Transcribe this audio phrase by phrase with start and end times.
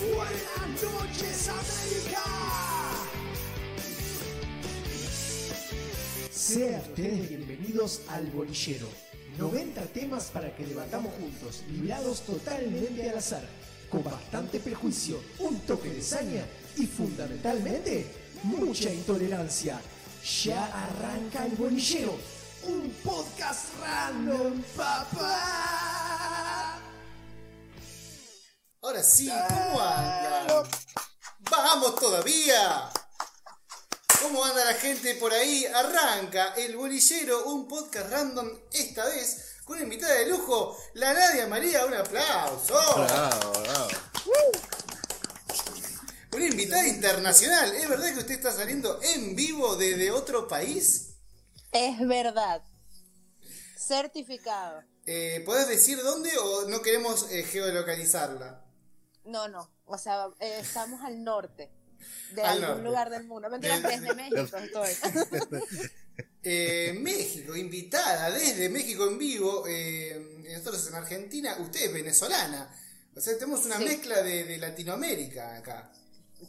[0.00, 2.22] Buenas noches, América.
[6.30, 8.86] Sean ustedes bienvenidos al Bolillero.
[9.38, 13.42] 90 temas para que debatamos juntos, librados totalmente al azar,
[13.90, 16.44] con bastante prejuicio, un toque de saña
[16.76, 18.06] y fundamentalmente
[18.44, 19.80] mucha intolerancia.
[20.44, 22.16] Ya arranca el Bolillero,
[22.68, 25.67] un podcast random, papá.
[28.98, 30.68] Ahora sí, ¿cómo andan?
[31.48, 32.90] ¡Vamos todavía!
[34.20, 35.64] ¿Cómo anda la gente por ahí?
[35.66, 41.46] Arranca El Bolillero, un podcast random, esta vez con una invitada de lujo, la Nadia
[41.46, 41.86] María.
[41.86, 42.74] Un aplauso.
[42.96, 43.88] Bravo, bravo.
[46.32, 47.72] Una invitada internacional.
[47.76, 51.10] ¿Es verdad que usted está saliendo en vivo desde otro país?
[51.70, 52.62] Es verdad.
[53.76, 54.82] Certificado.
[55.06, 58.64] Eh, ¿Podés decir dónde o no queremos eh, geolocalizarla?
[59.28, 59.70] No, no.
[59.86, 61.70] O sea, eh, estamos al norte
[62.34, 62.82] de Al algún norte.
[62.84, 63.48] lugar del mundo.
[63.50, 64.90] Mentira, Del- desde México estoy.
[66.42, 69.64] Eh, México, invitada desde México en vivo.
[69.68, 72.74] eh, nosotros en Argentina, usted es venezolana.
[73.14, 73.84] O sea, tenemos una Sí.
[73.84, 75.92] mezcla de, de Latinoamérica acá.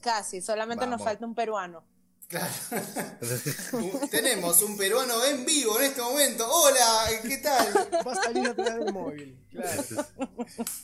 [0.02, 1.84] Casi, solamente nos falta un peruano.
[2.30, 2.54] Claro.
[4.12, 6.48] Tenemos un peruano en vivo en este momento.
[6.48, 7.90] Hola, ¿qué tal?
[8.06, 9.36] Va a salir a traer un móvil.
[9.50, 9.84] Claro.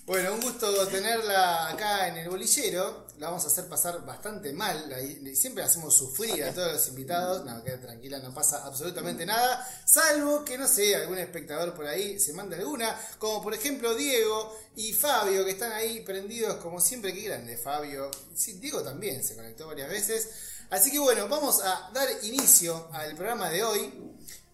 [0.07, 3.05] Bueno, un gusto tenerla acá en el bolillero.
[3.19, 4.91] La vamos a hacer pasar bastante mal.
[5.35, 7.45] Siempre hacemos sufrir a todos los invitados.
[7.45, 9.67] No, queda tranquila, no pasa absolutamente nada.
[9.85, 12.99] Salvo que, no sé, algún espectador por ahí se manda alguna.
[13.19, 17.13] Como por ejemplo Diego y Fabio, que están ahí prendidos como siempre.
[17.13, 18.09] Qué grande, Fabio.
[18.33, 20.29] Sí, Diego también se conectó varias veces.
[20.69, 23.93] Así que bueno, vamos a dar inicio al programa de hoy.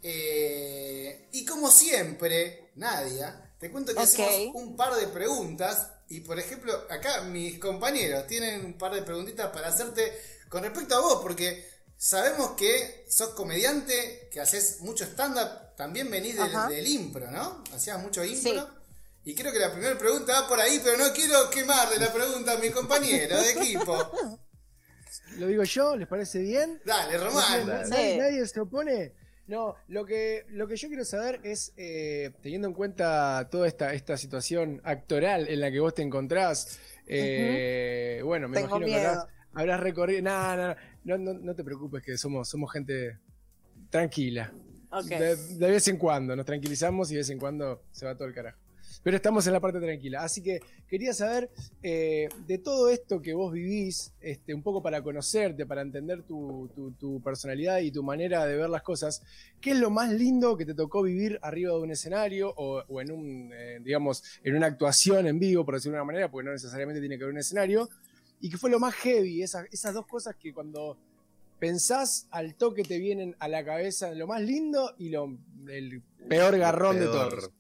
[0.04, 5.88] Eh, y como siempre, Nadia, te cuento que hacemos un par de preguntas.
[6.10, 10.12] Y por ejemplo, acá mis compañeros tienen un par de preguntitas para hacerte
[10.50, 16.36] con respecto a vos, porque sabemos que sos comediante, que haces mucho stand-up, también venís
[16.68, 17.64] del impro, ¿no?
[17.74, 18.52] Hacías mucho impro.
[18.52, 18.68] Sí.
[19.24, 22.54] Y creo que la primera pregunta va por ahí, pero no quiero quemarle la pregunta
[22.54, 24.12] a mi compañero de equipo.
[25.38, 25.96] ¿Lo digo yo?
[25.96, 26.80] ¿Les parece bien?
[26.86, 27.68] Dale, Román.
[27.68, 28.18] Dale.
[28.18, 29.14] ¿Nadie, se opone?
[29.48, 33.94] No, lo que, lo que yo quiero saber es, eh, teniendo en cuenta toda esta,
[33.94, 39.60] esta situación actoral en la que vos te encontrás, eh, bueno, me Tengo imagino que
[39.60, 40.22] habrás, recorrido...
[40.22, 43.18] No, no, no, no, no te preocupes, que somos, somos gente
[43.90, 44.54] tranquila.
[45.06, 48.34] De vez en cuando nos tranquilizamos y de vez en cuando se va todo el
[48.34, 48.61] carajo.
[49.04, 50.24] Pero estamos en la parte tranquila.
[50.24, 51.50] Así que quería saber
[51.84, 56.70] eh, de todo esto que vos vivís, este, un poco para conocerte, para entender tu,
[56.76, 59.22] tu- tu personalidad y tu manera de ver las cosas.
[59.60, 63.02] ¿Qué es lo más lindo que te tocó vivir arriba de un escenario o, o
[63.02, 66.46] en un, eh, digamos, en una actuación en vivo, por decirlo de una manera, porque
[66.46, 67.90] no necesariamente tiene que haber un escenario?
[68.40, 69.44] ¿Y qué fue lo más heavy?
[69.44, 70.98] Esas, esas dos cosas que cuando
[71.60, 75.38] pensás al toque te vienen a la cabeza lo más lindo y lo,
[75.70, 77.30] el peor garrón de Peor.
[77.30, 77.52] todos.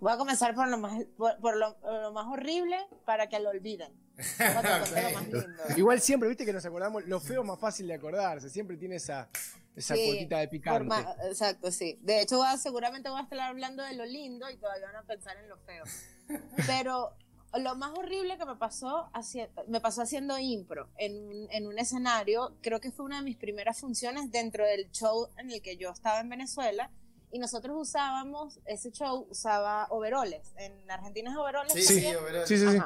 [0.00, 3.50] Voy a comenzar por lo más, por, por lo, lo más horrible para que lo
[3.50, 3.92] olviden.
[4.38, 5.62] Lo más lindo.
[5.76, 8.96] Igual siempre, viste que nos acordamos, lo feo es más fácil de acordarse, siempre tiene
[8.96, 9.28] esa,
[9.74, 10.84] esa Sí, cuotita de picante.
[10.84, 11.98] ma- exacto, sí.
[12.00, 14.96] De hecho, voy a- seguramente voy a estar hablando de lo lindo y todavía van
[14.96, 15.84] a pensar en lo feo.
[16.66, 17.12] Pero
[17.58, 21.78] lo más horrible que me pasó, haci- me pasó haciendo impro en un, en un
[21.78, 25.76] escenario, creo que fue una de mis primeras funciones dentro del show en el que
[25.76, 26.90] yo estaba en Venezuela.
[27.30, 30.52] Y nosotros usábamos, ese show usaba overoles.
[30.56, 31.72] En Argentina es overoles.
[31.72, 32.10] Sí, también?
[32.10, 32.46] sí, overall.
[32.46, 32.78] Sí, sí, sí.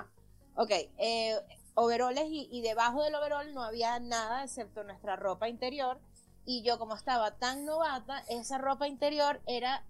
[0.57, 1.39] Ok, eh,
[1.75, 6.01] overoles y, y debajo del overol no había nada excepto nuestra ropa interior.
[6.45, 9.85] Y yo como estaba tan novata, esa ropa interior era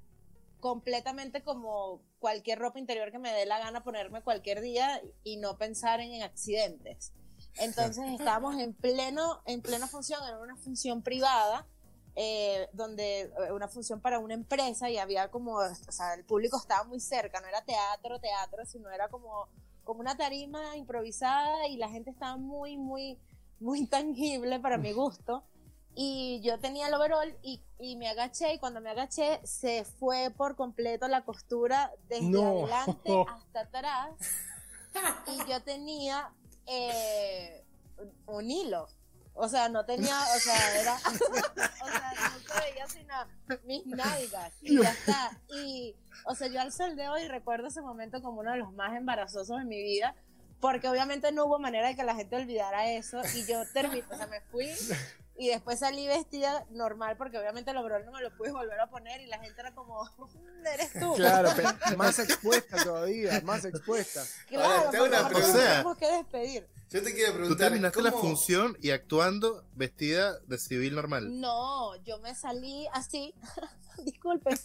[0.61, 5.57] completamente como cualquier ropa interior que me dé la gana ponerme cualquier día y no
[5.57, 7.13] pensar en accidentes.
[7.59, 11.67] Entonces estábamos en pleno, en plena función, en una función privada,
[12.23, 16.59] eh, donde eh, una función para una empresa y había como, o sea, el público
[16.59, 19.49] estaba muy cerca, no era teatro, teatro, sino era como,
[19.85, 23.19] como una tarima improvisada y la gente estaba muy, muy,
[23.59, 25.45] muy tangible para mi gusto.
[25.95, 30.31] Y yo tenía el overall y, y me agaché y cuando me agaché se fue
[30.37, 32.47] por completo la costura desde No.
[32.49, 34.11] adelante hasta atrás
[35.27, 36.31] y yo tenía
[36.67, 37.65] eh,
[37.99, 38.89] un- un hilo.
[39.43, 43.15] O sea, no tenía, o sea, era, o sea, no se veía sino
[43.65, 45.31] mis nalgas y ya está.
[45.49, 45.97] Y,
[46.27, 48.95] o sea, yo al sol de hoy recuerdo ese momento como uno de los más
[48.95, 50.15] embarazosos de mi vida,
[50.61, 54.17] porque obviamente no hubo manera de que la gente olvidara eso y yo terminé, o
[54.17, 54.69] sea, me fui
[55.41, 58.91] y después salí vestida normal porque obviamente el overol no me lo pude volver a
[58.91, 61.15] poner y la gente era como, "Mm, eres tú.
[61.15, 64.23] Claro, pero más expuesta todavía, más expuesta.
[64.49, 65.59] Claro, Ahora, una pregunta.
[65.59, 66.69] tenemos que despedir.
[66.91, 67.69] Yo te quiero Tú preguntar.
[67.69, 71.41] terminaste la ¿cómo- función y actuando vestida de civil normal.
[71.41, 73.33] No, yo me salí así,
[74.05, 74.59] disculpen,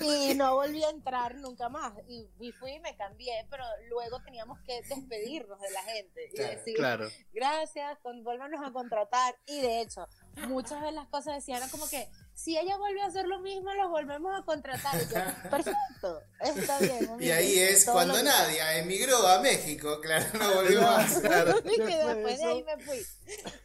[0.00, 1.92] y no volví a entrar nunca más.
[2.08, 6.34] Y, y fui y me cambié, pero luego teníamos que despedirnos de la gente y
[6.36, 7.08] Claro, decir, Claro.
[7.32, 9.36] gracias, con, vuélvanos a contratar.
[9.46, 10.06] Y de hecho,
[10.48, 13.72] muchas de las cosas decían era como que, si ella vuelve a hacer lo mismo,
[13.74, 14.94] los volvemos a contratar.
[14.96, 15.20] Y yo,
[15.50, 17.10] perfecto, está bien.
[17.20, 21.18] Y ahí es todo cuando Nadia emigró a México, claro, no volvió más.
[21.20, 21.58] Claro.
[21.64, 23.06] Y que Después de ahí me fui.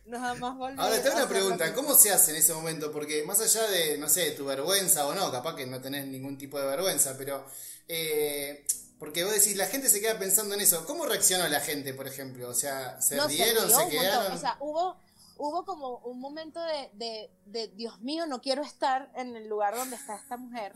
[0.05, 0.79] Nada más volví.
[0.79, 1.73] Ahora te a una hacer pregunta.
[1.73, 2.91] ¿cómo se hace en ese momento?
[2.91, 6.37] Porque más allá de, no sé, tu vergüenza o no, capaz que no tenés ningún
[6.37, 7.45] tipo de vergüenza, pero...
[7.87, 8.65] eh,
[9.03, 10.85] porque vos decís, la gente se queda pensando en eso.
[10.85, 12.47] ¿Cómo reaccionó la gente, por ejemplo?
[12.47, 14.31] O sea, ¿se No, rieron, se quedaron?
[14.31, 14.95] O sea, hubo,
[15.43, 19.75] hubo como un momento de, de, de, Dios mío, no quiero estar en el lugar
[19.75, 20.71] donde está esta mujer.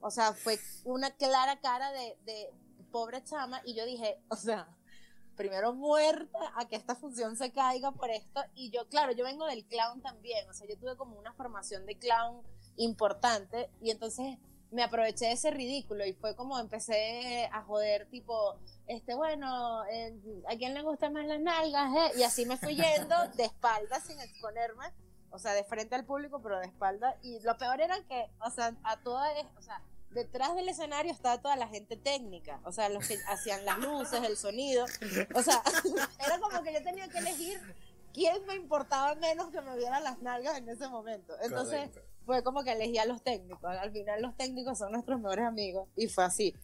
[0.00, 2.52] O sea, fue una clara cara de, de
[2.92, 4.68] pobre chama y yo dije, o sea,
[5.36, 8.42] primero muerta a que esta función se caiga por esto.
[8.54, 10.48] Y yo, claro, yo vengo del clown también.
[10.50, 12.42] O sea, yo tuve como una formación de clown
[12.76, 14.36] importante y entonces
[14.70, 18.56] me aproveché de ese ridículo y fue como empecé a joder tipo
[18.86, 20.14] este bueno eh,
[20.48, 22.18] a quién le gustan más las nalgas eh?
[22.18, 24.86] y así me fui yendo de espalda sin exponerme
[25.30, 28.50] o sea de frente al público pero de espalda y lo peor era que o
[28.50, 29.28] sea a toda
[29.58, 33.64] o sea detrás del escenario estaba toda la gente técnica o sea los que hacían
[33.64, 34.86] las luces el sonido
[35.34, 35.62] o sea
[36.24, 37.60] era como que yo tenía que elegir
[38.12, 42.09] quién me importaba menos que me vieran las nalgas en ese momento entonces Correcto.
[42.30, 43.64] Fue como que elegí a los técnicos.
[43.64, 46.54] Al final los técnicos son nuestros mejores amigos y fue así.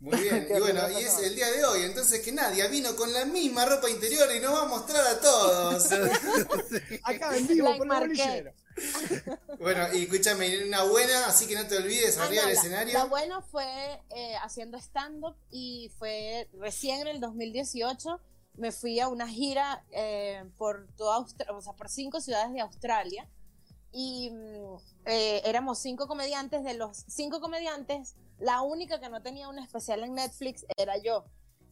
[0.00, 3.10] Muy bien, y bueno, y es el día de hoy, entonces que Nadia vino con
[3.10, 5.86] la misma ropa interior y nos va a mostrar a todos.
[7.04, 12.18] Acá en vivo Like por bueno, y escúchame, una buena, así que no te olvides,
[12.18, 12.92] Ah, arriba no, del escenario.
[12.98, 13.64] La buena fue
[14.10, 18.20] eh, haciendo stand-up y fue recién en el 2018.
[18.56, 22.60] Me fui a una gira eh, por toda Austra- o sea, por cinco ciudades de
[22.60, 23.26] Australia
[23.92, 24.76] y mm,
[25.06, 26.64] eh, éramos cinco comediantes.
[26.64, 31.24] De los cinco comediantes, la única que no tenía un especial en Netflix era yo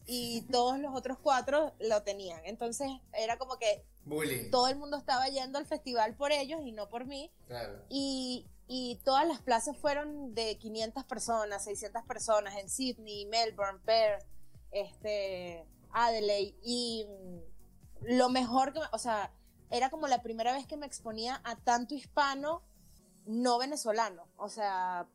[0.07, 2.41] y todos los otros cuatro lo tenían.
[2.45, 4.49] Entonces era como que Bullying.
[4.49, 7.31] todo el mundo estaba yendo al festival por ellos y no por mí.
[7.47, 7.83] Claro.
[7.89, 14.25] Y, y todas las plazas fueron de 500 personas, 600 personas en Sydney, Melbourne, Perth,
[14.71, 16.55] este, Adelaide.
[16.63, 19.31] Y mm, lo mejor que, o sea,
[19.69, 22.63] era como la primera vez que me exponía a tanto hispano
[23.25, 24.27] no venezolano.
[24.37, 25.07] O sea,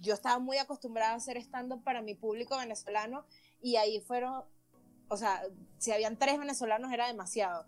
[0.00, 3.24] yo estaba muy acostumbrada a hacer stand-up para mi público venezolano
[3.60, 4.44] y ahí fueron,
[5.08, 5.42] o sea,
[5.78, 7.66] si habían tres venezolanos era demasiado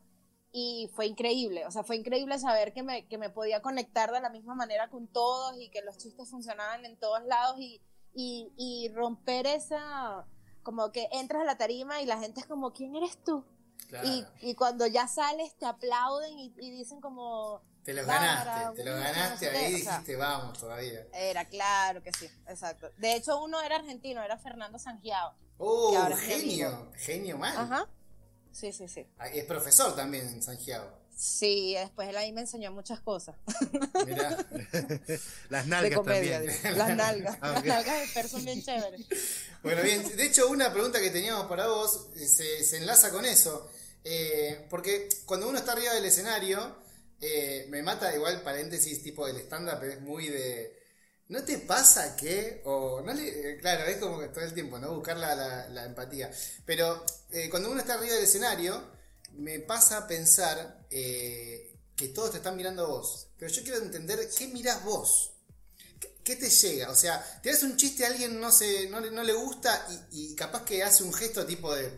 [0.52, 4.20] y fue increíble, o sea, fue increíble saber que me, que me podía conectar de
[4.20, 7.82] la misma manera con todos y que los chistes funcionaban en todos lados y,
[8.14, 10.26] y, y romper esa,
[10.62, 13.44] como que entras a la tarima y la gente es como, ¿quién eres tú?
[13.88, 14.08] Claro.
[14.08, 18.76] Y, y cuando ya sales te aplauden y, y dicen como, te lo Bárbara, ganaste,
[18.82, 19.92] te lo bonita, ganaste no sé ahí qué, o sea.
[19.92, 21.06] dijiste, vamos todavía.
[21.12, 22.88] era claro que sí, exacto.
[22.98, 25.34] De hecho, uno era argentino, era Fernando Sangiao.
[25.58, 26.90] ¡Oh, ahora genio!
[26.96, 27.56] Genio mal.
[27.56, 27.86] Ajá.
[28.52, 29.06] Sí, sí, sí.
[29.18, 30.88] Ah, Es profesor también en Santiago.
[31.16, 33.36] Sí, después él ahí me enseñó muchas cosas.
[34.04, 34.30] Mirá.
[35.48, 36.78] Las de nalgas comedia, también.
[36.78, 37.38] las nalgas.
[37.40, 37.66] Ah, Las ok.
[37.66, 39.06] nalgas de Fer son bien chéveres.
[39.62, 43.24] Bueno, bien, de hecho una pregunta que teníamos para vos eh, se, se enlaza con
[43.24, 43.70] eso,
[44.04, 46.76] Eh, porque cuando uno está arriba del escenario,
[47.20, 50.78] eh, me mata igual paréntesis tipo del stand-up, es muy de...
[51.28, 52.60] ¿No te pasa que?
[52.66, 54.94] O no eh, claro, es como que todo el tiempo, ¿no?
[54.94, 56.30] Buscar la, empatía.
[56.66, 57.04] Pero
[57.50, 58.82] cuando uno está arriba del escenario,
[59.32, 63.28] me pasa a pensar que todos te están mirando a vos.
[63.38, 65.32] Pero yo quiero entender qué mirás vos.
[66.00, 66.90] ¿Qué- ¿Qué te llega?
[66.90, 69.86] O sea, te das un chiste a alguien no se, no, le- no le gusta
[70.12, 71.90] y capaz que hace un gesto tipo de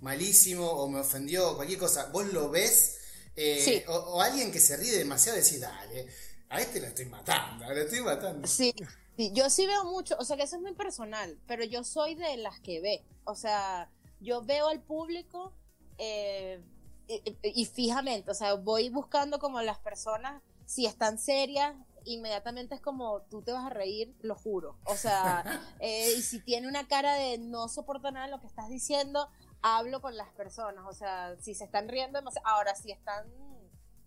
[0.00, 2.06] malísimo o me ofendió o cualquier cosa.
[2.12, 2.98] ¿Vos lo ves?
[3.36, 3.82] Eh, Sí.
[3.88, 6.08] o, o alguien que se ríe demasiado decís, dale,
[6.48, 8.46] a este lo estoy matando, lo estoy matando.
[8.46, 8.74] Sí,
[9.16, 12.14] sí, yo sí veo mucho, o sea que eso es muy personal, pero yo soy
[12.16, 13.04] de las que ve.
[13.24, 13.90] O sea,
[14.20, 15.52] yo veo al público
[15.98, 16.60] eh,
[17.06, 22.80] y, y- fijamente, o sea, voy buscando como las personas, si están serias, inmediatamente es
[22.80, 24.76] como, tú te vas a reír, lo juro.
[24.84, 25.44] O sea,
[25.80, 29.28] eh, y si tiene una cara de no soporto nada de lo que estás diciendo,
[29.62, 30.84] hablo con las personas.
[30.86, 33.26] O sea, si se están riendo ahora si están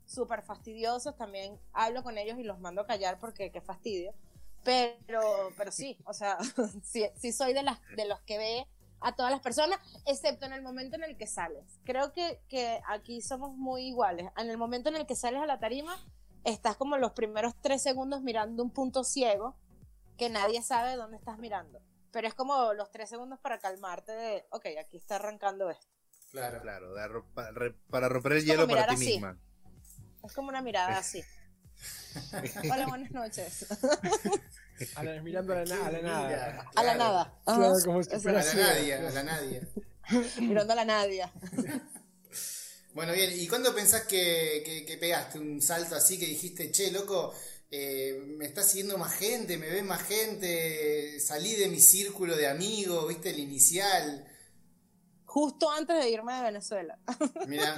[0.06, 4.14] súper fastidiosos, también hablo con ellos y los mando a callar porque qué fastidio.
[4.64, 5.20] Pero,
[5.58, 6.38] pero sí, o sea,
[6.84, 8.68] sí, sí soy de, las, de los que ve
[9.02, 11.80] a todas las personas, excepto en el momento en el que sales.
[11.84, 14.30] Creo que, que aquí somos muy iguales.
[14.38, 15.98] En el momento en el que sales a la tarima,
[16.46, 19.56] estás como los primeros tres segundos mirando un punto ciego
[20.18, 21.82] que nadie sabe dónde estás mirando.
[22.14, 25.88] Pero es como los tres segundos para calmarte de, ok, aquí está arrancando esto.
[26.32, 26.62] Claro.
[26.62, 26.94] Claro,
[27.54, 29.06] re- para romper el Es como hielo para ti así.
[29.08, 29.38] misma.
[30.24, 31.24] Es como una mirada así.
[32.72, 33.66] Hola, buenas noches.
[34.96, 36.72] A la- mirando a la, na- a la nada.
[36.76, 37.40] A la nada.
[37.46, 37.84] Claro, Ajá.
[37.86, 39.08] como si Eso, fuera A la claro.
[39.08, 39.68] a la Nadia.
[40.40, 41.34] Mirando a la Nadia.
[42.94, 46.92] Bueno, bien, ¿y cuándo pensás que, que- que pegaste un salto así que dijiste, che,
[46.92, 47.34] loco,
[47.76, 52.48] eh, me está siguiendo más gente, me ve más gente, salí de mi círculo de
[52.48, 54.28] amigos, viste, el inicial?
[55.26, 57.00] Justo antes de irme de Venezuela.
[57.48, 57.76] Mirá,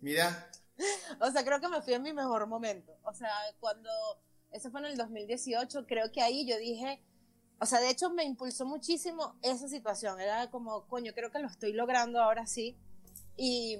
[0.00, 0.50] mirá,
[1.20, 2.98] O sea, creo que me fui en mi mejor momento.
[3.04, 3.90] O sea, cuando,
[4.50, 7.00] eso fue en el 2018, creo que ahí yo dije,
[7.60, 10.20] o sea, de hecho me impulsó muchísimo esa situación.
[10.20, 12.76] Era como, coño, creo que lo estoy logrando ahora sí.
[13.40, 13.78] Y,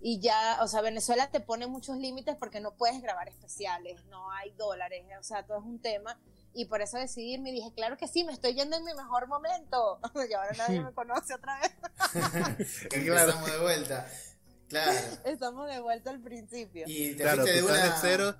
[0.00, 4.30] y ya, o sea, Venezuela te pone muchos límites porque no puedes grabar especiales, no
[4.30, 6.16] hay dólares, o sea, todo es un tema.
[6.54, 8.94] Y por eso decidí irme y dije, claro que sí, me estoy yendo en mi
[8.94, 9.98] mejor momento.
[10.30, 11.72] y ahora nadie me conoce otra vez.
[12.92, 14.06] empezamos de vuelta.
[14.68, 14.92] Claro.
[15.24, 16.84] Estamos de vuelta al principio.
[16.86, 17.84] Y te Claro, tú de estás una...
[17.84, 18.36] de cero,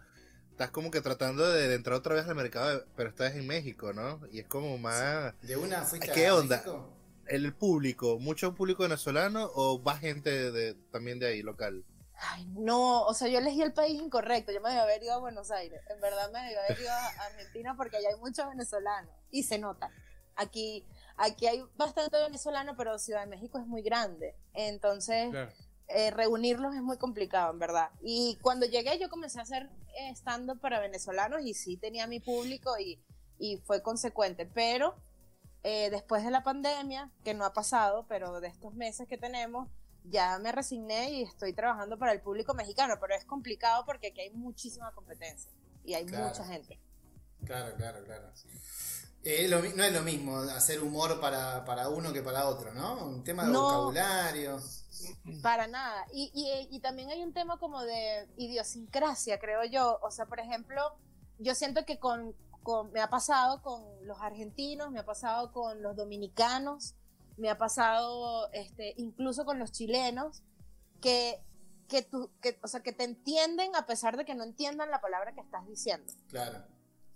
[0.52, 3.92] estás como que tratando de, de entrar otra vez al mercado, pero estás en México,
[3.92, 4.20] ¿no?
[4.30, 5.34] Y es como más...
[5.42, 6.58] ¿De una fuiste ¿Qué a onda?
[6.58, 6.99] México?
[7.30, 11.84] El público, mucho público venezolano o va gente de, también de ahí, local.
[12.22, 14.52] Ay, no, o sea, yo elegí el país incorrecto.
[14.52, 15.80] Yo me debía haber ido a Buenos Aires.
[15.88, 19.58] En verdad me debía haber ido a Argentina porque allá hay muchos venezolanos y se
[19.58, 19.90] nota.
[20.36, 20.84] Aquí,
[21.16, 24.34] aquí hay bastante venezolano, pero Ciudad de México es muy grande.
[24.52, 25.52] Entonces, Claro.
[25.88, 27.90] eh, reunirlos es muy complicado, en verdad.
[28.02, 32.20] Y cuando llegué, yo comencé a hacer eh, stand-up para venezolanos y sí tenía mi
[32.20, 33.02] público y,
[33.38, 34.44] y fue consecuente.
[34.46, 34.94] Pero
[35.62, 39.68] eh, después de la pandemia, que no ha pasado, pero de estos meses que tenemos,
[40.04, 44.20] ya me resigné y estoy trabajando para el público mexicano, pero es complicado porque aquí
[44.22, 45.50] hay muchísima competencia
[45.84, 46.28] y hay Claro.
[46.28, 46.78] mucha gente.
[47.44, 48.32] Claro, claro, claro.
[49.22, 53.04] Eh, lo no es lo mismo hacer humor para, para uno que para otro, ¿no?
[53.04, 53.62] Un tema de No.
[53.64, 54.58] vocabulario.
[55.42, 56.06] Para nada.
[56.12, 59.98] Y, y, y también hay un tema como de idiosincrasia, creo yo.
[60.02, 60.80] O sea, por ejemplo,
[61.38, 65.82] yo siento que con, con- me ha pasado con los argentinos, me ha pasado con
[65.82, 66.94] los dominicanos,
[67.36, 70.42] me ha pasado este, incluso con los chilenos,
[71.00, 71.42] que,
[71.88, 75.00] que, tú, que, o sea, que te entienden a pesar de que no entiendan la
[75.00, 76.12] palabra que estás diciendo.
[76.28, 76.64] Claro.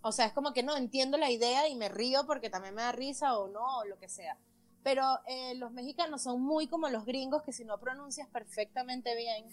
[0.03, 2.83] O sea, es como que no entiendo la idea y me río porque también me
[2.83, 4.39] da risa o no, o lo que sea.
[4.83, 9.47] Pero eh, los mexicanos son muy como los gringos que si no pronuncias perfectamente bien,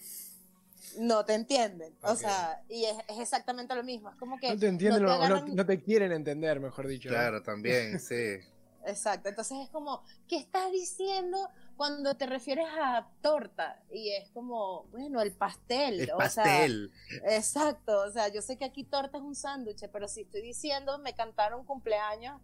[0.97, 1.95] no te entienden.
[2.01, 2.17] O Ok.
[2.17, 4.09] sea, y es, es exactamente lo mismo.
[4.09, 6.59] Es como que No te entienden no o te no, agarran- no te quieren entender,
[6.59, 7.09] mejor dicho.
[7.09, 7.15] ¿no?
[7.15, 8.39] Claro, también, sí.
[8.85, 9.29] Exacto.
[9.29, 11.37] Entonces es como, ¿qué estás diciendo
[11.77, 13.79] cuando te refieres a torta?
[13.91, 16.01] Y es como, bueno, el pastel.
[16.01, 16.91] El o sea, pastel.
[17.25, 20.97] Exacto, o sea, yo sé que aquí torta es un sándwich, pero si estoy diciendo
[20.97, 22.41] me cantaron cumpleaños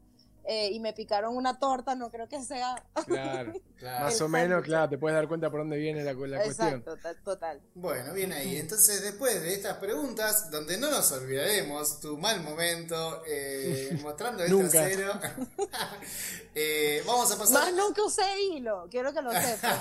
[0.48, 3.54] eh, y me picaron una torta, no creo que sea Claro.
[3.78, 4.06] claro.
[4.06, 6.68] Más o menos, claro, te puedes dar cuenta por dónde viene la, la cuestión.
[6.80, 7.62] exacto, total.
[7.76, 8.58] Bueno, bien ahí.
[8.58, 14.52] Entonces, después de estas preguntas, donde no nos olvidaremos tu mal momento, eh, mostrando el
[14.52, 14.70] Nunca.
[14.70, 15.14] trasero,
[16.56, 17.54] eh, vamos a pasar.
[17.54, 19.80] Más nunca usé hilo, quiero que lo sepas.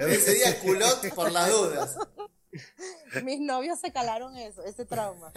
[0.00, 1.96] Ese día culot por las dudas.
[3.22, 5.32] mis novios se calaron eso, ese trauma.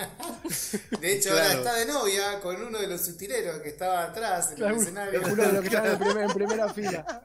[1.00, 4.56] De hecho, ahora está de novia con uno de los utileros que estaba atrás en
[4.58, 5.22] Claro, el escenario.
[5.26, 7.24] uno de los que están en, primer- en primera fila.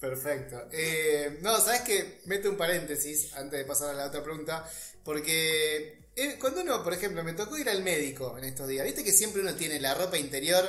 [0.00, 0.68] Perfecto.
[0.70, 2.20] Eh, no, ¿sabes qué?
[2.26, 4.64] Mete un paréntesis antes de pasar a la otra pregunta.
[5.04, 9.02] Porque eh, cuando uno, por ejemplo, me tocó ir al médico en estos días, viste
[9.02, 10.64] que siempre uno tiene la ropa interior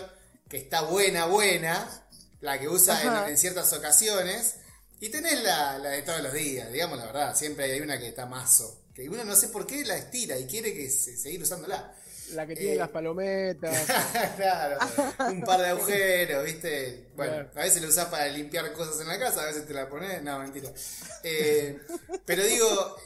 [0.50, 2.08] que está buena, buena,
[2.42, 4.56] la que usa en ciertas ocasiones,
[5.00, 7.36] y tenés la, la de todos los días, digamos la verdad.
[7.36, 8.84] Siempre hay una que está mazo.
[8.94, 11.96] Que uno no sé por qué la estira y quiere que se, seguir usándola.
[12.34, 12.76] La que tiene Eh.
[12.76, 13.88] las palometas.
[14.36, 14.78] claro,
[15.30, 17.08] un par de agujeros, ¿viste?
[17.16, 17.52] Bueno, Claro.
[17.56, 20.22] a veces lo usás para limpiar cosas en la casa, a veces te la pones,
[20.22, 20.70] no, mentira.
[21.24, 21.80] Eh,
[22.26, 22.98] pero digo,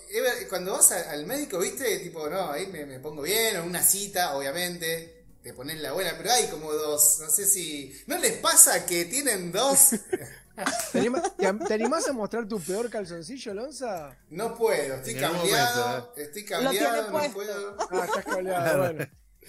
[0.49, 1.99] cuando vas al médico, ¿viste?
[1.99, 6.15] Tipo, no, ahí me, me pongo bien, o una cita, obviamente, te pones la buena,
[6.17, 7.95] pero hay como dos, no sé si...
[8.07, 9.91] ¿No les pasa que tienen dos?
[10.91, 14.15] ¿Te, anima- te am- te animás a mostrar tu peor calzoncillo, Lonza?
[14.29, 17.77] No puedo, estoy cambiado, momento, estoy cambiado, no puedo.
[17.89, 18.77] Ah, estás cableado.
[18.83, 19.07] Bueno,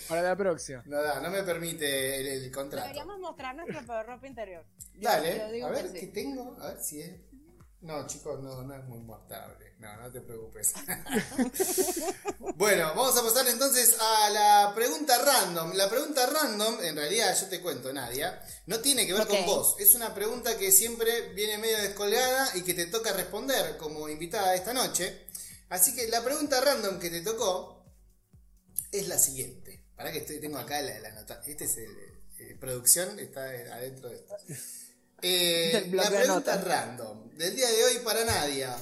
[0.09, 0.83] para la próxima.
[0.87, 2.85] No da, no me permite el, el contrato.
[2.87, 4.65] Deberíamos mostrar nuestra peor ropa interior.
[4.95, 6.01] Dale, a ver sí.
[6.01, 7.11] qué tengo, a ver si es.
[7.85, 9.75] No, chicos, no, no es muy mostrable.
[9.79, 10.73] No, no te preocupes.
[12.57, 15.75] bueno, vamos a pasar entonces a la pregunta random.
[15.75, 19.77] La pregunta random, en realidad, yo te cuento, Nadia, no tiene que ver con vos.
[19.79, 24.55] Es una pregunta que siempre viene medio descolgada y que te toca responder como invitada
[24.55, 25.27] esta noche.
[25.69, 27.85] Así que la pregunta random que te tocó
[28.93, 29.85] es la siguiente.
[29.95, 31.43] Para que estoy, tengo acá la, la nota.
[31.47, 31.95] Este es el,
[32.39, 34.37] eh, producción, está adentro de esto.
[35.27, 37.31] Eh, la pregunta random.
[37.31, 38.77] del día de hoy para Nadia.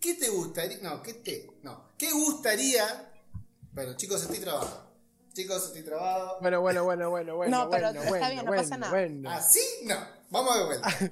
[0.00, 0.78] ¿Qué te gustaría?
[0.82, 1.48] No, ¿qué te?
[1.62, 1.92] No.
[1.96, 3.12] ¿Qué gustaría?
[3.70, 4.90] Bueno, chicos, estoy trabado.
[5.32, 6.38] Chicos, estoy trabado.
[6.40, 7.56] Bueno, bueno, bueno, bueno, bueno.
[7.56, 8.90] No, pero bueno, está bueno, bien, no bueno, pasa nada.
[8.92, 9.30] bueno.
[9.30, 9.60] ¿Así?
[9.84, 9.96] No.
[10.30, 10.88] Vamos de vuelta.
[10.88, 11.10] Ok.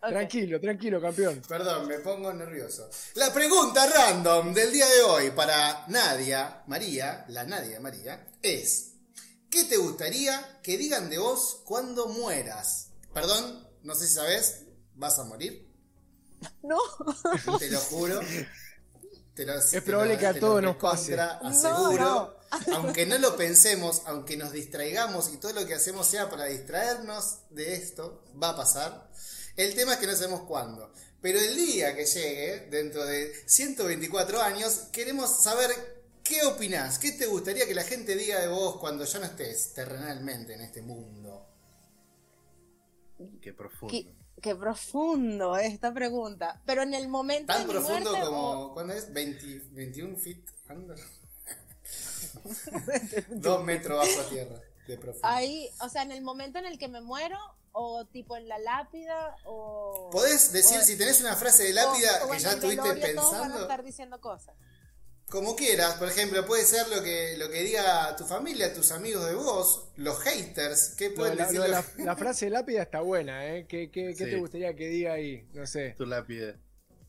[0.08, 1.42] Tranquilo, tranquilo, campeón.
[1.46, 2.88] Perdón, me pongo nervioso.
[3.16, 8.92] La pregunta random del día de hoy para Nadia, María, la Nadia María, es:
[9.50, 12.90] ¿Qué te gustaría que digan de vos cuando mueras?
[13.12, 14.62] Perdón, no sé si sabes,
[14.94, 15.66] ¿vas a morir?
[16.62, 16.78] No,
[17.58, 18.20] Te lo juro.
[19.34, 21.12] Te lo- te probable lo- que a todos nos pase.
[21.98, 22.38] No.
[22.74, 27.40] Aunque no lo pensemos, aunque nos distraigamos y todo lo que hacemos sea para distraernos
[27.50, 29.10] de esto, va a pasar.
[29.56, 30.92] El tema es que no sabemos cuándo.
[31.20, 35.70] Pero el día que llegue, dentro de 124 años, queremos saber
[36.22, 39.74] qué opinás, qué te gustaría que la gente diga de vos cuando ya no estés
[39.74, 41.47] terrenalmente en este mundo.
[43.42, 43.90] Qué profundo.
[43.92, 46.60] qué, qué profundo esta pregunta.
[46.66, 49.12] Pero en el momento Tan de profundo muerte, como, ¿cuándo es?
[49.12, 50.98] 20 21 feet under.
[53.28, 55.26] Dos metros bajo tierra de profundo.
[55.28, 57.38] ahí, o sea, en el momento en el que me muero,
[57.72, 60.08] o tipo en la lápida, o.
[60.10, 63.32] ¿Podés decir o- si tenés una frase de lápida o- que ya estuviste velorio todos
[63.32, 63.62] van a pensando?
[63.62, 64.54] estar diciendo cosas.
[65.28, 69.26] Como quieras, por ejemplo, puede ser lo que, lo que diga tu familia, tus amigos
[69.26, 71.60] de vos, los haters, ¿qué pueden decir?
[71.60, 73.66] la- la frase de lápida está buena, ¿eh?
[73.68, 74.30] ¿Qué, qué, qué Sí.
[74.30, 75.46] te gustaría que diga ahí?
[75.52, 75.94] No sé.
[75.98, 76.56] Tu lápide.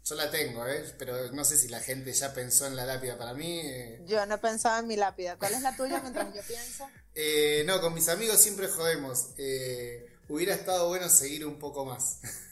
[0.03, 0.83] Yo la tengo, ¿eh?
[0.97, 3.61] pero no sé si la gente ya pensó en la lápida para mí.
[3.63, 4.01] eh.
[4.05, 5.37] Yo no pensaba en mi lápida.
[5.37, 6.89] ¿Cuál es la tuya mientras yo pienso?
[7.15, 9.27] Eh, no, con mis amigos siempre jodemos.
[9.37, 12.19] Eh, hubiera estado bueno seguir un poco más.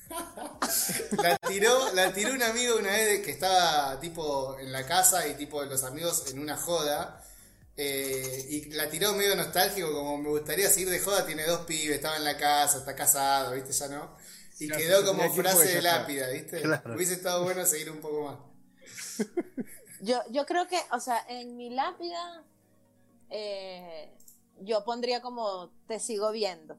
[1.21, 5.35] la tiró, la tiró un amigo una vez que estaba tipo en la casa y
[5.35, 7.23] tipo los amigos en una joda.
[7.77, 11.97] eh, y la tiró medio nostálgico, como me gustaría seguir de joda, tiene dos pibes,
[11.97, 13.71] estaba en la casa, está casado, ¿viste?
[13.73, 14.17] Ya no.
[14.59, 16.61] Y Claro, quedó como frase de lápida, ¿viste?
[16.61, 16.95] Claro.
[16.95, 18.37] Hubiese estado bueno seguir un poco más.
[19.99, 22.45] Yo, yo creo que, o sea, en mi lápida,
[23.29, 24.15] eh,
[24.59, 26.77] yo pondría como te sigo viendo.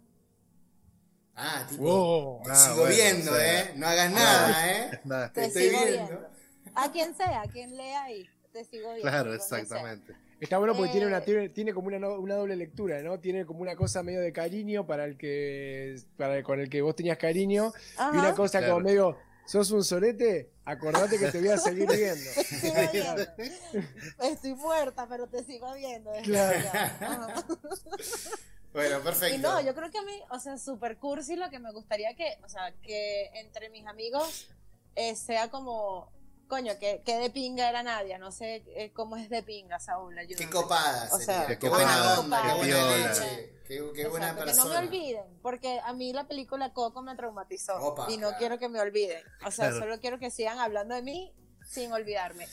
[1.40, 2.42] Ah, tipo, Wow.
[2.42, 3.60] te Ah, sigo bueno, viendo, o sea.
[3.60, 3.72] ¿eh?
[3.76, 5.00] No hagas nada, ¿eh?
[5.04, 5.32] Nada.
[5.32, 6.06] Te Te estoy sigo viendo.
[6.08, 6.28] viendo.
[6.74, 9.08] A quien sea, a quien lea ahí, te sigo viendo.
[9.08, 10.14] Claro, exactamente.
[10.40, 11.22] Está bueno porque tiene, una, Eh.
[11.24, 13.18] tiene, tiene como una, una doble lectura, ¿no?
[13.20, 16.94] Tiene como una cosa medio de cariño para el que para con el que vos
[16.96, 18.16] tenías cariño Ajá.
[18.16, 18.74] y una cosa Claro.
[18.74, 22.30] como medio, sos un solete, acordate que te voy a seguir viendo.
[22.34, 23.22] Te sigo viendo.
[24.22, 26.10] Estoy muerta, pero te sigo viendo.
[26.24, 26.58] Claro.
[28.72, 29.34] Bueno, perfecto.
[29.36, 32.14] Y no, yo creo que a mí, o sea, super cursi lo que me gustaría
[32.14, 34.48] que, o sea, que entre mis amigos
[34.94, 36.12] eh, sea como,
[36.48, 40.18] coño, que, que de pinga era Nadia, no sé eh, cómo es de pinga, Saúl,
[40.18, 40.44] ayúdame.
[40.44, 43.54] Qué copada O sea, qué qué buena onda, qué qué buena leche.
[43.66, 44.62] Qué, qué buena Exacto, persona.
[44.64, 48.28] Que no me olviden, porque a mí la película Coco me traumatizó Opa, y no
[48.28, 48.36] claro.
[48.38, 49.22] quiero que me olviden.
[49.46, 49.78] O sea, Claro.
[49.80, 51.34] solo quiero que sigan hablando de mí
[51.66, 52.46] sin olvidarme.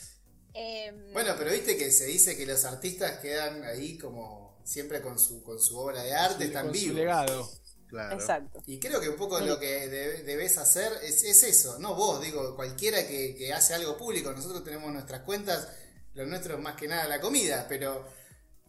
[0.52, 5.18] Em, Bueno, pero viste que se dice que los artistas quedan ahí como siempre con
[5.18, 7.50] su, con su obra de arte, están con su legado.
[7.88, 8.16] Claro.
[8.16, 8.60] exacto.
[8.66, 12.20] Y creo que un poco lo que debe- debes hacer es, es eso, no vos,
[12.20, 15.68] digo, cualquiera que, que hace algo público, nosotros tenemos nuestras cuentas,
[16.14, 18.04] lo nuestro es más que nada la comida, pero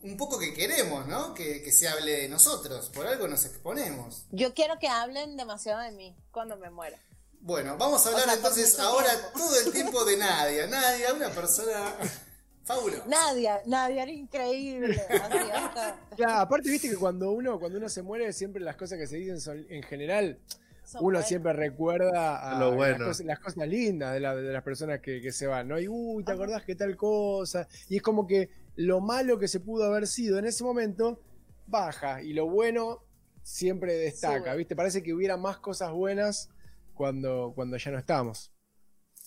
[0.04, 1.34] un poco que queremos, ¿no?
[1.34, 4.26] Que, que se hable de nosotros, por algo nos exponemos.
[4.30, 7.00] Yo quiero que hablen demasiado de mí cuando me muera.
[7.40, 9.40] Bueno, vamos a hablar O sea, entonces ahora tiempo.
[9.40, 10.68] todo el tiempo de Nadia.
[10.68, 11.96] Nadia, una persona
[12.68, 13.06] fabulosa.
[13.08, 15.02] Nadia, Nadia era increíble.
[16.16, 19.18] Claro, aparte viste que cuando uno, cuando uno se muere, siempre las cosas que se
[19.18, 20.40] dicen son, en general,
[20.84, 21.28] son uno buenas.
[21.28, 23.06] siempre recuerda a Lo las, bueno.
[23.06, 25.80] cosas, las cosas lindas de, la- de las personas que, que se van, ¿no?
[25.80, 27.68] Y uy, ¿te acordás que tal cosa?
[27.90, 31.22] Y es como que lo malo que se pudo haber sido en ese momento
[31.68, 33.04] baja y lo bueno
[33.44, 34.58] siempre destaca, Sube.
[34.58, 34.76] ¿viste?
[34.76, 36.50] Parece que hubiera más cosas buenas
[36.96, 38.52] cuando, cuando ya no estamos.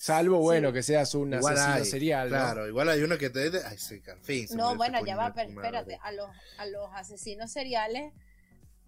[0.00, 2.36] Salvo, bueno, que seas un Igual asesino hay, serial, ¿no?
[2.36, 3.50] Claro, igual hay uno que te.
[3.66, 4.48] Ay, sí, fin.
[4.48, 8.14] se No, bueno, ya va, pero espérate, a los, a los asesinos seriales,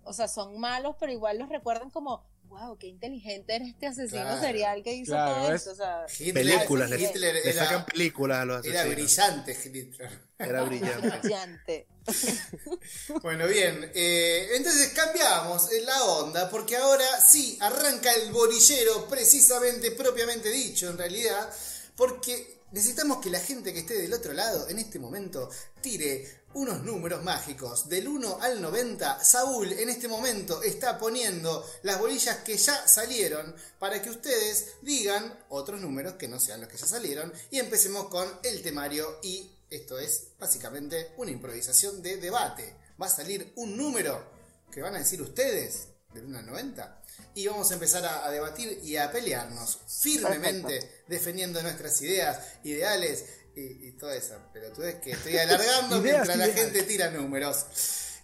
[0.05, 4.23] o sea, son malos, pero igual los recuerdan como, wow, qué inteligente era este asesino
[4.23, 4.41] Claro.
[4.41, 5.61] serial que hizo Claro, todo ¿ves?
[5.63, 8.95] esto, o sea, Hitler, Películas, le, Hitler le sacan era, películas a los era asesinos.
[8.95, 10.11] brillante, Hitler.
[10.39, 11.19] Era brillante.
[11.23, 11.87] brillante.
[13.23, 20.51] Bueno, bien, eh, entonces cambiamos la onda porque ahora sí arranca el bolillero, precisamente, propiamente
[20.51, 21.49] dicho, en realidad,
[21.97, 26.83] porque necesitamos que la gente que esté del otro lado en este momento tire unos
[26.83, 29.25] números mágicos del 1 al 90.
[29.25, 35.39] Saúl en este momento está poniendo las bolillas que ya salieron para que ustedes digan
[35.51, 39.51] otros números que no sean los que ya salieron y empecemos con el temario y
[39.71, 42.75] esto es básicamente una improvisación de debate.
[43.01, 44.33] Va a salir un número
[44.71, 47.02] que van a decir ustedes del 1 al 90
[47.35, 53.25] y vamos a empezar a, a debatir y a pelearnos firmemente defendiendo nuestras ideas, ideales
[53.57, 57.67] y, y toda esa pelotudez que estoy alargando Ideas, mientras la gente tira números.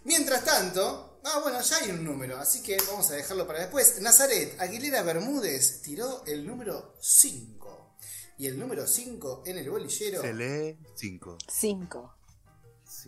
[0.04, 4.00] Mientras tanto, ah bueno, ya hay un número, así que vamos a dejarlo para después.
[4.00, 7.96] Nazaret Aguilera Bermúdez tiró el número 5.
[8.38, 10.22] Y el número 5 en el bolillero.
[10.22, 12.17] Se lee 5.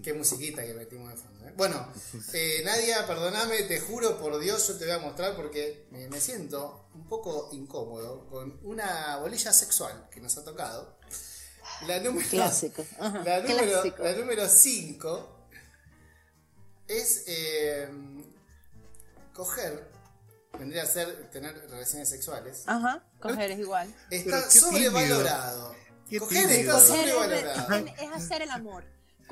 [0.02, 1.46] Qué musiquita que metimos de fondo.
[1.46, 1.52] ¿eh?
[1.56, 1.92] Bueno,
[2.32, 6.20] eh, Nadia, perdóname, te juro por Dios, yo te voy a mostrar porque me, me
[6.20, 10.96] siento un poco incómodo con una bolilla sexual que nos ha tocado.
[11.86, 12.84] La número, Clásico.
[12.98, 14.02] Ajá, la número, clásico.
[14.02, 15.46] la número 5
[16.88, 17.88] es eh,
[19.32, 19.88] coger,
[20.58, 22.64] vendría a ser tener relaciones sexuales.
[22.66, 23.94] Ajá, coger es igual.
[24.10, 25.74] Está sobrevalorado.
[26.18, 26.76] Coger tímido.
[26.76, 27.74] está sobrevalorado.
[27.86, 28.84] es- es hacer el amor.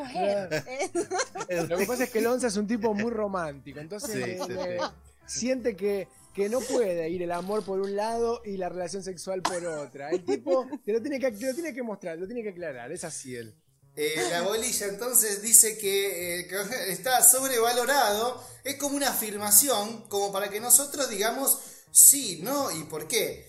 [1.68, 4.84] Lo que pasa es que Lonza es un tipo muy romántico, entonces Sí, sí, sí.
[5.26, 9.42] siente que, que no puede ir el amor por un lado y la relación sexual
[9.42, 10.10] por otra.
[10.10, 12.50] El tipo te lo tiene que, te lo tiene que mostrar, te lo tiene que
[12.50, 13.54] aclarar, es así él.
[13.96, 16.56] Eh, la bolilla entonces dice que, eh, que
[16.92, 18.40] está sobrevalorado.
[18.62, 21.58] Es como una afirmación, como para que nosotros digamos
[21.90, 23.44] sí, no y por qué.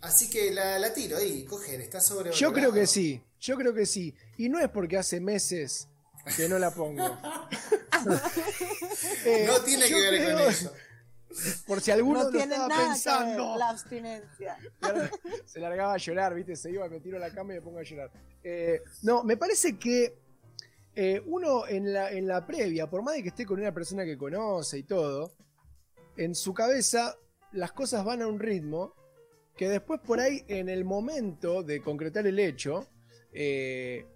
[0.00, 2.40] Así que la, la tiro ahí, coger, está sobrevalorado.
[2.40, 4.12] Yo creo que sí, yo creo que sí.
[4.36, 5.88] Y no es porque hace meses
[6.36, 7.04] que no la pongo.
[9.24, 10.72] Eh, No tiene que ver creo- con eso.
[11.66, 13.48] Por si alguno no lo tiene estaba nada que pensando.
[13.50, 14.58] ver la abstinencia.
[15.44, 16.56] se largaba a llorar, ¿viste?
[16.56, 18.10] Se iba, me tiro a la cama y me pongo a llorar.
[18.42, 20.18] Eh, no, me parece que
[20.94, 24.04] eh, uno en la, en la previa, por más de que esté con una persona
[24.04, 25.32] que conoce y todo,
[26.16, 27.16] en su cabeza
[27.52, 28.94] las cosas van a un ritmo
[29.56, 32.86] que después por ahí, en el momento de concretar el hecho,
[33.32, 34.06] eh,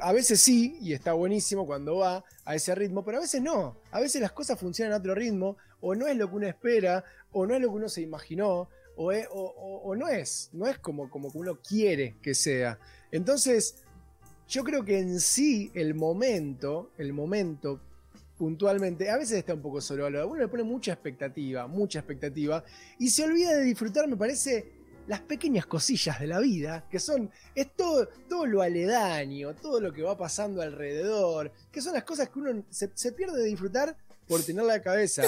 [0.00, 3.76] a veces sí, y está buenísimo cuando va a ese ritmo, pero a veces no.
[3.90, 7.04] A veces las cosas funcionan a otro ritmo, o no es lo que uno espera,
[7.32, 11.30] o no es lo que uno se imaginó, o, no es, no es como, como
[11.34, 12.78] uno quiere que sea.
[13.10, 13.76] Entonces,
[14.48, 17.80] yo creo que en sí el momento, el momento
[18.36, 20.28] puntualmente, a veces está un poco sobrevalorado.
[20.28, 22.64] Uno le pone mucha expectativa, mucha expectativa,
[22.98, 24.79] y se olvida de disfrutar, me parece,
[25.10, 29.92] las pequeñas cosillas de la vida, que son, es todo, todo lo aledaño, todo lo
[29.92, 33.96] que va pasando alrededor, que son las cosas que uno se, se pierde de disfrutar
[34.28, 35.24] por tener la cabeza,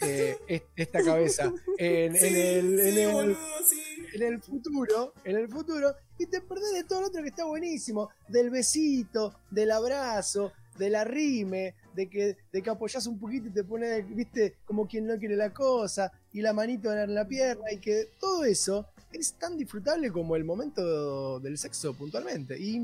[0.00, 3.80] eh, es- esta cabeza, en, en Sí, el, en sí, el- boludo, sí.
[4.14, 7.44] en el futuro, en el futuro, y te perdés de todo lo otro que está
[7.46, 13.50] buenísimo, del besito, del abrazo, del arrime, de que, de que apoyás un poquito y
[13.50, 17.72] te pones, viste, como quien no quiere la cosa, y la manito en la pierna,
[17.72, 22.58] y que todo eso es tan disfrutable como el momento del sexo puntualmente.
[22.58, 22.78] Y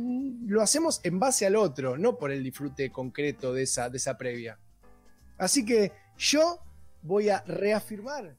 [0.46, 4.16] lo hacemos en base al otro, no por el disfrute concreto de esa, de esa
[4.16, 4.58] previa.
[5.36, 6.60] Así que yo
[7.02, 8.34] voy a reafirmar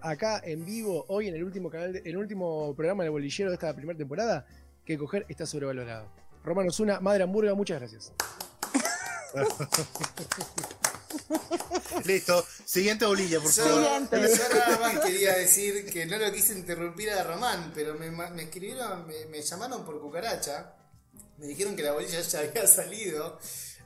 [0.00, 3.54] acá en vivo, hoy en el último canal, de- el último programa del bolillero de
[3.54, 4.46] esta primera temporada,
[4.84, 6.06] que coger está sobrevalorado.
[6.44, 8.12] Romano Zuna, Madre Hamburga, muchas gracias.
[12.04, 12.46] Listo.
[12.64, 13.82] Siguiente bolilla, por favor.
[13.84, 14.36] Siguiente.
[14.36, 18.42] yo nada más quería decir que no lo quise interrumpir a Román, pero me, me
[18.42, 20.74] escribieron, me, me llamaron por cucaracha,
[21.38, 23.38] me dijeron que la bolilla ya había salido,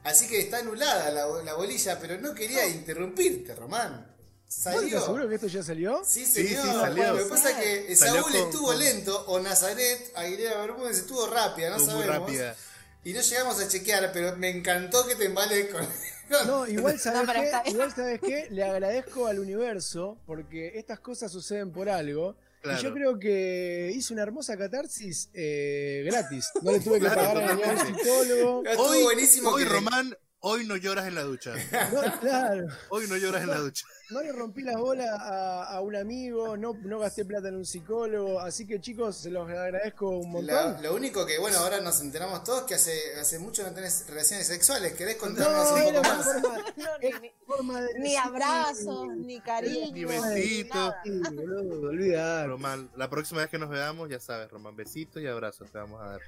[0.04, 4.08] así que está anulada la, la bolilla, pero no quería interrumpirte, Román.
[4.46, 5.28] ¿Vos estás seguro Salió.
[5.30, 6.02] que esto ya salió?
[6.04, 6.62] Sí, Sí, señor.
[6.66, 7.12] sí, salió.
[7.14, 7.56] Lo que pasa es
[7.86, 11.94] que Salió Saúl con- estuvo con- lento o Nazaret Aguilera Bermúdez estuvo rápida, no Estuvo
[11.96, 12.26] muy sabemos.
[12.28, 12.56] rápida.
[13.04, 15.88] Y no llegamos a chequear, pero me encantó que te embales con.
[16.46, 21.30] No, igual sabes está qué, igual sabes qué, le agradezco al universo porque estas cosas
[21.32, 22.36] suceden por algo.
[22.62, 22.78] Claro.
[22.78, 26.48] Y yo creo que hizo una hermosa catarsis eh, gratis.
[26.62, 28.62] No le tuve que Claro, pagar a ningún psicólogo.
[28.78, 31.54] Hoy, buenísimo hoy que- Román, hoy no lloras en la ducha.
[31.92, 32.66] No, claro.
[32.90, 33.84] Hoy no lloras en la ducha.
[34.12, 37.64] No le rompí las bolas a, a un amigo, no, no gasté plata en un
[37.64, 38.38] psicólogo.
[38.40, 40.54] Así que chicos, se los agradezco un montón.
[40.74, 44.06] La- lo único que, bueno, ahora nos enteramos todos que hace, hace mucho no tenés
[44.08, 44.92] relaciones sexuales.
[44.92, 46.24] ¿Querés contarnos No, un poco más?
[46.24, 50.74] forma, No, era ni, una forma de ni decir- abrazos, ni cariño, Ni besito.
[50.74, 51.02] nada.
[51.04, 52.46] Sí.
[52.46, 56.00] Román, la próxima vez que nos veamos, ya sabes, Román, besitos y abrazos te vamos
[56.02, 56.20] a dar.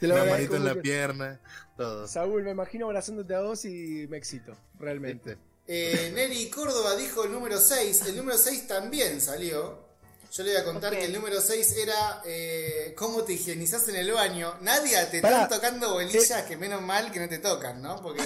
[0.00, 1.40] Te lo Una agradezco manito en la pierna,
[1.76, 2.06] todo.
[2.08, 5.34] Saúl, me imagino abrazándote a vos y me excito, realmente.
[5.36, 5.48] ¿Viste?
[5.70, 8.02] Eh, Nelly Córdoba dijo el número 6.
[8.06, 9.86] El número 6 también salió.
[10.32, 10.98] Yo le voy a contar Ok.
[10.98, 14.54] que el número 6 era eh, cómo te higienizás en el baño.
[14.62, 15.42] Nadia, te Pará.
[15.44, 18.00] están tocando bolillas que menos mal que no te tocan, ¿no?
[18.02, 18.22] Porque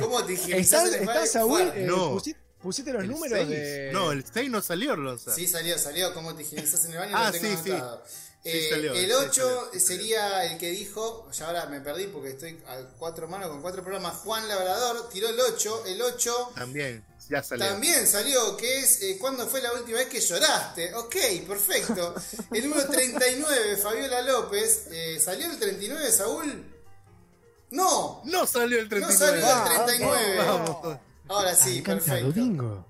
[0.00, 1.20] cómo te ¿Estás, higienizás en el baño.
[1.20, 1.42] estás.
[1.76, 2.12] Eh, No.
[2.16, 3.48] pusi- ¿Pusiste los ¿El números seis?
[3.50, 3.90] de.?
[3.92, 5.32] No, el 6 no salió, Lonza.
[5.32, 6.12] Sí, salió, salió.
[6.14, 7.12] ¿Cómo te higienizás en el baño?
[7.16, 7.76] Ah, lo tengo sí, sí.
[8.48, 12.06] Eh, salió, el sí, 8 salió, sí, sería el que dijo, ya ahora me perdí
[12.06, 16.52] porque estoy a cuatro manos con cuatro programas, Juan Labrador, tiró el 8, el 8
[16.54, 17.04] También.
[17.28, 17.66] Ya salió.
[17.66, 20.94] También salió, que es eh, ¿Cuándo fue la última vez que lloraste?
[20.94, 21.16] Ok,
[21.48, 22.14] perfecto.
[22.52, 24.86] El número 39, Fabiola López.
[24.92, 26.72] eh, ¿Salió el 39, Saúl?
[27.70, 29.18] No, No salió el no 39.
[29.18, 30.36] salió Ah, el 39.
[30.38, 30.98] Vamos.
[31.28, 32.86] Ahora sí, perfecto.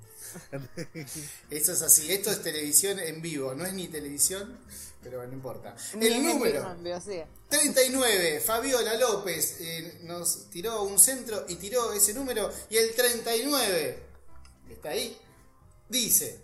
[1.48, 4.58] Eso es así, esto es televisión en vivo, no es ni televisión,
[5.08, 5.76] pero no importa.
[5.94, 7.22] Ni El número cambio, sí.
[7.48, 12.52] 39, Fabiola López eh, nos tiró un centro y tiró ese número.
[12.68, 14.02] Y el 39,
[14.66, 15.16] que está ahí,
[15.88, 16.40] dice: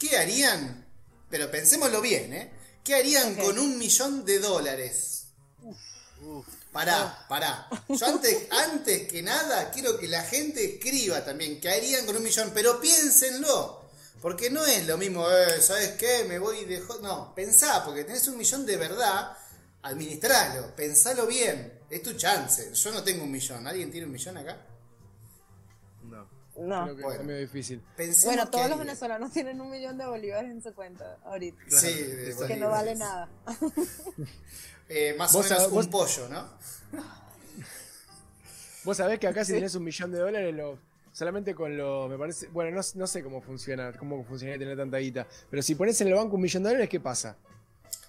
[0.00, 0.84] ¿Qué harían?
[1.30, 2.52] Pero pensémoslo bien, ¿eh?
[2.82, 5.26] ¿Qué harían con un millón de dólares?
[6.72, 7.68] Pará, pará.
[7.88, 12.22] Yo antes, antes que nada quiero que la gente escriba también qué harían con un
[12.24, 13.83] millón, pero piénsenlo.
[14.24, 16.24] Porque no es lo mismo, eh, ¿sabes qué?
[16.26, 16.80] Me voy de...
[16.80, 16.98] jo-".
[17.02, 19.36] No, pensá, porque tenés un millón de verdad,
[19.82, 21.78] administralo, pensalo bien.
[21.90, 22.72] Es tu chance.
[22.72, 23.66] Yo no tengo un millón.
[23.66, 24.56] ¿Alguien tiene un millón acá?
[26.04, 26.26] No.
[26.56, 26.84] No.
[26.84, 27.24] Creo que Bueno.
[27.24, 27.82] medio difícil.
[27.98, 31.58] Pensemos Bueno, todos los venezolanos tienen un millón de bolívares en su cuenta ahorita.
[31.68, 32.34] Sí, de.
[32.46, 33.28] Que no vale nada.
[34.88, 36.48] Eh, más o menos un pollo, ¿no?
[38.84, 40.78] Vos sabés que acá si tenés un millón de dólares, lo,
[41.14, 42.08] solamente con lo.
[42.08, 42.48] Me parece.
[42.48, 45.26] Bueno, no, no sé cómo funciona, cómo funcionaría tener tanta guita.
[45.48, 47.38] Pero si pones en el banco un millón de dólares, ¿qué pasa?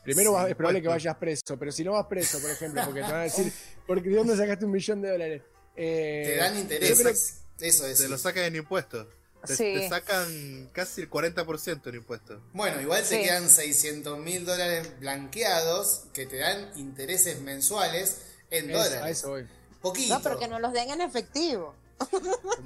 [0.04, 2.82] Primero Sí, vas- es probable que vayas preso, pero si no vas preso, por ejemplo,
[2.86, 3.52] porque te van a decir,
[3.88, 5.42] porque ¿de dónde sacaste un millón de dólares?
[5.76, 7.42] Eh, Te dan intereses.
[7.60, 7.98] Eso es.
[8.00, 9.08] Te lo sacan en impuestos.
[9.46, 9.74] Te, Sí.
[9.76, 12.42] te sacan casi el 40% en impuestos.
[12.54, 13.22] Bueno, igual te Sí.
[13.24, 19.02] quedan 600 mil dólares blanqueados que te dan intereses mensuales en es- dólares.
[19.04, 19.48] a eso voy.
[19.82, 20.16] Poquito.
[20.16, 21.76] No, pero que nos los den en efectivo.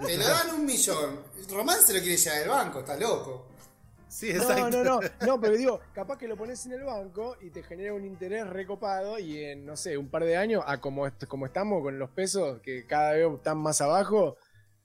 [0.06, 1.20] Te lo dan un millón.
[1.52, 3.48] Román se lo quiere llevar del banco, está loco.
[4.08, 4.70] Sí, No, exacto.
[4.84, 7.94] no, no, no, pero digo, capaz que lo pones en el banco y te genera
[7.94, 11.46] un interés recopado y en, no sé, un par de años, a como, est- como
[11.46, 14.36] estamos con los pesos, que cada vez están más abajo,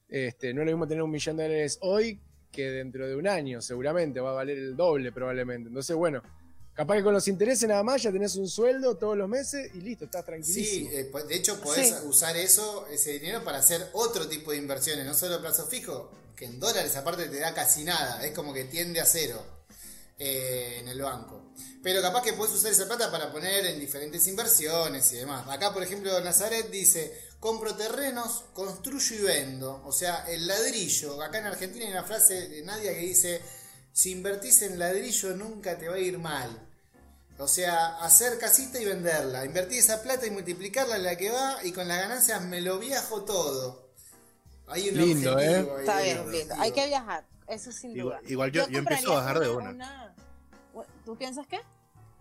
[0.08, 2.20] este, no es lo mismo tener un millón de dólares hoy
[2.52, 5.68] que dentro de un año, seguramente, va a valer el doble probablemente.
[5.68, 6.22] Entonces, bueno,
[6.74, 9.80] capaz que con los intereses nada más ya tenés un sueldo todos los meses y
[9.80, 10.90] listo, estás Sí, tranquilísimo.
[10.92, 11.94] eh, po- de hecho podés Sí.
[12.04, 16.46] usar eso, ese dinero para hacer otro tipo de inversiones, no solo plazo fijo, que
[16.46, 19.40] en dólares aparte te da casi nada, es como que tiende a cero
[20.18, 21.52] eh, en el banco.
[21.82, 25.46] Pero capaz que podés usar esa plata para poner en diferentes inversiones y demás.
[25.48, 29.82] Acá, por ejemplo, Nazaret dice, compro terrenos, construyo y vendo.
[29.84, 31.20] O sea, el ladrillo.
[31.20, 33.40] Acá en Argentina hay una frase de Nadia que dice,
[33.94, 36.50] si invertís en ladrillo nunca te va a ir mal.
[37.38, 39.44] O sea, hacer casita y venderla.
[39.44, 42.78] Invertir esa plata y multiplicarla en la que va y con las ganancias me lo
[42.78, 43.88] viajo todo.
[44.66, 45.46] Hay un Lindo, ahí,
[45.80, 46.54] Está bien, un lindo.
[46.58, 48.30] Hay que viajar, eso sin Igual- duda.
[48.30, 49.78] igual yo- yo empiezo a bajar de compraría
[51.04, 51.60] ¿Tú piensas qué?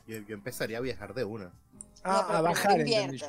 [0.08, 1.52] Yo, yo empezaría a viajar de una.
[2.04, 3.18] Ah, No, a bajar, invierte.
[3.18, 3.28] yo.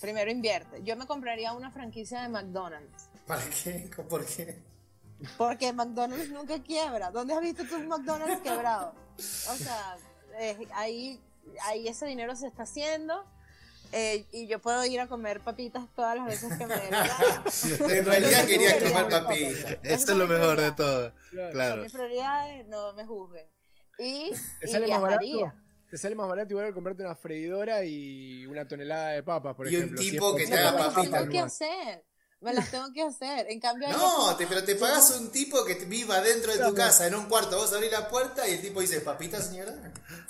[0.00, 0.82] Primero invierte.
[0.84, 3.08] Yo me compraría una franquicia de McDonald's.
[3.26, 3.90] ¿Para qué?
[4.08, 4.62] ¿Por qué?
[5.36, 7.10] Porque McDonald's nunca quiebra.
[7.10, 8.94] ¿Dónde has visto tú un McDonald's quebrado?
[9.18, 9.96] O sea,
[10.38, 11.20] eh, ahí,
[11.62, 13.24] ahí ese dinero se está haciendo.
[13.92, 17.06] eh, y yo puedo ir a comer papitas todas las veces que me dé la
[17.06, 17.44] gana.
[17.94, 19.78] En realidad quería Eso comer papitas.
[19.82, 20.76] Esto es lo mejor de prioridad.
[20.76, 21.12] todo.
[21.52, 21.82] Claro.
[21.82, 23.46] Mis prioridades, no me juzguen.
[23.98, 25.36] Y, ¿Te y sale más viajaría.
[25.46, 25.58] barato?
[25.90, 29.68] Te sale más barato igual que comprarte una freidora y una tonelada de papas, por
[29.70, 29.98] Y un ejemplo.
[30.02, 31.26] si es tipo por que te haga papitas.
[31.26, 31.44] nomás.
[31.44, 32.04] hacer.
[32.44, 33.46] Me las tengo que hacer.
[33.50, 36.74] En cambio, No, te, pero te pagás un tipo que te viva dentro de tu
[36.74, 37.56] casa, en un cuarto.
[37.56, 39.74] Vos abrís la puerta y el tipo dice, ¿papita, señora?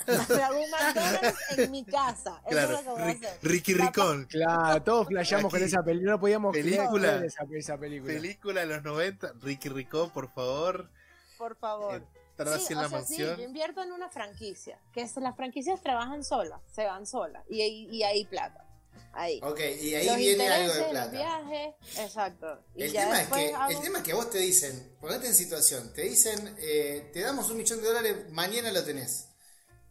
[0.07, 2.41] Hago un McDonald's en mi casa.
[2.45, 2.77] Eso Claro.
[2.79, 3.39] es lo que voy a hacer.
[3.41, 4.25] Ricky Ricón.
[4.29, 6.11] Claro, todos flasheamos con esa película.
[6.13, 7.09] No podíamos Película.
[7.09, 8.13] creer esa, esa película.
[8.13, 9.33] Película de los 90.
[9.41, 10.89] Ricky Ricón, por favor.
[11.37, 12.01] Por favor.
[12.37, 13.37] Sí, en o la sea, sí, mansión.
[13.37, 14.77] yo invierto en una franquicia.
[14.93, 17.43] Que es- las franquicias trabajan solas, se van solas.
[17.49, 18.64] Y, ahí- y ahí plata.
[19.13, 19.39] Ahí.
[19.43, 21.05] Ok, y ahí los viene algo de plata.
[21.05, 22.63] los viajes, exacto.
[22.75, 25.35] Y El tema, es que, hago- el tema es que vos te dicen, ponete en
[25.35, 29.27] situación, te dicen, eh, te damos un millón de dólares, mañana lo tenés.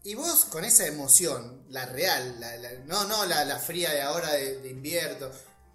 [0.03, 4.03] Y vos con esa emoción, la real, la- la- no, no la, la fría de
[4.03, 5.31] ahora de, de invierto,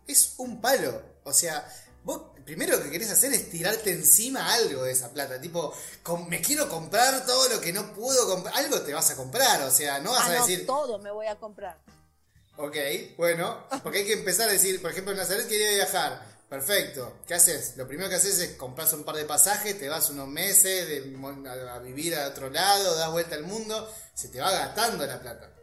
[0.08, 1.02] es un palo.
[1.24, 1.68] O sea,
[2.04, 5.42] vos primero lo que querés hacer es tirarte encima algo de esa plata.
[5.42, 8.56] Tipo, com- me quiero comprar todo lo que no puedo comprar.
[8.58, 11.10] Algo te vas a comprar, o sea, no vas Ah, a no, decir, todo me
[11.12, 11.80] voy a comprar.
[12.62, 12.76] Ok,
[13.18, 16.22] bueno, porque hay que empezar a decir, por ejemplo, Nazaret quería viajar.
[16.50, 17.20] Perfecto.
[17.26, 17.78] ¿Qué haces?
[17.78, 21.48] Lo primero que haces es compras un par de pasajes, te vas unos meses de
[21.48, 25.22] a, a vivir a otro lado, das vuelta al mundo, se te va gastando la
[25.22, 25.54] plata.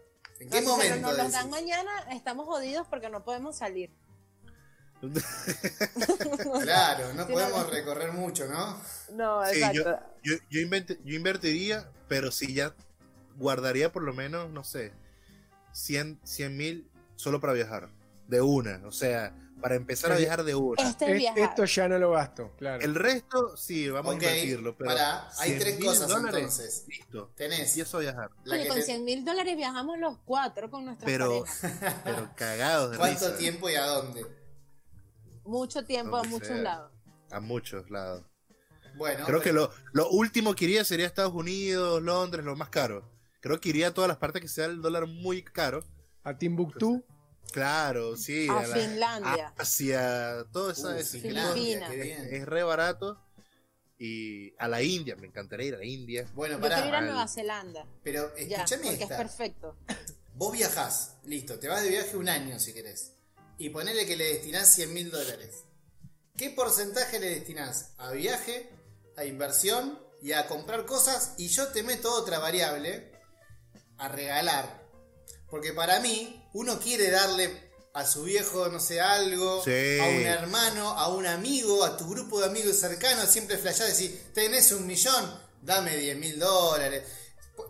[0.40, 0.94] ¿En qué No, momento?
[0.94, 3.90] Pero nos los dan mañana, estamos jodidos porque no podemos salir.
[6.62, 7.70] Claro, no podemos no.
[7.70, 8.80] recorrer mucho, ¿no?
[9.12, 10.00] No, Sí, exacto.
[10.22, 12.74] yo, yo, yo, invent- yo invertiría, pero sí ya
[13.36, 14.92] guardaría por lo menos, no sé,
[15.76, 17.90] 100 mil solo para viajar.
[18.28, 18.80] De una.
[18.86, 20.82] O sea, para empezar a viajar de una.
[20.82, 21.38] Este es viajar.
[21.38, 22.82] esto ya no lo gasto, claro.
[22.84, 24.76] El resto, sí, vamos Ok, a invertirlo.
[24.76, 26.84] Pero pará, hay 100 tres cosas dólares, entonces.
[26.88, 27.30] Listo.
[27.36, 28.30] Tenés Empiezo a viajar.
[28.44, 32.00] la Oye, que con te- 100 mil dólares viajamos los cuatro con nuestras Pero, parejas.
[32.04, 33.38] pero cagados de ¿Cuánto risa.
[33.38, 34.26] tiempo y a dónde?
[35.44, 36.56] Mucho tiempo a muchos sea.
[36.56, 36.92] lados.
[37.30, 38.24] A muchos lados.
[38.96, 42.70] Bueno, Creo que pero- lo, lo último que iría sería Estados Unidos, Londres, lo más
[42.70, 43.08] caro.
[43.46, 45.84] Creo que iría a todas las partes que sea el dólar muy caro.
[46.24, 47.04] A Timbuktu.
[47.52, 48.48] Claro, sí.
[48.48, 49.54] A la- Finlandia.
[49.56, 53.22] Asia, todo eso Uh, es, es re barato.
[54.00, 56.26] Y a la India, me encantaría ir a la India.
[56.34, 57.86] Bueno, Yo quiero ir a Nueva Zelanda.
[58.02, 59.16] pero Ya, escúchame porque es esta.
[59.16, 59.76] perfecto.
[60.34, 63.12] Vos viajás, listo, te vas de viaje un año si querés.
[63.58, 65.62] Y ponele que le destinás 100 mil dólares.
[66.36, 68.68] ¿Qué porcentaje le destinás a viaje,
[69.16, 71.34] a inversión y a comprar cosas?
[71.38, 73.12] Y yo te meto otra variable,
[73.98, 74.82] a regalar.
[75.50, 79.98] Porque para mí, uno quiere darle a su viejo, no sé, algo, Sí.
[80.00, 84.32] a un hermano, a un amigo, a tu grupo de amigos cercanos, siempre flashás decir,
[84.34, 87.04] tenés un millón, dame 10 mil dólares.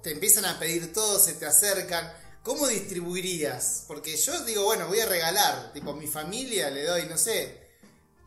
[0.03, 2.13] Te empiezan a pedir todo, se te acercan.
[2.43, 3.85] ¿Cómo distribuirías?
[3.87, 7.67] Porque yo digo, bueno, voy a regalar, tipo, a mi familia le doy, no sé.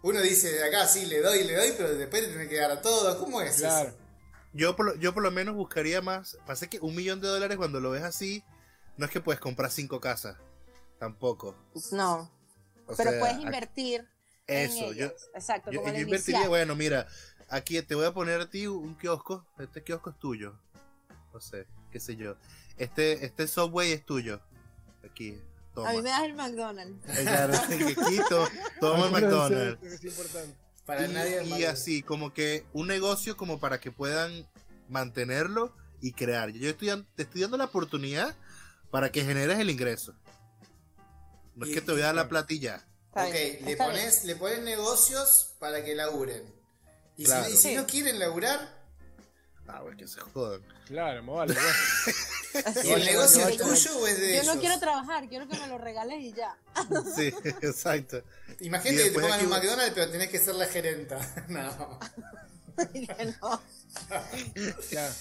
[0.02, 2.72] Uno dice de acá, sí, le doy, le doy, pero después te tenés que dar
[2.72, 3.20] a todo.
[3.20, 3.90] ¿Cómo es Claro.
[3.90, 3.98] eso?
[4.54, 6.38] Yo por, lo, yo por lo menos buscaría más.
[6.46, 8.44] Pasa que un millón de dólares cuando lo ves así,
[8.98, 10.38] no es que puedes comprar cinco casas.
[10.98, 11.56] Tampoco.
[11.92, 12.32] No.
[12.88, 14.08] O Pero sea, puedes aquí- invertir
[14.48, 15.06] Eso, en yo.
[15.36, 16.50] Exacto, yo, como yo la invertiría, inicial.
[16.50, 17.08] bueno, mira,
[17.50, 19.46] aquí te voy a poner a ti un kiosco.
[19.60, 20.56] Este kiosco es tuyo.
[21.34, 22.36] No sé, qué sé yo.
[22.78, 24.42] Este, este subway es tuyo.
[25.06, 25.40] Aquí,
[25.76, 25.90] toma.
[25.90, 27.08] A mí me das el McDonald's.
[27.20, 28.48] Eh, claro, que quito,
[28.80, 29.84] toma el McDonald's.
[29.84, 30.56] Es importante.
[30.90, 34.48] Para y, nadie y así, como que un negocio como para que puedan
[34.88, 35.72] mantenerlo
[36.02, 36.50] y crear.
[36.50, 38.36] Yo estoy, te estoy dando la oportunidad
[38.90, 40.16] para que generes el ingreso.
[41.54, 42.88] No es que te voy a dar la platilla.
[43.12, 46.44] Ok, bien, le pones, le pones negocios para que laburen.
[47.18, 47.46] Y Claro.
[47.46, 47.76] si, y si Sí.
[47.76, 48.79] no quieren laburar,
[49.72, 50.62] Ah, pues que se jodan.
[50.88, 51.56] Claro, me vale.
[52.84, 54.56] ¿y el negocio es tuyo o es de Yo ellos?
[54.56, 56.58] no quiero trabajar, quiero que me lo regales y ya.
[57.16, 58.24] Sí, exacto.
[58.62, 61.20] Imagínate que te pongan aquí- un McDonald's, pero tenés que ser la gerenta.
[61.50, 62.00] no.
[62.92, 63.62] Que no.
[64.90, 65.14] Claro.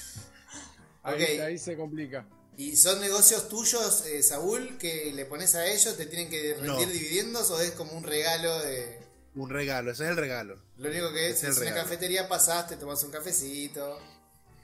[1.02, 1.40] Ahí, Ok.
[1.40, 2.24] ahí se complica.
[2.56, 6.86] ¿Y son negocios tuyos, eh, Saúl, que le pones a ellos, te tienen que rendir
[6.88, 6.92] No.
[6.92, 8.98] dividendos o es como un regalo de...
[9.36, 10.60] Un regalo, ese es el regalo.
[10.78, 14.00] Lo único que es, Es es una cafetería, pasaste, tomas un cafecito.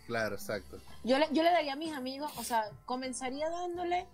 [0.07, 0.79] Claro, exacto.
[1.03, 4.07] Yo le, yo le daría a mis amigos, o sea, comenzaría dándole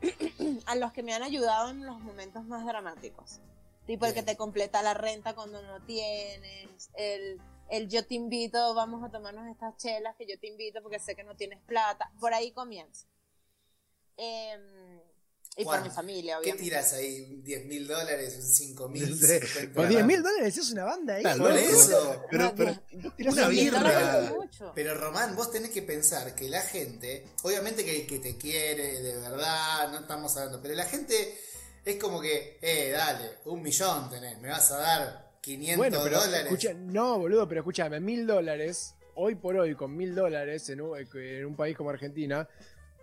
[0.66, 3.40] a los que me han ayudado en los momentos más dramáticos.
[3.86, 8.74] Tipo el que te completa la renta cuando no tienes, el, el yo te invito,
[8.74, 12.10] vamos a tomarnos estas chelas que yo te invito porque sé que no tienes plata.
[12.18, 13.06] Por ahí comienza.
[14.16, 15.00] Em,
[15.56, 16.64] y por mi familia, ¿Qué obviamente.
[16.64, 17.40] tiras ahí?
[17.44, 18.60] ¿10 mil dólares?
[18.60, 19.16] ¿5 mil?
[19.26, 19.66] Sí.
[19.68, 21.38] Por 10 mil dólares es una banda ahí.
[21.38, 22.24] Por eso.
[22.30, 22.74] Pero, pero,
[23.16, 24.32] Tirás una un- birra.
[24.74, 29.00] Pero Román, vos tenés que pensar que la gente, obviamente que el que te quiere
[29.02, 31.38] de verdad, no estamos hablando, pero la gente
[31.84, 36.18] es como que, eh, dale, un millón tenés, me vas a dar 500 Bueno, pero
[36.20, 36.46] dólares.
[36.46, 40.96] escucha, no, boludo, pero escúchame, mil dólares, hoy por hoy, con mil dólares en un,
[40.98, 42.48] en un país como Argentina,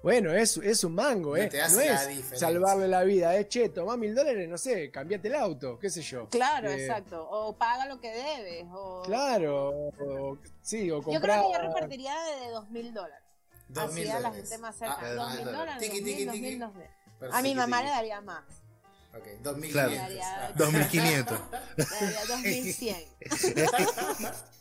[0.03, 1.43] bueno, es, es un mango, ¿eh?
[1.43, 2.47] No, te hace no la es diferencia.
[2.47, 3.47] salvarle la vida, ¿eh?
[3.47, 6.27] Che, toma mil dólares, no sé, cambiate el auto, qué sé yo.
[6.29, 7.27] Claro, eh, exacto.
[7.29, 8.65] O paga lo que debes.
[8.71, 9.03] O...
[9.05, 11.13] Claro, o, sí, o comprar.
[11.13, 13.23] Yo creo que yo repartiría de dos mil dólares.
[13.67, 14.59] Dos mil dólares.
[14.81, 15.91] Ah, dos mil dólares.
[17.31, 18.43] A mi mamá le daría más.
[19.13, 19.71] Ok, 2500.
[19.71, 20.55] Claro.
[20.55, 21.39] 2500.
[22.27, 23.05] 2100.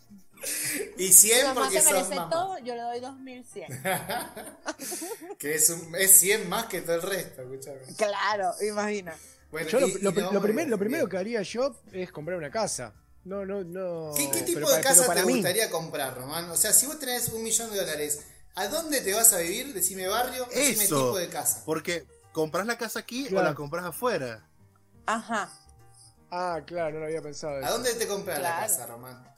[0.96, 2.30] Y Mi 100 mamá porque se merece mamá.
[2.30, 3.68] todo, yo le doy dos mil cien.
[5.38, 7.78] Que es, un, es 100 más que todo el resto, escuchame.
[7.96, 9.14] Clalo, imagina.
[9.50, 12.92] Bueno, Yo lo, y- lo- primer- primero que haría yo es comprar una casa.
[13.24, 14.12] No, no, no.
[14.16, 15.34] ¿Qué, tipo de casa para te mí.
[15.34, 16.48] gustaría comprar, Román?
[16.50, 18.20] O sea, si vos tenés un millón de dólares,
[18.54, 19.74] ¿a dónde te vas a vivir?
[19.74, 21.62] Decime barrio, decime tipo de casa.
[21.66, 23.48] Porque compras la casa aquí o Claro.
[23.48, 24.46] la compras afuera.
[25.06, 25.52] Ajá.
[26.30, 27.64] Ah, claro, no lo había pensado.
[27.64, 28.66] ¿A dónde te compras la Claro.
[28.66, 29.34] casa, Román?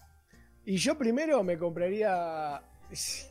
[0.64, 2.62] Y yo primero me compraría.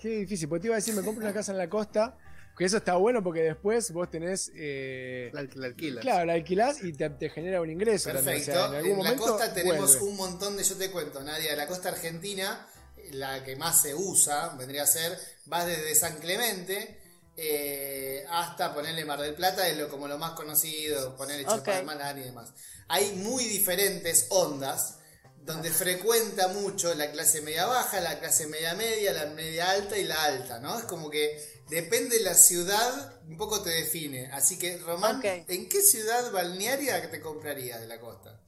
[0.01, 2.17] Qué difícil, porque te iba a decir, me compro una casa en la costa.
[2.57, 4.51] Que eso está bueno porque después vos tenés.
[4.55, 6.01] eh, La, la alquilas.
[6.01, 8.11] claro, la alquilás y te, te genera un ingreso.
[8.11, 8.51] también, o Perfecto.
[8.51, 10.11] sea, en algún en la costa tenemos vuelve.
[10.11, 12.67] un montón de, yo te cuento, Nadia, la costa argentina,
[13.11, 16.99] la que más se usa, vendría a ser, vas desde San Clemente
[17.37, 21.55] eh, hasta ponerle Mar del Plata, es lo, como lo más conocido, ponerle Ok.
[21.65, 22.53] Chapadmalal y demás.
[22.89, 24.97] Hay muy diferentes ondas
[25.45, 30.03] donde frecuenta mucho la clase media baja, la clase media media, la media alta y
[30.03, 30.77] la alta, ¿no?
[30.77, 31.37] Es como que
[31.69, 34.27] depende de la ciudad, un poco te define.
[34.27, 35.21] Así que, Román.
[35.23, 38.39] ¿en qué ciudad balnearia te comprarías de la costa?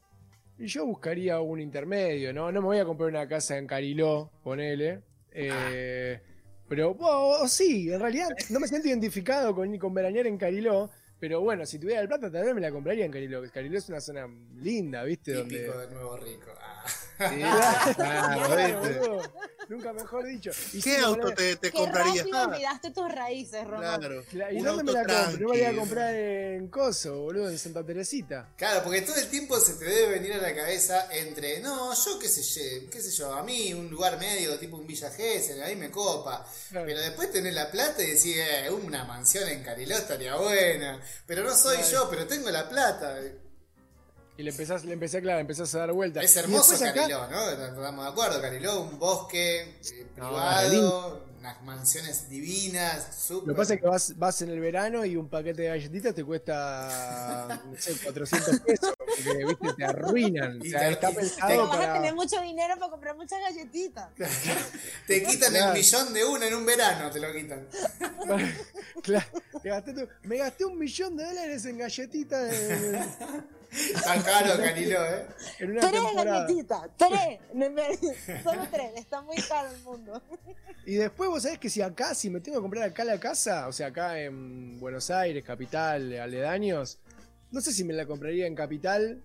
[0.57, 2.51] Y yo buscaría un intermedio, ¿no?
[2.51, 5.01] No me voy a comprar una casa en Cariló, ponele.
[5.31, 6.21] Eh,
[6.69, 10.91] pero, bueno, o sí, en realidad no me siento identificado con, con veranear en Cariló.
[11.19, 13.41] Pero bueno, si tuviera el plata, tal vez me la compraría en Cariló.
[13.41, 14.27] que Cariló es una zona
[14.57, 15.33] linda, ¿viste?
[15.33, 15.87] Típico Donde...
[15.87, 16.51] de nuevo rico.
[17.17, 17.23] Sí,
[17.95, 18.99] Claro, claro, ¿viste?
[18.99, 19.33] boludo.
[19.69, 20.51] Nunca mejor dicho.
[20.73, 22.17] Y ¿Qué auto boludo, te, te Qué comprarías?
[22.17, 23.99] rápido Ah, olvidaste tus raíces, Román.
[23.99, 24.23] claro.
[24.25, 25.31] Cla- ¿Y Un dónde me la compro?
[25.39, 28.49] Yo me la voy a comprar en Coso, boludo, en Santa Teresita.
[28.57, 32.19] Claro, porque todo el tiempo se te debe venir a la cabeza entre, no, yo
[32.19, 32.43] qué sé,
[32.81, 35.89] yo, qué sé yo, a mí un lugar medio, tipo un Villa Gesell, ahí me
[35.89, 36.45] copa.
[36.69, 36.85] Claro.
[36.85, 41.01] Pero después tenés la plata y decís, eh, una mansión en Cariló estaría buena.
[41.25, 41.91] Pero no soy Claro.
[41.91, 43.17] yo, pero tengo la plata.
[44.35, 46.23] Y le empezás, le empecé, claro, empezás a dar vueltas.
[46.25, 47.49] Es hermoso acá- Cariló, ¿no?
[47.51, 53.49] Estamos de acuerdo, Cariló, un bosque eh, No, privado, unas mansiones divinas, súper.
[53.49, 56.15] Lo que pasa es que vas, vas en el verano y un paquete de galletitas
[56.15, 58.93] te cuesta, no sé, 400 pesos.
[58.97, 60.59] Porque, viste, te arruinan.
[60.61, 61.93] O Y sea, te- está pensado Pero vas a para...
[61.93, 64.09] tener mucho dinero para comprar muchas galletitas.
[65.05, 67.67] Te quitan el millón de uno en un verano, te lo quitan.
[69.03, 69.25] Claro,
[69.61, 72.95] te gasté tu- me gasté un millón de dólares en galletitas en,
[73.73, 75.25] Está caro Cariló, ¿eh?
[75.59, 77.39] en una Tres galletitas, tres.
[78.43, 80.21] Solo tres, está muy caro el mundo.
[80.85, 83.69] Y después vos sabés que si acá, si me tengo que comprar acá la casa,
[83.69, 86.99] o sea, acá en Buenos Aires, capital, aledaños,
[87.51, 89.23] no sé si me la compraría en capital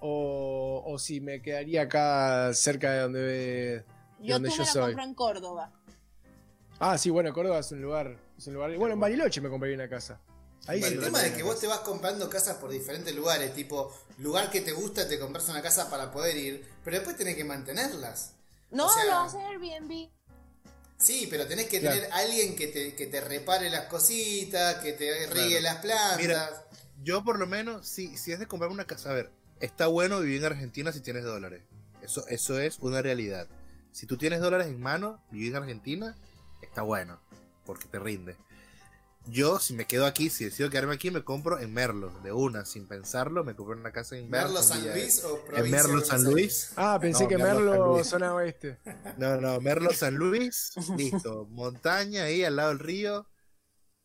[0.00, 3.84] o, o si me quedaría acá cerca de donde, de
[4.20, 4.82] Yo donde tú yo me la soy.
[4.92, 5.72] compro en Córdoba.
[6.78, 8.76] Ah, sí, bueno, Córdoba es un lugar, es un lugar.
[8.76, 10.20] Bueno, en Bariloche me compraría una casa.
[10.68, 13.92] Ahí el tema es compraría que vos te vas comprando casas por diferentes lugares, tipo,
[14.18, 17.44] lugar que te gusta, te compras una casa para poder ir, pero después tenés que
[17.44, 18.32] mantenerlas.
[18.70, 20.10] No, O sea- lo hace Airbnb.
[20.98, 21.96] Sí, pero tenés que Claro.
[21.96, 26.18] tener alguien que te, que te repare las cositas, que te riegue las plantas.
[26.18, 26.66] Mira,
[27.02, 30.20] yo por lo menos, si, si es de comprarme una casa, a ver, está bueno
[30.20, 31.62] vivir en Argentina si tienes dólares.
[32.02, 33.48] Eso, eso es una realidad.
[33.92, 36.16] Si tú tienes dólares en mano, vivir en Argentina,
[36.62, 37.20] está bueno,
[37.64, 38.36] porque te rinde.
[39.30, 42.64] Yo, si me quedo aquí, si decido quedarme aquí, me compro en Merlo, de una,
[42.64, 46.04] sin pensarlo, me compro una casa en Merlo en San Luis o En provincia Merlo
[46.04, 46.72] San Luis.
[46.76, 48.78] Ah, pensé No, que Merlo, Merlo, zona oeste.
[49.18, 51.46] No, no, Merlo San Luis, listo.
[51.50, 53.28] Montaña ahí al lado del río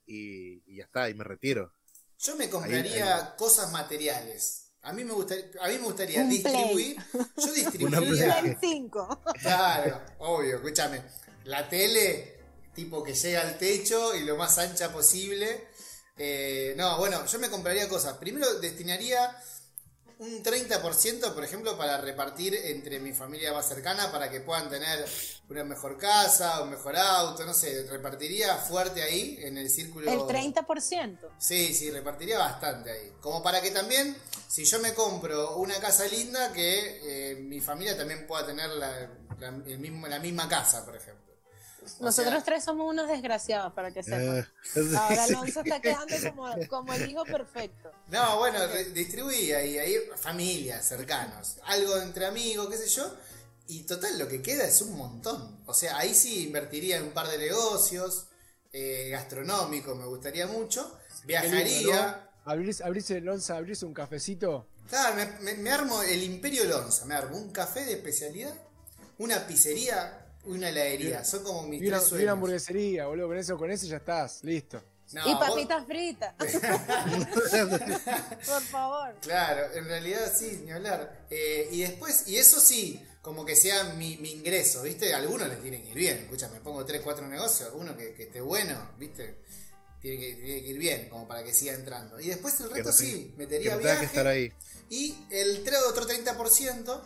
[0.05, 1.74] y, y ya está, y me retiro.
[2.19, 4.71] Yo me compraría Ahí, cosas materiales.
[4.82, 6.97] A mí me gustaría, a mí me gustaría distribuir.
[7.38, 8.39] Yo distribuiría.
[8.41, 9.21] Play 5.
[9.41, 11.01] Claro, obvio, escúchame.
[11.45, 12.42] La tele,
[12.74, 15.67] tipo que llega al techo y lo más ancha posible.
[16.17, 18.17] Eh, no, bueno, yo me compraría cosas.
[18.17, 19.36] Primero destinaría
[20.19, 25.03] un 30%, por ejemplo, para repartir entre mi familia más cercana para que puedan tener
[25.49, 30.09] una mejor casa, un mejor auto, no sé, repartiría fuerte ahí en el círculo.
[30.11, 31.30] El 30%.
[31.39, 33.11] Sí, sí, repartiría bastante ahí.
[33.19, 34.15] Como para que también,
[34.47, 39.09] si yo me compro una casa linda, que eh, mi familia también pueda tener la,
[39.39, 41.32] la- el mismo, la misma casa, por ejemplo.
[41.99, 44.38] O Nosotros sea, tres somos unos desgraciados, para que sepan.
[44.38, 44.45] Eh,
[44.97, 45.34] Ahora sí.
[45.34, 47.91] Alonso está quedando como, como el hijo perfecto.
[48.07, 53.13] No, bueno, re- distribuí ahí, ahí familias, cercanos, algo entre amigos, qué sé yo.
[53.67, 55.61] Y total, lo que queda es un montón.
[55.65, 58.25] O sea, ahí sí invertiría en un par de negocios,
[58.71, 60.97] eh, gastronómicos, me gustaría mucho.
[61.25, 61.63] Viajaría.
[61.63, 62.34] lindo, ¿no?
[62.45, 64.67] Abrirse, abrirse el onza, abrirse un cafecito.
[64.89, 68.53] Claro, me, me- me armo el Imperio Lonza, me armo un café de especialidad,
[69.17, 71.23] una pizzería, una heladería.
[71.23, 72.31] Son como mis Y una, tres y una sueños.
[72.33, 73.27] hamburguesería, boludo.
[73.27, 74.81] Con eso, con eso ya estás, listo.
[75.13, 76.33] No, y vos- papitas fritas.
[78.45, 79.15] Por favor.
[79.21, 81.25] Claro, en realidad sí, ni hablar.
[81.29, 85.13] Eh, y después, y eso sí, como que sea mi, mi ingreso, ¿viste?
[85.13, 86.17] A algunos les tiene que ir bien.
[86.19, 89.37] Escucha, me pongo 3, 4 negocios, uno que, que esté bueno, ¿viste?
[90.01, 92.19] Tiene que, tiene que ir bien, como para que siga entrando.
[92.19, 94.05] Y después el Que resto sí, que metería que viaje.
[94.05, 94.51] estar ahí.
[94.89, 97.01] Y el otro 30%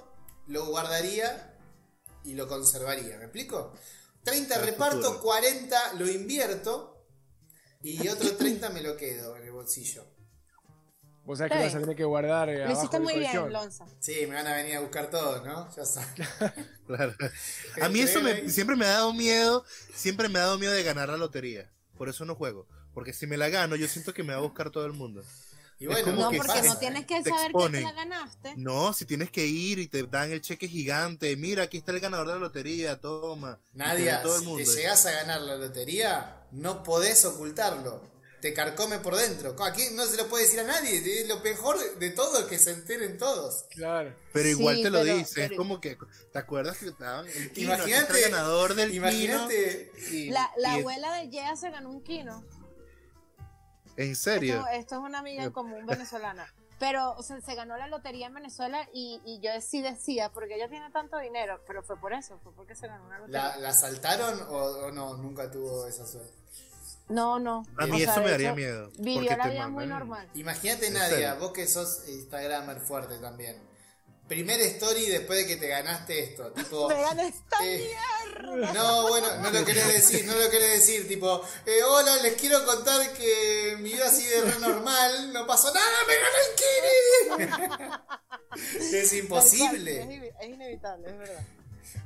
[0.48, 1.54] lo guardaría
[2.28, 3.18] y lo conservaría.
[3.18, 3.74] ¿Me explico?
[4.24, 5.22] 30 Para el reparto, futuro.
[5.22, 7.06] 40 lo invierto
[7.82, 10.06] y otro 30 me lo quedo en el bolsillo.
[11.26, 13.52] Vos sabés que vas a tener que guardar eh, Lo abajo hiciste muy bien.
[13.52, 13.86] Lonza.
[14.00, 15.70] Sí, me van a venir a buscar todos, ¿no?
[15.76, 16.10] Ya sabes.
[16.88, 17.14] Claro.
[17.82, 20.84] A mí eso me- siempre me ha dado miedo, siempre me ha dado miedo de
[20.84, 21.70] ganar la lotería.
[21.98, 22.66] Por eso no juego.
[22.94, 25.22] Porque si me la gano, yo siento que me va a buscar todo el mundo.
[25.80, 27.92] Y Es bueno, como No, que porque pasa, no tienes que saber que te la
[27.92, 28.54] ganaste.
[28.58, 32.00] No, si tienes que ir y te dan el cheque gigante, mira, aquí está el
[32.00, 33.60] ganador de la lotería, toma.
[34.24, 38.02] Todo el si te llegás a ganar la lotería, no podés ocultarlo.
[38.42, 39.56] Te carcome por dentro.
[39.64, 41.26] Aquí no se lo puede decir a nadie.
[41.28, 43.66] Lo mejor de todo es que se enteren todos.
[43.72, 44.16] Claro.
[44.32, 45.98] Pero igual Sí, te lo pero- dice, es como que,
[46.32, 46.90] ¿te acuerdas que?
[46.90, 49.92] Aquí Imagínate- ganador del Imagínate.
[49.96, 52.44] kino, y- La, la y- abuela de Yea se ganó un kino.
[53.98, 54.58] En serio.
[54.60, 56.54] Esto, esto es una amiga en común venezolana.
[56.80, 60.56] Pero, o sea, se ganó la lotería en Venezuela y, y yo sí decía, porque
[60.56, 63.48] ella tiene tanto dinero, pero fue por eso, fue porque se ganó una lotería.
[63.56, 65.18] ¿La, la asaltaron o, o no?
[65.18, 66.32] Nunca tuvo esa suerte.
[67.10, 67.64] No, no.
[67.78, 68.92] A O mí sea, eso me de daría hecho, miedo.
[69.00, 70.30] Vivió porque la vida muy normal.
[70.36, 73.60] Imagínate, ¿En Nadia, vos que sos Instagramer fuerte también.
[74.28, 76.52] Primer story después de que te ganaste esto.
[76.52, 77.96] Tipo, Me gané esta eh,
[78.36, 78.74] mierda.
[78.74, 82.66] No, bueno, no lo querés decir, no lo querés decir, tipo, eh, hola, les quiero
[82.66, 86.38] contar que mi vida sigue re normal, no pasó nada, me gané
[88.50, 88.98] el Kiri.
[88.98, 90.02] es imposible.
[90.02, 91.46] Es, es inevitable, es verdad.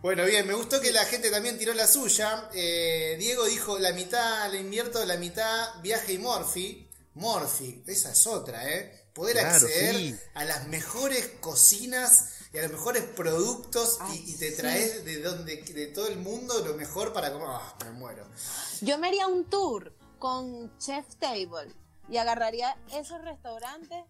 [0.02, 2.50] Bueno, bien, me gustó que la gente también tiró la suya.
[2.54, 6.88] Eh, Diego dijo, la mitad la invierto, la mitad viaje y Morphy.
[7.14, 9.01] Morphy, esa es otra, ¿eh?
[9.14, 10.16] Poder Claro, acceder sí.
[10.36, 14.58] a las mejores cocinas y a los mejores productos y- Ay, y, te sí.
[14.58, 17.48] traes de donde de todo el mundo lo mejor para comer.
[17.50, 18.26] Ah, me muero.
[18.82, 21.74] Yo me haría un tour con Chef Table
[22.10, 24.04] y agarraría esos restaurantes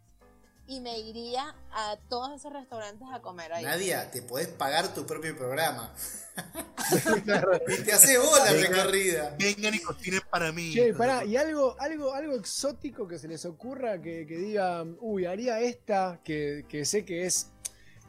[0.67, 3.63] y me iría a todos esos restaurantes a comer ahí.
[3.65, 5.93] Nadia, te podés pagar tu propio programa.
[7.17, 8.67] y te haces vos la Venga.
[8.69, 9.35] recorrida.
[9.37, 10.73] Vengan y cocinen para mí.
[10.73, 15.25] Che, pará, y algo, algo, algo exótico que se les ocurra que, que digan, uy,
[15.25, 17.49] haría esta, que, que sé que es,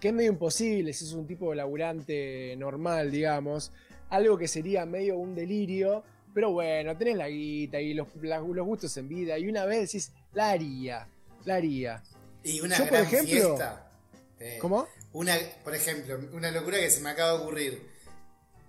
[0.00, 3.72] que es medio imposible, si es un tipo de laburante normal, digamos,
[4.11, 8.66] algo que sería medio un delirio, pero bueno, tenés la guita y los, la- los
[8.66, 11.09] gustos en vida, y una vez decís, la haría,
[11.44, 12.03] la haría.
[12.45, 13.26] Y una Yo, por gran ejemplo-
[13.57, 13.90] fiesta.
[14.40, 14.88] Eh, ¿Cómo?
[15.12, 17.90] Una, por ejemplo, una locura que se me acaba de ocurrir.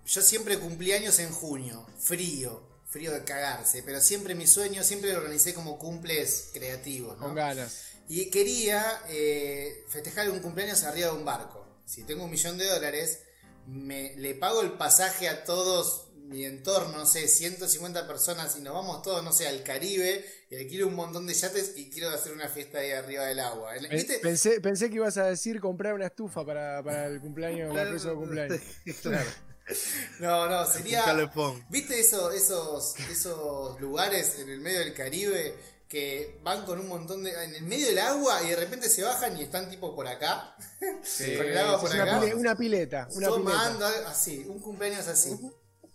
[0.06, 5.12] Yo siempre cumplí años en junio, frío, frío de cagarse, pero siempre mi sueño, siempre
[5.14, 7.26] lo organicé como cumples creativos, ¿no?
[7.28, 7.84] Con ganas.
[8.10, 11.66] Y quería eh, festejar un cumpleaños arriba de un barco.
[11.86, 13.20] Si tengo un millón de dólares,
[13.66, 18.74] me, le pago el pasaje a todos mi entorno, no sé, 150 personas y nos
[18.74, 22.34] vamos todos, no sé, al Caribe y alquilo un montón de yates y quiero hacer
[22.34, 23.74] una fiesta ahí arriba del agua.
[23.92, 24.18] ¿Viste?
[24.18, 27.90] Pensé, pensé que ibas a decir comprar una estufa para, para el cumpleaños, para el
[27.90, 28.60] próximo cumpleaños.
[29.04, 29.30] claro.
[30.20, 31.06] No, no, sería...
[31.70, 35.56] ¿Viste eso, esos, esos lugares en el medio del Caribe
[35.88, 37.32] que van con un montón de...
[37.44, 40.56] en el medio del agua y de repente se bajan y están tipo por acá?
[41.04, 42.20] Sí, con el agua por una, acá.
[42.22, 43.30] pile- una pileta, una pileta.
[43.30, 45.38] tomando algo así, un cumpleaños así.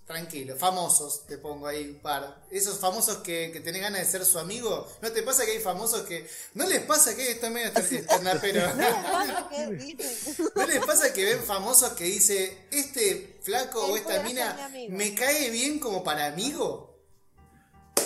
[0.09, 2.41] Tranquilo, famosos, te pongo ahí un par.
[2.51, 4.89] Esos famosos que, que tenés ganas de ser su amigo.
[5.03, 6.27] ¿No te pasa que hay famosos que.
[6.55, 7.71] ¿No les pasa que está medio
[8.41, 8.63] pero
[9.51, 10.49] ¿Qué dicen?
[10.57, 14.97] ¿No les pasa que ven famosos que dice, este flaco Él o esta mina amigo"?
[14.97, 16.99] me cae bien como para amigo?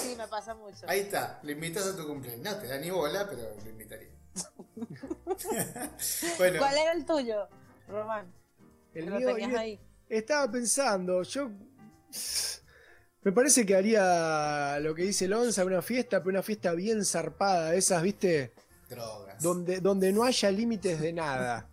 [0.03, 0.79] Sí, me pasa mucho.
[0.89, 2.43] Ahí está, lo invitas a tu cumpleaños.
[2.43, 4.09] No te da ni bola, pero lo invitaría.
[6.37, 7.47] bueno, ¿Cuál era el tuyo,
[7.87, 8.35] Román?
[8.93, 9.81] El mío- tenías yo ahí.
[10.09, 11.49] Estaba pensando, yo.
[13.25, 17.75] Me parece que haría lo que dice Lonza, una fiesta, pero una fiesta bien zarpada,
[17.75, 18.53] esas, viste,
[18.89, 19.41] drogas.
[19.43, 21.69] donde, donde no haya límites de nada.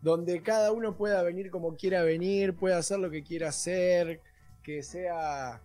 [0.00, 4.20] Donde cada uno pueda venir como quiera venir, pueda hacer lo que quiera hacer,
[4.62, 5.60] que sea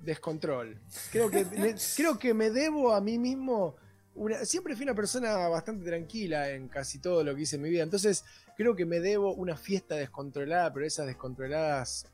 [0.00, 0.80] descontrol.
[1.12, 3.76] Creo que, le- creo que me debo a mí mismo.
[4.16, 7.70] Una, siempre fui una persona bastante tranquila en casi todo lo que hice en mi
[7.70, 7.84] vida.
[7.84, 8.24] Entonces,
[8.56, 12.06] creo que me debo una fiesta descontrolada, pero esas descontroladas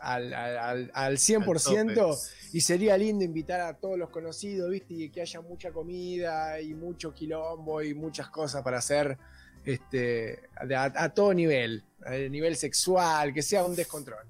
[0.00, 1.88] al, al, al- al 100%.
[1.88, 2.20] Al tope.
[2.52, 4.94] Y sería lindo invitar a todos los conocidos, ¿viste?
[4.94, 9.18] Y que haya mucha comida y mucho quilombo y muchas cosas para hacer
[9.64, 10.40] este,
[10.74, 14.26] a, a todo nivel, a nivel sexual, que sea un descontrol.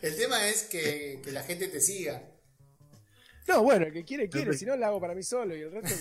[0.00, 2.22] El tema es que, que la gente te siga.
[3.46, 5.72] No, bueno, el que quiere, quiere, si no, lo hago para mí solo y el
[5.72, 5.94] resto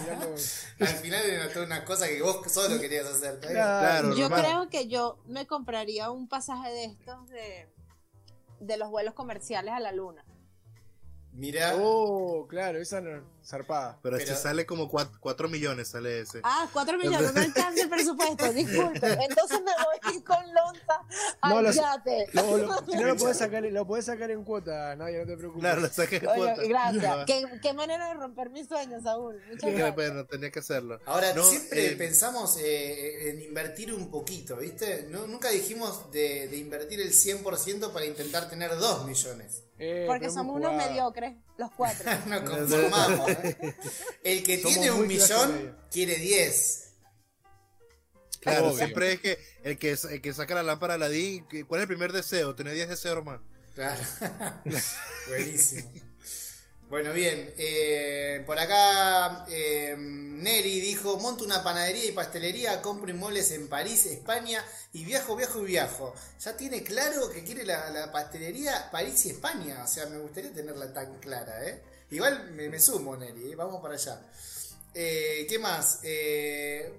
[0.00, 0.34] mirando.
[0.80, 3.40] Al final era toda una cosa que vos solo querías hacer.
[3.40, 7.66] Claro, Yo creo que yo me compraría un pasaje de estos de,
[8.62, 10.24] de los vuelos comerciales a la luna.
[11.34, 13.98] Mirá, Oh, claro, esa no, zarpada.
[14.02, 16.40] Pero, Pero- si sale como 4 millones, sale ese.
[16.44, 19.06] Ah, cuatro millones, no alcanza el presupuesto, disculpe.
[19.06, 21.00] Entonces me voy con Lonza
[21.48, 22.28] No, al los- yate.
[22.34, 25.36] Lo- lo- si no lo podés sacar, lo podés sacar en cuota, nadie, no te
[25.38, 25.60] preocupes.
[25.62, 26.62] Claro, lo saqué de Oye, cuota.
[26.68, 27.16] gracias.
[27.16, 29.40] No, ¿Qué, qué manera de romper mis sueños, Saúl.
[29.50, 29.94] Muchas gracias.
[29.94, 31.00] bueno, tenía que hacerlo.
[31.06, 35.06] ahora No, siempre eh, pensamos eh, en invertir un poquito, ¿viste?
[35.08, 39.62] No, nunca dijimos de, de invertir el 100% para intentar tener 2 millones.
[39.78, 40.90] Eh, Porque somos unos jugado.
[40.90, 42.10] mediocres, los cuatro.
[42.26, 43.30] Nos conformamos.
[43.30, 43.74] ¿eh?
[44.22, 46.78] El que Somos tiene un millón quiere 10.
[48.40, 48.76] Claro, Obvio.
[48.78, 51.88] siempre es que el que, el que saca la lámpara Aladín, que- ¿cuál es el
[51.88, 52.54] primer deseo?
[52.54, 53.40] Tener 10 deseos más.
[53.74, 54.00] Claro.
[55.28, 55.90] Buenísimo.
[56.92, 57.54] Bueno, bien.
[57.56, 64.04] eh, por acá eh, Neri dijo, monto una panadería y pastelería, compro inmuebles en París,
[64.04, 64.62] España
[64.92, 66.14] y viajo, viajo y viajo.
[66.38, 69.82] Ya tiene claro que quiere la, pastelería París y España.
[69.82, 71.82] O sea, me gustaría tenerla tan clara, ¿eh?
[72.10, 73.56] Igual me, sumo, Neri, ¿eh?
[73.56, 74.20] vamos para allá.
[74.92, 76.00] ¿Qué más?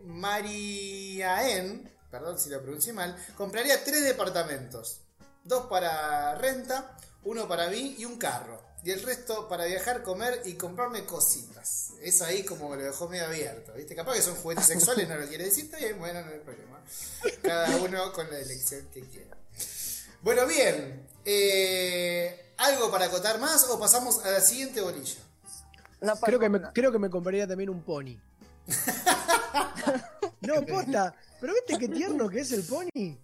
[0.05, 5.01] Mariaen, perdón si lo pronuncié mal, compraría tres departamentos.
[5.43, 8.72] Dos para renta, uno para mí y un carro.
[8.83, 11.91] Y el resto para viajar, comer y comprarme cositas.
[12.01, 13.95] Eso ahí como lo dejó medio abierto, ¿viste?
[13.95, 16.81] Capaz que son juguetes sexuales, no lo quiere decir, está bien, bueno, no hay problema.
[17.41, 19.37] Cada uno con la elección que quiera.
[20.21, 21.07] Bueno, bien.
[21.23, 25.19] eh, ¿Algo para acotar más o pasamos a la siguiente bolilla?
[26.01, 28.17] No Creo que, me, creo que me compraría también un pony.
[30.41, 31.15] no, posta.
[31.39, 33.17] Pero viste qué tierno que es el pony.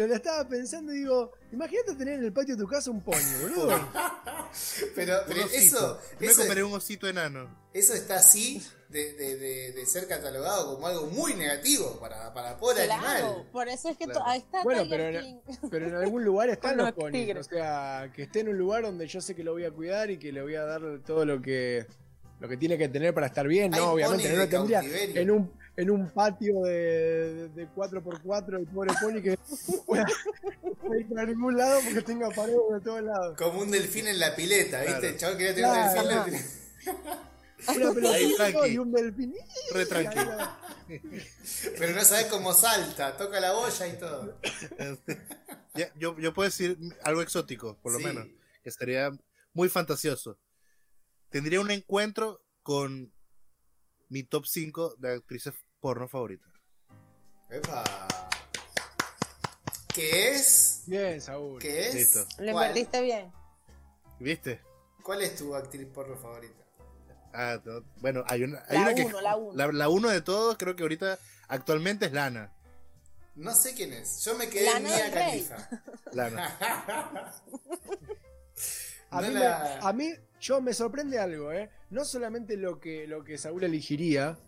[0.00, 3.02] Lo, lo estaba pensando y digo, imagínate tener en el patio de tu casa un
[3.02, 3.68] pony, boludo.
[4.94, 5.20] Pero,
[5.52, 7.48] eso, Yo me eso, compré un osito enano.
[7.74, 12.56] eso está así de, de- de- de ser catalogado como algo muy negativo para, para
[12.58, 13.48] pobre Claro, animal.
[13.52, 14.22] por eso es que Claro.
[14.26, 14.84] ahí está Bueno,
[15.70, 17.20] pero- en algún lugar están los los ponis.
[17.26, 17.46] tigres.
[17.46, 20.10] O sea, que esté en un lugar donde yo sé que lo voy a cuidar
[20.10, 21.86] y que le voy a dar todo lo que
[22.40, 23.74] lo que tiene que tener para estar bien.
[23.74, 28.66] Hay No, obviamente no lo tendría en un, en un patio de, de 4x4 el
[28.66, 33.36] pobre pony que no pueda ir para ningún lado porque tenga paredes de todos lados.
[33.38, 35.16] Como un delfín en la pileta, ¿viste?
[35.16, 35.32] Claro.
[35.32, 35.92] El quería tener un Claro.
[35.94, 37.20] delfín en la pileta.
[37.68, 38.68] Una Ahí, pelotita tranqui.
[38.70, 39.34] y un delfín.
[39.74, 40.30] Re tranquilo.
[41.78, 44.38] Pero no sabes cómo salta, toca la boya y todo.
[45.74, 48.04] Ya, yo, yo puedo decir algo exótico, por lo Sí.
[48.04, 48.26] menos,
[48.62, 49.10] que estaría
[49.52, 50.38] muy fantasioso.
[51.28, 53.12] Tendría un encuentro con
[54.10, 56.50] mi top 5 de actrices porno favoritas.
[57.48, 57.84] Epa.
[59.94, 60.82] ¿Qué es?
[60.86, 61.58] Bien, Saúl.
[61.60, 61.94] ¿Qué es?
[61.94, 62.20] Listo.
[62.38, 62.68] Lo ¿Cuál?
[62.68, 63.32] invertiste bien.
[64.20, 64.60] ¿Viste?
[65.02, 66.54] ¿Cuál es tu actriz porno favorita?
[67.32, 69.02] Ah, no, bueno, hay una, hay La una que.
[69.04, 69.56] uno, la uno.
[69.56, 72.52] La, la uno de todos, creo que ahorita, actualmente es Lana.
[73.36, 74.22] No sé quién es.
[74.24, 75.10] Yo me quedé en Lana Mia.
[75.12, 75.68] Khalifa.
[76.12, 77.40] Lana.
[79.10, 81.70] A No mí, la- me, a mí, yo me sorprende algo, ¿eh?
[81.90, 84.38] No solamente lo que, lo que Saúl elegiría,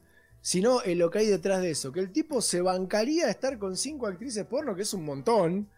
[0.41, 1.93] sino eh, lo que hay detrás de eso.
[1.93, 5.69] Que el tipo se bancaría a estar con cinco actrices porno, que es un montón,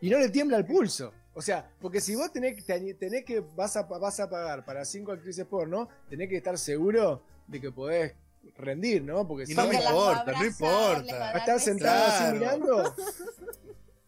[0.00, 1.12] y no le tiembla el pulso.
[1.34, 4.84] O sea, porque si vos tenés, te- tenés que vas a, vas a pagar para
[4.84, 8.14] cinco actrices porno, tenés que estar seguro de que podés
[8.58, 9.26] rendir, ¿no?
[9.26, 11.32] Porque Y si no no, importa, no importa.
[11.38, 12.94] estar sentado así mirando.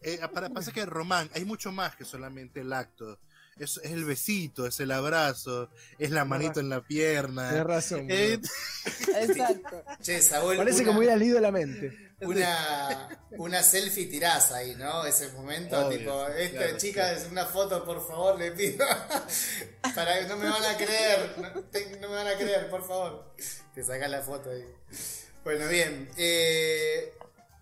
[0.06, 3.18] Eh, para, pasa que Román, hay mucho más que solamente el acto.
[3.58, 7.62] Es, es el besito, es el abrazo, es la manito en la pierna.
[7.64, 8.06] razón.
[8.10, 8.40] Eh.
[9.20, 9.84] Exacto.
[10.02, 11.96] Che, Saúl, Parece una, como hubiera leído la mente.
[12.20, 15.04] una, una selfie tirás ahí, ¿no?
[15.06, 18.84] Ese momento, Obvio, tipo, esta claro, chica es una foto, por favor, le pido.
[19.94, 22.86] Para que no me van a creer, no, te- no me van a creer, por
[22.86, 23.34] favor.
[23.74, 24.64] Te sacas la foto ahí.
[25.44, 26.10] Bueno, bien.
[26.16, 27.12] eh,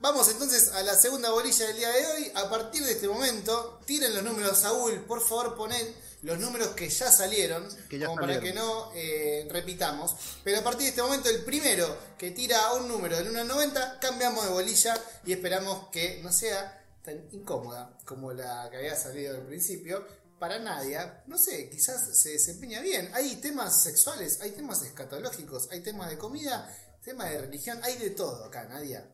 [0.02, 2.32] vamos entonces a la segunda bolilla del día de hoy.
[2.34, 6.88] A partir de este momento, tiren los números, Saúl, por favor, ponen los números que
[6.88, 10.14] ya salieron, Que ya como para que no eh, repitamos.
[10.44, 13.48] Pero a partir de este momento, el primero que tira un número del 1 al
[13.48, 14.94] 90, cambiamos de bolilla
[15.24, 20.04] y esperamos que no sea tan incómoda como la que había salido al principio.
[20.38, 23.08] Para Nadia, no sé, quizás se desempeña bien.
[23.14, 26.68] Hay temas sexuales, hay temas escatológicos, hay temas de comida,
[27.04, 29.08] temas de religión, hay de todo acá, Nadia.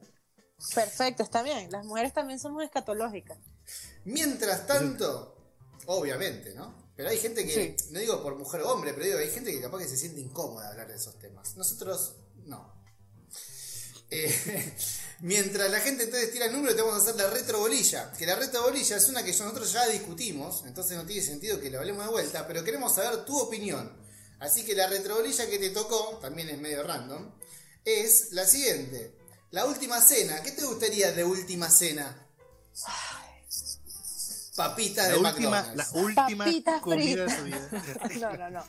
[0.74, 1.70] Perfecto, está bien.
[1.70, 3.38] Las mujeres también somos escatológicas.
[4.04, 5.36] Mientras tanto,
[5.86, 6.88] obviamente, ¿no?
[6.96, 9.60] Pero hay gente que, no digo por mujer o hombre, pero digo, hay gente que
[9.60, 11.56] capaz que se siente incómoda hablar de esos temas.
[11.56, 12.74] Nosotros, no.
[14.10, 14.74] Eh,
[15.20, 18.12] mientras la gente entonces tira el número, te vamos a hacer la retrobolilla.
[18.14, 21.78] Que la retrobolilla es una que nosotros ya discutimos, entonces no tiene sentido que la
[21.78, 23.92] hablemos de vuelta, pero queremos saber tu opinión.
[24.40, 27.30] Así que la retrobolilla que te tocó, también es medio random,
[27.84, 29.17] es la siguiente.
[29.50, 32.14] La última cena, ¿qué te gustaría de última cena?
[34.56, 35.76] Papitas la de última, McDonald's.
[35.94, 37.68] la última Papitas comida de su vida.
[38.20, 38.64] No, no, no.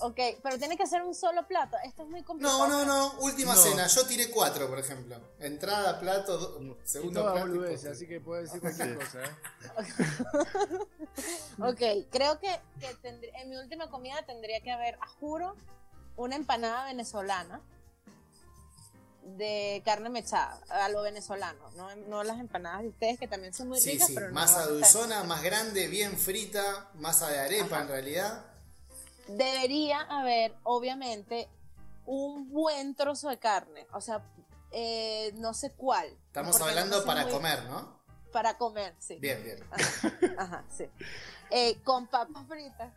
[0.00, 1.76] Ok, pero tiene que ser un solo plato.
[1.84, 2.68] Esto es muy No, complicado.
[2.68, 3.60] no, no, última No.
[3.62, 3.86] cena.
[3.86, 5.16] Yo tiré cuatro, por ejemplo.
[5.38, 7.46] Entrada, plato, do- Y segundo toda plato.
[7.46, 9.30] y boludez, así que puedes decir cualquier cosa, ¿eh?
[11.60, 15.56] Ok, creo que, que tendr- en mi última comida tendría que haber, a juro,
[16.16, 17.60] una empanada venezolana
[19.24, 23.68] de carne mechada, a lo venezolano, no, no las empanadas de ustedes que también son
[23.68, 24.14] muy Sí, ricas, sí.
[24.14, 26.90] pero no Masa a dulzona, más grande, bien frita.
[26.94, 28.44] Masa de arepa, en realidad.
[29.28, 31.48] Debería haber, obviamente,
[32.06, 34.22] un buen trozo de carne, o sea,
[34.72, 36.06] eh, no sé cuál.
[36.26, 37.98] Estamos no hablando para muy- comer, ¿no?
[38.32, 39.16] Para comer, sí.
[39.20, 39.58] Bien, bien.
[40.38, 40.84] Ajá, sí.
[41.50, 42.92] Eh, con papas fritas.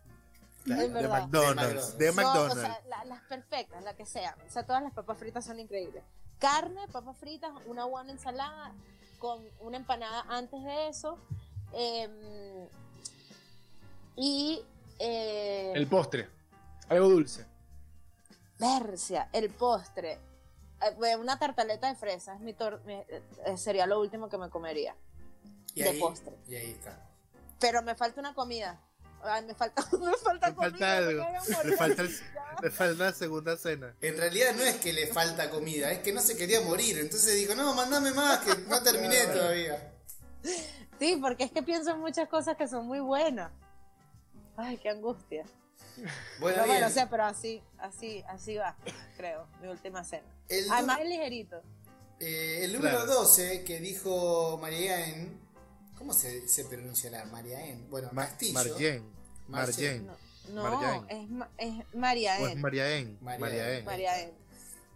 [0.76, 1.08] De.
[1.08, 1.98] McDonald's.
[1.98, 2.56] De No, McDonald's.
[2.58, 4.36] o sea, la- las perfectas, las que sean.
[4.48, 6.04] O sea, todas las papas fritas son increíbles.
[6.40, 8.74] Carne, papas fritas, una buena ensalada
[9.20, 11.18] con una empanada antes de eso.
[11.74, 12.68] eh,
[14.16, 14.62] y.
[15.00, 16.30] eh, El postre.
[16.90, 17.46] Algo dulce.
[18.60, 20.20] Bercia, el postre.
[20.82, 22.94] Eh, Una tartaleta de fresa es mi tor- mi-
[23.46, 24.96] eh, sería lo último que me comería.
[25.76, 26.36] Y de ahí, postre.
[26.48, 26.98] Y ahí está.
[27.60, 28.80] Pero me falta una comida.
[29.24, 30.72] Ay, me falta, me falta Le comida.
[30.72, 31.26] falta algo.
[31.64, 32.16] me Le falta, el-
[32.64, 33.96] le falta la segunda cena.
[34.02, 36.98] En realidad no es que le falta comida, es que no se quería morir.
[37.00, 39.94] Entonces dijo, no, mandame más, que no terminé todavía.
[41.00, 43.52] Sí, porque es que pienso en muchas cosas que son muy buenas.
[44.56, 45.44] Ay, qué angustia.
[46.40, 48.76] Bueno, Pero bueno, o sea, pero así, así, así va,
[49.18, 50.28] creo, mi última cena.
[50.48, 51.62] El, Además es ligerito.
[52.20, 53.14] eh, el número Claro.
[53.14, 55.32] 12 que dijo Marianne,
[55.98, 57.26] ¿cómo se, se pronunciará?
[57.26, 57.86] Marianne.
[57.90, 58.54] Bueno, Ma- Castillo.
[58.54, 59.12] Marjen.
[59.48, 60.06] Marjen.
[60.06, 60.28] Marjen.
[60.54, 61.06] No, Mariaen.
[61.10, 62.62] es, ma- es María O es N.
[62.62, 63.18] Mariaen.
[63.22, 63.40] Mariaen.
[63.42, 63.86] Mariaen.
[63.86, 64.34] María N.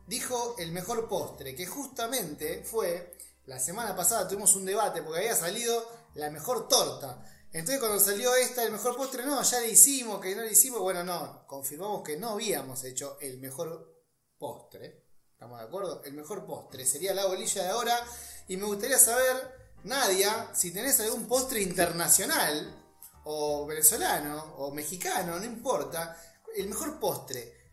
[0.07, 5.35] dijo el mejor postre, que justamente fue, la semana pasada tuvimos un debate porque había
[5.35, 5.85] salido
[6.15, 7.23] la mejor torta.
[7.53, 10.79] Entonces cuando salió esta, el mejor postre, no, ya le hicimos, que no le hicimos,
[10.79, 13.93] bueno, no, confirmamos que no habíamos hecho el mejor
[14.37, 15.03] postre.
[15.33, 16.01] ¿Estamos de acuerdo?
[16.05, 17.99] El mejor postre sería la bolilla de ahora.
[18.47, 19.35] Y me gustaría saber,
[19.83, 22.77] Nadia, si tenés algún postre internacional,
[23.23, 26.17] o venezolano, o mexicano, no importa,
[26.55, 27.69] el mejor postre.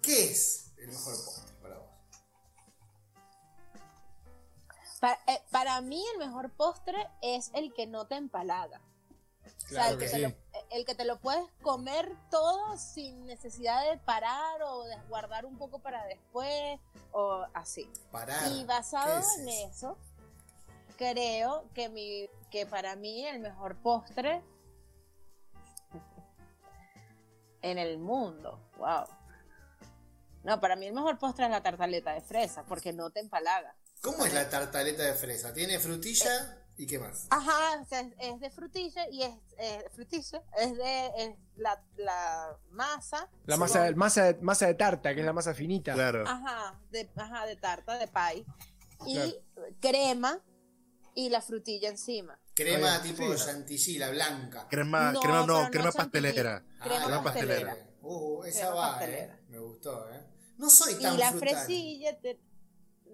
[0.00, 1.88] ¿Qué es el mejor postre para vos?
[5.00, 8.80] Pa- eh, para mí el mejor postre es el que no te empalaga.
[9.44, 10.22] o sea, el Claro que, que te sí.
[10.22, 14.96] lo, eh, el que te lo puedes comer todo sin necesidad de parar o de
[15.08, 16.78] guardar un poco para después
[17.12, 17.88] o así.
[18.12, 18.50] Parar.
[18.52, 19.96] Y basado ¿Qué es en eso?
[21.10, 24.40] Creo que, mi, que para mí el mejor postre
[27.62, 29.04] en el mundo, wow.
[30.44, 33.74] No, para mí el mejor postre es la tartaleta de fresa, porque no te empalaga.
[34.00, 35.52] ¿Cómo es la tartaleta de fresa?
[35.52, 37.26] ¿Tiene frutilla y qué más?
[37.30, 41.80] Ajá, o sea, es, es de frutilla y es eh, frutilla, es de es la,
[41.96, 43.28] la masa.
[43.46, 45.94] La con- masa, masa, de, masa de tarta, que es la masa finita.
[45.94, 46.24] Claro.
[46.26, 48.44] Ajá, de, ajá, de tarta, de pie.
[49.06, 49.32] Y Claro.
[49.80, 50.40] crema
[51.14, 52.38] y la frutilla encima.
[52.54, 53.44] Crema Oye, tipo sí.
[53.44, 54.66] chantilly, la blanca.
[54.68, 56.64] Crema, No, crema no, no crema pastelera.
[56.82, 57.66] Crema crema pastelera.
[57.70, 57.96] pastelera.
[58.02, 59.34] Uh, esa Crema va, pastelera.
[59.34, 59.40] eh.
[59.48, 60.20] Me gustó, eh.
[60.58, 61.48] No soy tan Y la frutal.
[61.56, 62.40] fresilla, te-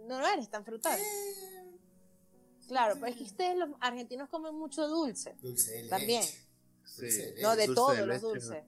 [0.06, 0.98] no, no eres tan frutal.
[1.00, 1.64] Eh,
[2.66, 5.34] Claro, pero es que ustedes los argentinos comen mucho dulce.
[5.40, 5.88] Dulce de leche.
[5.88, 6.22] También.
[6.22, 7.00] Sí.
[7.00, 7.42] Dulce de leche.
[7.42, 8.64] No, de dulce todos de los dulces.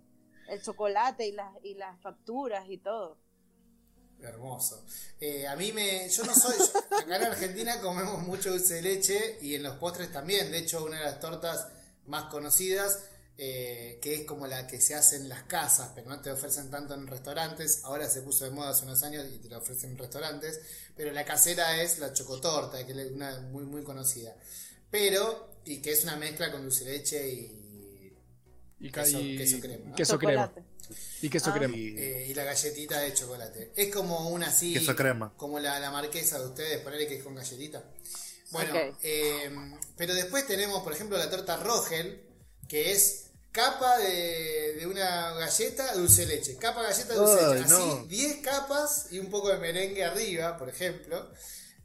[0.48, 3.18] El chocolate y las, y las facturas y todo.
[4.22, 4.84] Hermoso.
[5.20, 6.08] Eh, a mí me.
[6.08, 6.56] Yo no soy.
[6.90, 10.50] Acá en Argentina comemos mucho dulce de leche y en los postres también.
[10.50, 11.68] De hecho, una de las tortas
[12.06, 13.00] más conocidas,
[13.38, 16.70] eh, que es como la que se hace en las casas, pero no te ofrecen
[16.70, 17.80] tanto en restaurantes.
[17.84, 20.60] Ahora se puso de moda hace unos años y te la ofrecen en restaurantes.
[20.96, 24.34] Pero la casera es la chocotorta, que es una muy, muy conocida.
[24.90, 27.59] Pero, y que es una mezcla con dulce de leche y.
[28.80, 29.94] Y Queso- y- queso crema, ¿no?
[29.94, 30.46] Queso crema.
[30.48, 30.70] Chocolate.
[31.22, 31.54] Y queso Ah.
[31.54, 31.76] crema.
[31.76, 33.72] Y- Eh, y la galletita de chocolate.
[33.76, 34.72] Es como una así.
[34.74, 35.32] Queso crema.
[35.36, 37.84] Como la, la marquesa de ustedes, ponerle que es con galletita.
[38.50, 39.50] Bueno, eh,
[39.96, 42.22] pero después tenemos, por ejemplo, la torta Rogel,
[42.68, 46.56] que es capa de, de una galleta, dulce leche.
[46.56, 47.64] Capa galleta, dulce leche.
[47.64, 48.06] Así, no.
[48.06, 51.30] 10 capas y un poco de merengue arriba, por ejemplo.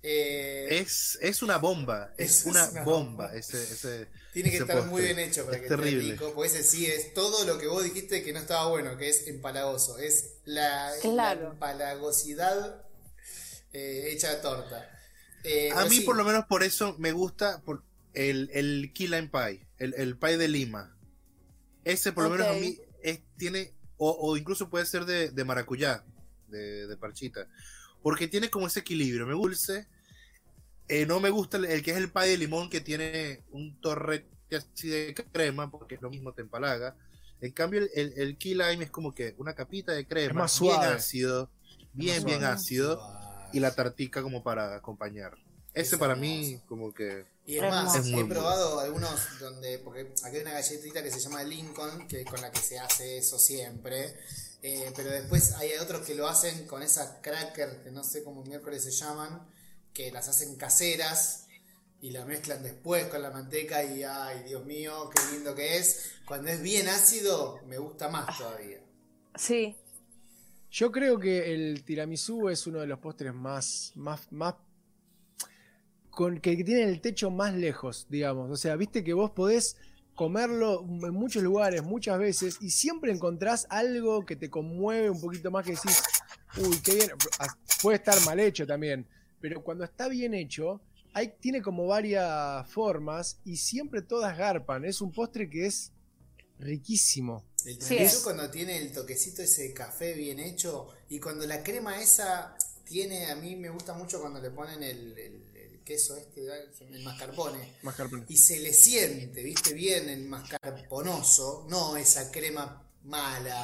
[0.02, 3.26] Eh, Es, es una bomba, es, Es una, una bomba.
[3.28, 3.36] bomba.
[3.36, 5.14] Ese, ese, tiene que estar muy postre.
[5.16, 6.12] bien hecho para Es que esté terrible.
[6.14, 9.10] rico, porque ese sí es todo lo que vos dijiste que no estaba bueno, que
[9.10, 9.98] es empalagoso.
[9.98, 11.42] Es la, Claro.
[11.44, 12.86] la empalagosidad
[13.74, 14.90] eh, hecha de torta.
[15.44, 17.84] Eh, A mí sí, por lo menos por eso me gusta por
[18.14, 20.96] el, el key lime pie, el, el pie de Lima.
[21.84, 25.44] Ese por lo menos a mí es, tiene, o, o incluso puede ser de, de
[25.44, 26.04] maracuyá,
[26.48, 27.48] de, de parchita,
[28.02, 29.88] porque tiene como ese equilibrio, me dulce,
[30.88, 33.80] eh, no me gusta el, el que es el pie de limón que tiene un
[33.82, 36.96] torrete así de crema, porque es lo mismo te empalaga.
[37.42, 40.54] En cambio el, el, el key lime es como que una capita de crema, Es
[40.54, 41.52] más bien ácido,
[41.94, 43.50] bien, bien ácido suave.
[43.52, 45.38] y la tartica como para acompañar.
[45.74, 46.16] Ese Es para hermoso.
[46.16, 48.28] mí como que Y es más, Es muy he bueno.
[48.28, 52.52] probado algunos donde, porque aquí hay una galletita que se llama Lincoln, que con la
[52.52, 54.16] que se hace eso siempre.
[54.62, 58.44] Eh, pero después hay otros que lo hacen con esas crackers, que no sé cómo
[58.44, 59.48] miércoles se llaman,
[59.96, 61.48] que las hacen caseras
[62.02, 66.12] y la mezclan después con la manteca y ay, Dios mío, qué lindo que es.
[66.26, 68.80] Cuando es bien ácido, me gusta más todavía.
[69.36, 69.76] Sí.
[70.70, 74.56] Yo creo que el tiramisú es uno de los postres más, más, más
[76.10, 78.52] con que tienen el techo más lejos, digamos.
[78.52, 79.78] O sea, viste que vos podés
[80.14, 85.52] comerlo en muchos lugares, muchas veces, y siempre encontrás algo que te conmueve un poquito
[85.52, 86.04] más que decís,
[86.58, 87.12] uy, qué bien.
[87.40, 87.48] Ah,
[87.82, 89.08] Puede estar mal hecho también,
[89.48, 90.82] pero cuando está bien hecho,
[91.14, 94.86] hay, tiene como varias formas y siempre todas garpan.
[94.86, 95.92] Es un postre que es
[96.58, 97.44] riquísimo.
[97.64, 98.18] El Sí, es.
[98.24, 103.28] cuando tiene el toquecito ese de café bien hecho y cuando la crema esa tiene,
[103.28, 106.42] a mí me gusta mucho cuando le ponen el, el- el queso este,
[106.92, 107.74] el mascarpone.
[107.84, 108.26] Mascarpone.
[108.28, 113.64] Y se le siente, viste, bien el mascarponoso, no esa crema mala,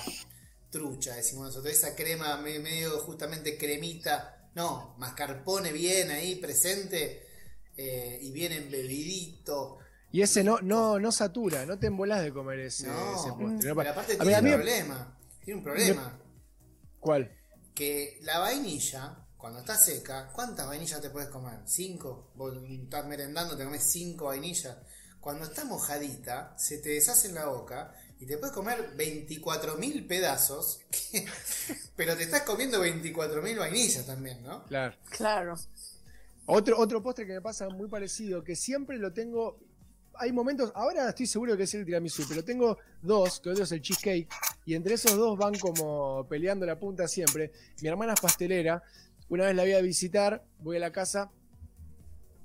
[0.70, 7.26] trucha, decimos nosotros, esa crema me- medio justamente cremita, no, mascarpone bien ahí presente
[7.78, 9.78] eh, y bien embebidito.
[10.12, 13.58] Y ese no, no, no satura, no te embolás de comer ese, No, ese postre.
[13.62, 16.20] pero No pa- aparte a tiene mí- un problema, tiene un problema.
[17.00, 17.38] ¿Cuál?
[17.74, 21.60] que la vainilla, cuando está seca, ¿cuántas vainillas te puedes comer?
[21.66, 22.32] ¿Cinco?
[22.36, 24.78] Vos estás merendando, te comes cinco vainillas.
[25.22, 30.80] Cuando está mojadita, se te deshace en la boca y te puedes comer 24.000 pedazos,
[31.96, 34.64] pero te estás comiendo 24.000 vainillas también, ¿no?
[34.66, 34.96] Claro.
[35.10, 35.56] Claro.
[36.46, 39.60] Otro, otro postre que me pasa muy parecido, que siempre lo tengo.
[40.16, 43.72] Hay momentos, ahora estoy seguro que es el tiramisú, pero tengo dos, que otro es
[43.72, 44.28] el cheesecake,
[44.66, 47.52] y entre esos dos van como peleando la punta siempre.
[47.82, 48.84] Mi hermana es pastelera,
[49.30, 51.32] una vez la voy a visitar, voy a la casa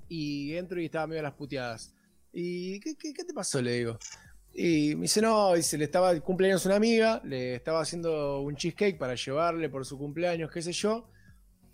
[0.09, 1.93] y entro y estaba medio a las puteadas.
[2.31, 3.61] ¿Y qué, qué- qué te pasó?
[3.61, 3.99] Le digo.
[4.59, 8.41] Y me dice, no, dice, le estaba el cumpleaños a una amiga, le estaba haciendo
[8.41, 11.11] un cheesecake para llevarle por su cumpleaños, qué sé yo.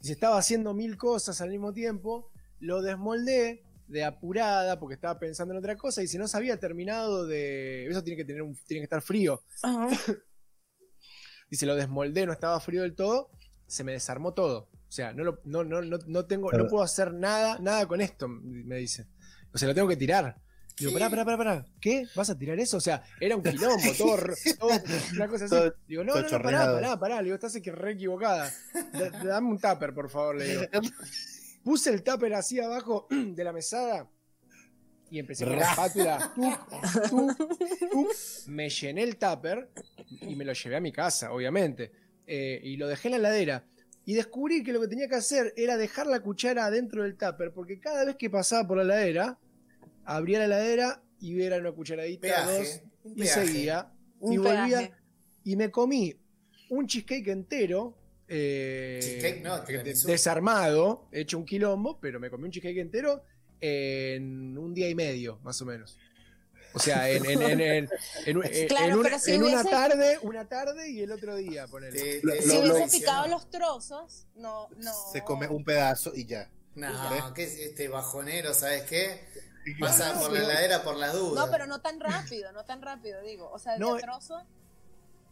[0.02, 2.30] Y se estaba haciendo mil cosas al mismo tiempo,
[2.60, 6.60] lo desmoldé de apurada porque estaba pensando en otra cosa y si no se había
[6.60, 7.88] terminado de...
[7.88, 9.42] Eso tiene que, tener un, tiene que estar frío.
[9.62, 9.88] Ajá.
[11.50, 13.30] Y se lo desmoldé, no estaba frío del todo,
[13.68, 14.70] se me desarmó todo.
[14.74, 18.02] O sea, no, lo- no, no, no, no tengo, no puedo hacer nada, nada con
[18.02, 19.06] esto, me dice.
[19.54, 20.42] O sea, lo tengo que tirar.
[20.78, 21.66] Digo, pará, pará, pará, pará.
[21.80, 22.08] ¿Qué?
[22.16, 22.78] ¿Vas a tirar eso?
[22.78, 24.18] O sea, era un quilombo, todo,
[24.60, 24.70] todo
[25.14, 25.56] una cosa así.
[25.88, 27.18] Digo, no, no, no, pará, pará, pará.
[27.18, 28.52] Le digo, estás que re equivocada.
[28.94, 30.62] Da- Dame un tupper, por favor, le digo.
[31.64, 34.10] Puse el tupper así abajo de la mesada
[35.10, 36.34] y empecé con la espátula.
[38.48, 39.70] Me llené el tupper
[40.22, 41.92] y me lo llevé a mi casa, obviamente.
[42.26, 43.66] Eh, y lo dejé en la heladera.
[44.06, 47.54] Y descubrí que lo que tenía que hacer era dejar la cuchara adentro del tupper,
[47.54, 49.38] porque cada vez que pasaba por la heladera,
[50.06, 53.46] abría la heladera y era una cucharadita, dos, Peaje, un y peaje.
[53.48, 53.92] seguía.
[54.20, 54.68] Un y volvía.
[54.80, 54.92] peaje.
[55.44, 56.16] Y me comí
[56.70, 57.98] un cheesecake entero.
[58.28, 59.60] eh, Cheesecake no,
[60.08, 63.24] desarmado, hecho un quilombo, pero me comí un cheesecake entero
[63.60, 65.98] en un día y medio, más o menos.
[66.76, 67.88] O sea, en, en, en, en,
[68.68, 72.20] Claro, una, pero si en una hubiese- tarde, una tarde y el otro día, ponele.
[72.24, 74.92] Lo- te- Si lo- hubiese lo- picado los trozos, no, no.
[75.12, 76.50] Se come un pedazo y ya.
[76.76, 78.54] No, ¿qué es este bajonero?
[78.56, 79.20] ¿Sabes qué?
[79.66, 81.46] Y Pasa No, por la heladera por las dudas.
[81.46, 83.50] No, pero no tan rápido, no tan rápido, digo.
[83.52, 84.42] O sea, No, de trozo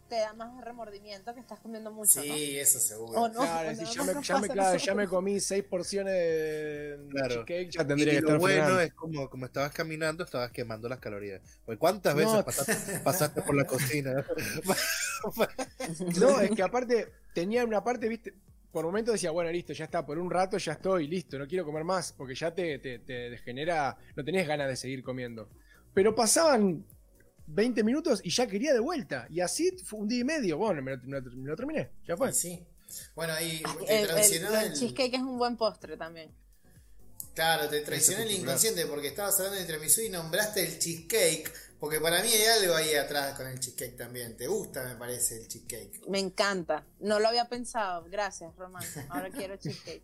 [0.08, 3.14] te da más remordimiento que estás comiendo mucho, Sí, eso seguro.
[3.14, 3.22] ¿no?
[3.24, 3.40] O no.
[3.44, 7.46] Claro, si ya, me, ya, claro, ya me comí seis porciones de Claro.
[7.46, 8.82] cheesecake, ya Y, tendría y que lo estar bueno frenando.
[8.82, 11.42] es como, como estabas caminando, estabas quemando las calorías.
[11.66, 12.44] Pues ¿Cuántas veces No.
[12.44, 14.26] pasaste, pasaste por la cocina?
[16.20, 18.34] No, es que aparte tenía una parte, viste,
[18.72, 21.66] por momentos decía, bueno, listo, ya está, por un rato ya estoy, listo, no quiero
[21.66, 25.50] comer más, porque ya te, te, te genera, no tenés ganas de seguir comiendo.
[25.94, 26.86] Pero pasaban
[27.48, 29.28] 20 minutos y ya quería de vuelta.
[29.30, 31.90] Y así fue un día y medio, bueno, me lo, me lo- me lo terminé,
[32.08, 32.32] ya fue.
[32.32, 32.64] Sí.
[33.16, 36.32] Bueno, ahí Ah, te el, el- el el, cheesecake es un buen postre también.
[37.34, 41.52] Claro, te traicionó el inconsciente porque estabas hablando de tiramisú y nombraste el cheesecake.
[41.82, 44.38] Porque para mí hay algo ahí atrás con el cheesecake también.
[44.38, 46.08] Te gusta, me parece, el cheesecake.
[46.08, 46.86] Me encanta.
[47.00, 48.06] No lo había pensado.
[48.08, 48.84] Gracias, Román.
[49.10, 50.04] Ahora quiero cheesecake.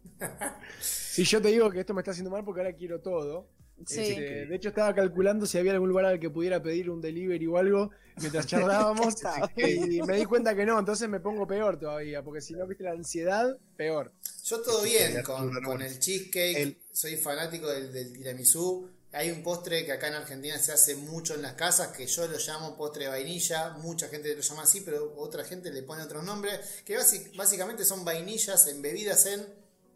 [0.81, 3.47] Si yo te digo que esto me está haciendo mal porque ahora quiero todo.
[3.85, 3.99] Sí.
[3.99, 7.45] Este, de hecho, estaba calculando si había algún lugar al que pudiera pedir un delivery
[7.45, 9.13] o algo mientras charlábamos.
[9.55, 12.85] y me di cuenta que no, entonces me pongo peor todavía, porque si no, viste
[12.85, 14.11] la ansiedad, peor.
[14.45, 16.57] Yo todo bien con, el cheesecake.
[16.57, 18.89] El- Soy fanático del, del tiramisú.
[19.13, 22.27] Hay un postre que acá en Argentina se hace mucho en las casas, que yo
[22.27, 23.69] lo llamo postre de vainilla.
[23.77, 26.59] Mucha gente lo llama así, pero otra gente le pone otros nombres.
[26.83, 26.97] Que
[27.35, 29.47] básicamente son vainillas embebidas en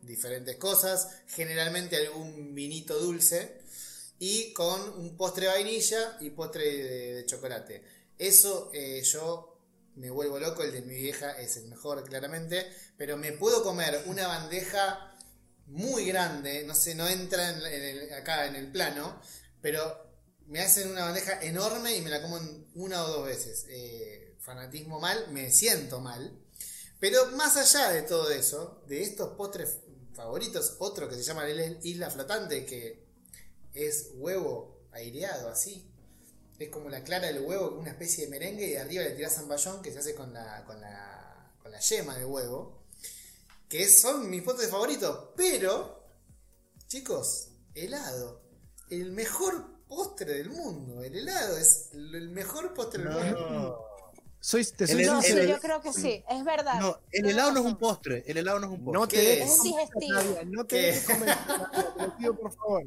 [0.02, 1.10] diferentes cosas.
[1.28, 3.60] Generalmente algún vinito dulce.
[4.18, 7.84] Y con un postre de vainilla y postre de, de chocolate.
[8.18, 9.58] Eso eh, yo
[9.96, 10.64] me vuelvo loco.
[10.64, 12.72] El de mi vieja es el mejor, claramente.
[12.98, 15.11] Pero me puedo comer una bandeja
[15.72, 17.50] muy grande, no sé, no entra
[18.18, 19.22] acá en el plano,
[19.62, 20.12] pero
[20.48, 22.40] me hacen una bandeja enorme y me la como
[22.76, 23.66] una o dos veces.
[23.70, 26.38] Eh, fanatismo mal, me siento mal.
[27.00, 29.78] Pero más allá de todo eso, de estos postres
[30.14, 33.06] favoritos, otro que se llama el Isla Flotante, que
[33.74, 35.90] es huevo aireado así.
[36.60, 39.82] Es como la clara del huevo, una especie de merengue, y arriba le tirás zamballón
[39.82, 42.81] que se hace con la, con la, con la yema de huevo
[43.72, 46.04] que son mis postres favoritos, pero,
[46.88, 48.42] chicos, helado.
[48.90, 51.02] El mejor postre del mundo.
[51.02, 53.50] El helado es el mejor postre del mundo.
[53.50, 53.92] No.
[54.42, 56.80] Soy, te soy El- No, el- sí, sincero, yo creo que sí, es verdad.
[56.82, 57.72] No, el helado no es razón.
[57.74, 58.24] un postre.
[58.28, 59.00] El helado no es un postre.
[59.00, 59.64] no te ¿Qué des es?
[59.64, 60.20] Digestivo.
[60.48, 61.38] no te des comer
[62.18, 62.84] pido por favor.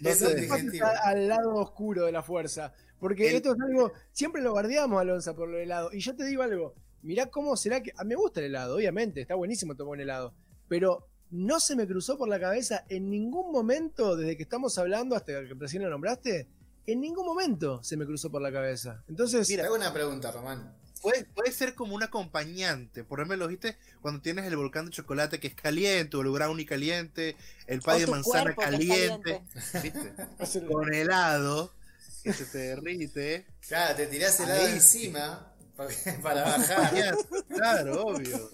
[0.00, 0.82] No Es te dejes.
[0.82, 2.74] al lado oscuro de la fuerza.
[3.00, 5.90] Porque El- esto es algo, siempre lo guardiamos, Alonso, por lo helado.
[5.92, 7.92] Y yo te digo algo, mirá cómo será que...
[7.96, 10.34] A mí me gusta el helado, obviamente, está buenísimo tomar un helado.
[10.68, 15.14] Pero no se me cruzó por la cabeza en ningún momento, desde que estamos hablando
[15.16, 16.48] hasta que recién lo nombraste,
[16.86, 19.04] en ningún momento se me cruzó por la cabeza.
[19.08, 20.74] Entonces, Te hago una pregunta, Román.
[21.02, 23.04] Puede, puede ser como un acompañante.
[23.04, 23.76] Por ejemplo, ¿viste?
[24.00, 27.36] Cuando tienes el volcán de chocolate que es caliente, o el brownie caliente,
[27.66, 29.42] el pay de manzana caliente,
[29.82, 30.14] ¿viste?
[30.72, 31.72] Con helado,
[32.24, 33.46] que se te derrite.
[33.60, 34.72] Claro, te tirás helado Ahí.
[34.72, 35.54] encima
[36.22, 37.16] para, bajar.
[37.48, 38.50] Claro, obvio.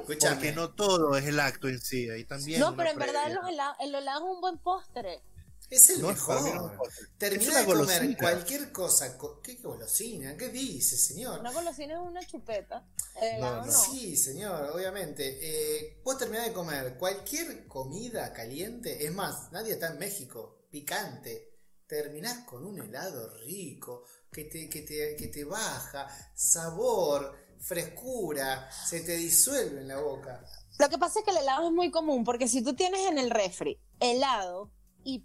[0.00, 0.34] Escuchame.
[0.36, 2.10] Porque no todo es el acto en sí.
[2.10, 2.60] Ahí también.
[2.60, 3.40] No, pero en verdad previa.
[3.40, 5.22] los helados, el helado es un buen postre.
[5.70, 6.36] Es el No, mejor.
[6.42, 9.16] una de comer cualquier cosa.
[9.16, 10.36] co- ¿Qué golosina?
[10.36, 11.40] ¿Qué dice, señor?
[11.40, 12.84] Una golosina es una chupeta.
[13.20, 13.72] El No, helado no.
[13.72, 13.72] no.
[13.72, 15.38] Sí, señor, obviamente.
[15.40, 21.48] Eh, vos terminás de comer cualquier comida caliente, es más, nadie está en México, picante.
[21.86, 29.00] Terminás con un helado rico, que te, que te, que te baja, sabor, frescura, se
[29.00, 30.42] te disuelve en la boca.
[30.78, 33.18] Lo que pasa es que el helado es muy común, porque si tú tienes en
[33.18, 34.70] el refri helado
[35.04, 35.24] y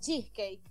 [0.00, 0.62] cheesecake,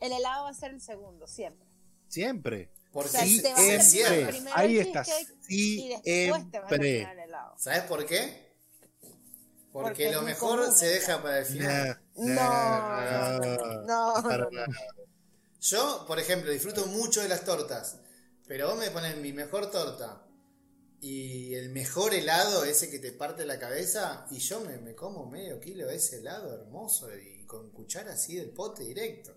[0.00, 1.66] el helado va a ser el segundo, siempre.
[2.08, 2.70] Siempre.
[2.92, 7.12] Porque O sea, Sí, primero Ahí cheesecake Sí, y después te vas a terminar siempre.
[7.12, 7.54] el helado.
[7.56, 8.52] ¿Sabes por qué?
[9.72, 12.02] Porque, lo mejor común, se deja para el final.
[12.14, 14.62] No, no, no, no.
[15.62, 18.00] Yo, por ejemplo, disfruto mucho de las tortas,
[18.48, 20.26] pero vos me pones mi mejor torta
[21.00, 25.24] y el mejor helado, ese que te parte la cabeza, y yo me, me como
[25.26, 29.36] medio kilo de ese helado hermoso y con cuchara así del pote directo.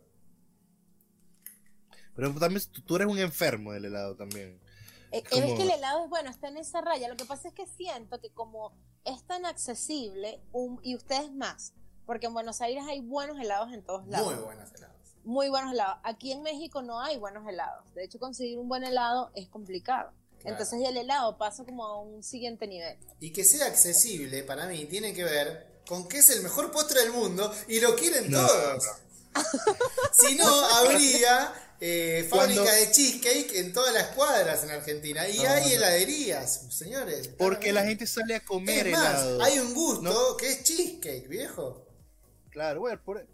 [2.16, 4.60] Pero también tú- tú eres un enfermo del helado también.
[5.12, 7.08] Eh, Como- Es que el helado es bueno, está en esa raya.
[7.08, 8.74] Lo que pasa es que siento que como
[9.04, 11.74] es tan accesible, un- y ustedes más,
[12.08, 14.34] porque en Buenos Aires hay buenos helados en todos lados.
[14.34, 14.95] Muy buenos helados.
[15.26, 15.98] Muy buenos helados.
[16.04, 17.84] Aquí en México no hay buenos helados.
[17.96, 20.12] De hecho, conseguir un buen helado es complicado.
[20.40, 20.58] Claro.
[20.58, 22.98] Entonces el helado pasa como a un siguiente nivel.
[23.20, 27.02] Y que sea accesible, para mí, tiene que ver con que es el mejor postre
[27.02, 28.46] del mundo y lo quieren No.
[28.46, 28.84] todos.
[30.14, 35.28] si no, habría eh, fábrica Cuando- de cheesecake en todas las cuadras en Argentina.
[35.28, 35.70] Y No, hay no.
[35.72, 37.28] heladerías, señores.
[37.30, 39.42] Porque la gente sale a comer Es más, helado.
[39.44, 40.38] hay un gusto No.
[40.38, 41.82] que es cheesecake, viejo.
[42.52, 43.28] Claro, bueno, por-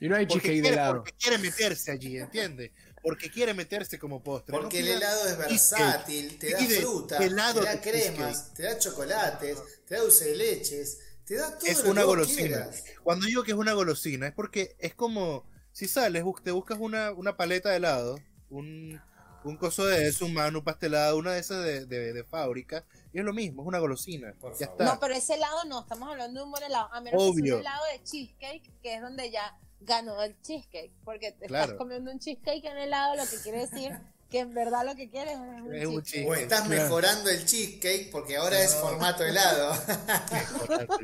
[0.00, 0.94] y no hay porque, cheesecake de helado.
[0.96, 2.72] porque quiere meterse allí, ¿entiendes?
[3.02, 4.54] Porque quiere meterse como postre.
[4.54, 8.54] no Porque el helado es versátil, te da Pide fruta, helado te da cremas, cheesecake.
[8.56, 12.06] te da chocolates, te da dulce de leches, te da todo Es lo una que
[12.06, 12.46] vos golosina.
[12.48, 12.84] quieras.
[13.02, 17.12] Cuando digo que es una golosina, es porque es como si sales, te buscas una,
[17.12, 18.18] una paleta de helado,
[18.50, 19.00] un,
[19.44, 22.84] un coso de eso, un mano, un pastelado, una de esas de, de- de fábrica,
[23.14, 24.34] y es lo mismo, es una golosina.
[24.38, 24.82] Por ya favor.
[24.82, 24.94] está.
[24.94, 26.92] No, pero ese helado no, estamos hablando de un buen helado.
[26.92, 27.54] A menos que sea Obvio.
[27.54, 30.92] un helado de cheesecake, que es donde ya ganó el cheesecake.
[31.04, 31.64] Porque te Claro.
[31.64, 33.92] estás comiendo un cheesecake en helado, lo que quiere decir
[34.30, 36.28] que en verdad lo que quieres es un Es un cheesecake.
[36.28, 36.82] O estás Claro.
[36.82, 39.72] mejorando el cheesecake porque ahora es formato helado.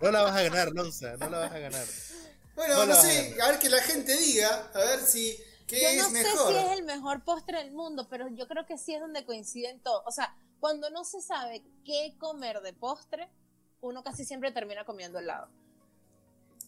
[0.00, 1.84] No la vas a ganar, Lonza, no la vas a ganar.
[2.56, 5.88] Bueno, No no, sé, a ver que la gente diga, a ver si qué Yo
[5.88, 6.52] es no sé mejor.
[6.52, 9.80] si es el mejor postre del mundo, pero yo creo que sí es donde coinciden
[9.80, 10.02] todos.
[10.06, 13.30] O sea, cuando no se sabe qué comer de postre,
[13.80, 15.48] uno casi siempre termina comiendo helado.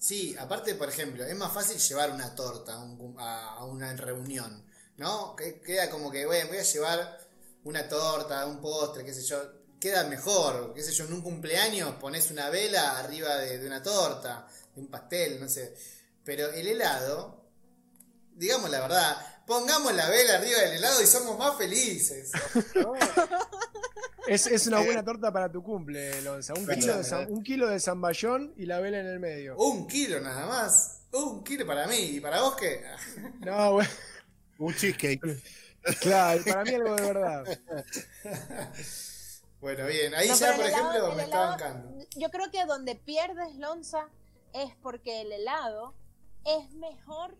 [0.04, 3.90] Sí, aparte, por ejemplo, es más fácil llevar una torta a, un a- a una
[3.96, 4.62] reunión,
[4.98, 5.34] ¿no?
[5.34, 7.18] Que queda como que, bueno, voy a llevar
[7.64, 9.40] una torta, un postre, qué sé yo.
[9.80, 13.82] Queda mejor, qué sé yo, en un cumpleaños pones una vela arriba de, de una
[13.82, 15.74] torta, de un pastel, no sé.
[16.22, 17.40] Pero el helado,
[18.34, 22.30] digamos la verdad, pongamos la vela arriba del helado y somos más felices.
[24.26, 26.54] Es, es una buena torta para tu cumple, Lonza.
[26.54, 29.56] Un kilo, de un kilo de zamballón y la vela en el medio.
[29.56, 31.02] Un kilo nada más.
[31.12, 31.96] Un kilo para mí.
[31.96, 32.82] ¿Y para vos qué?
[33.40, 33.90] No, bueno,
[34.58, 35.20] Un cheesecake.
[36.00, 37.44] claro, para mí algo de verdad.
[39.60, 40.14] Bueno, bien.
[40.14, 42.04] Ahí No, ya, por helado- ejemplo, el me está helado- bancando.
[42.16, 44.08] Yo creo que donde pierdes Lonza
[44.52, 45.94] es porque el helado
[46.44, 47.34] es mejor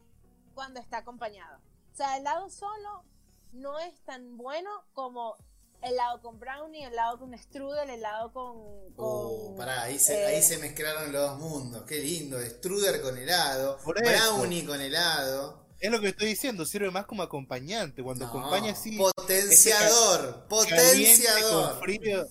[0.55, 1.59] cuando está acompañado.
[1.93, 3.05] O sea, el helado solo
[3.53, 5.37] no es tan bueno como
[5.85, 8.57] helado con brownie, helado con strudel, helado con...
[8.57, 11.82] Uh, con, pará, ahí se, eh, ahí se mezclaron los dos mundos.
[11.87, 12.41] Qué lindo.
[12.41, 13.78] Struder con helado.
[13.85, 14.11] Por eso.
[14.37, 15.64] Brownie con helado.
[15.80, 18.03] Es lo que estoy diciendo, sirve más como acompañante.
[18.03, 18.97] Cuando No, acompaña así.
[18.97, 20.32] Potenciador.
[20.49, 21.78] con Potenciador.
[21.80, 22.26] frío.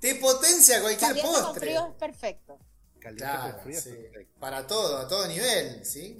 [0.00, 1.60] Te potencia cualquier caliente con postre.
[1.60, 2.58] frío es perfecto.
[3.00, 3.80] caliente Claro, con frío.
[3.80, 3.88] sí.
[3.90, 4.40] está perfecto.
[4.40, 6.18] Para todo, a todo nivel, ¿sí?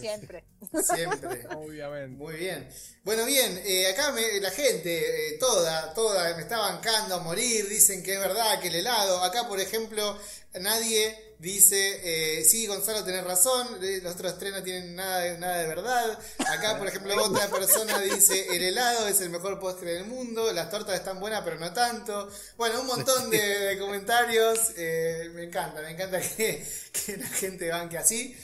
[0.00, 0.44] Siempre.
[0.94, 1.46] Siempre.
[1.56, 2.16] Obviamente.
[2.16, 2.68] Muy bien.
[3.04, 7.68] Bueno, bien, eh, acá me- la gente, eh, toda, toda, me está bancando a morir,
[7.68, 9.22] dicen que es verdad, que el helado.
[9.24, 10.18] Acá, por ejemplo,
[10.60, 12.00] nadie dice,
[12.40, 15.66] eh, sí, Gonzalo, tenés razón, eh, los otros tres no tienen nada de, nada de
[15.68, 16.18] verdad.
[16.46, 20.68] Acá, por ejemplo, otra persona dice, el helado es el mejor postre del mundo, las
[20.70, 22.28] tortas están buenas, pero no tanto.
[22.58, 24.58] Bueno, un montón de, de comentarios.
[24.76, 28.36] eh, me encanta, me encanta que, que la gente banque así.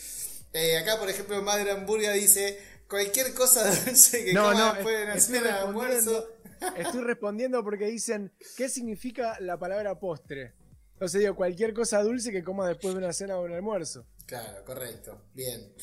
[0.57, 4.99] Eh, acá, por ejemplo, Madre Hamburga dice, cualquier cosa dulce que No, coma no, después
[4.99, 6.29] de la estoy cena de almuerzo.
[6.77, 10.55] estoy respondiendo porque dicen, ¿qué significa la palabra postre?
[10.95, 14.07] Entonces digo, cualquier cosa dulce que coma después de una cena o un almuerzo.
[14.25, 15.75] Claro, correcto, bien.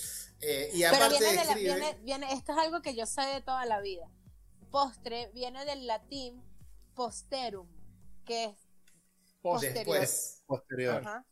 [0.42, 3.06] Eh, y Pero aparte viene, de la- escribe- viene, viene, esto es algo que yo
[3.06, 4.10] sé de toda la vida.
[4.72, 6.42] Postre viene del latín
[6.96, 7.68] posterum,
[8.26, 8.58] que es
[9.42, 9.76] posterior.
[9.86, 10.42] después.
[10.48, 10.96] Posterior.
[11.06, 11.26] Ajá.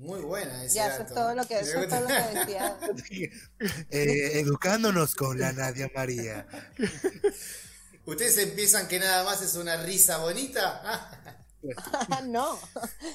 [0.00, 2.78] Muy buena ese Ya, eso es todo lo que, eso es todo lo que decía.
[3.90, 6.46] Eh, educándonos con la Nadia María.
[8.06, 11.36] ¿Ustedes empiezan que nada más es una risa bonita?
[12.24, 12.58] No,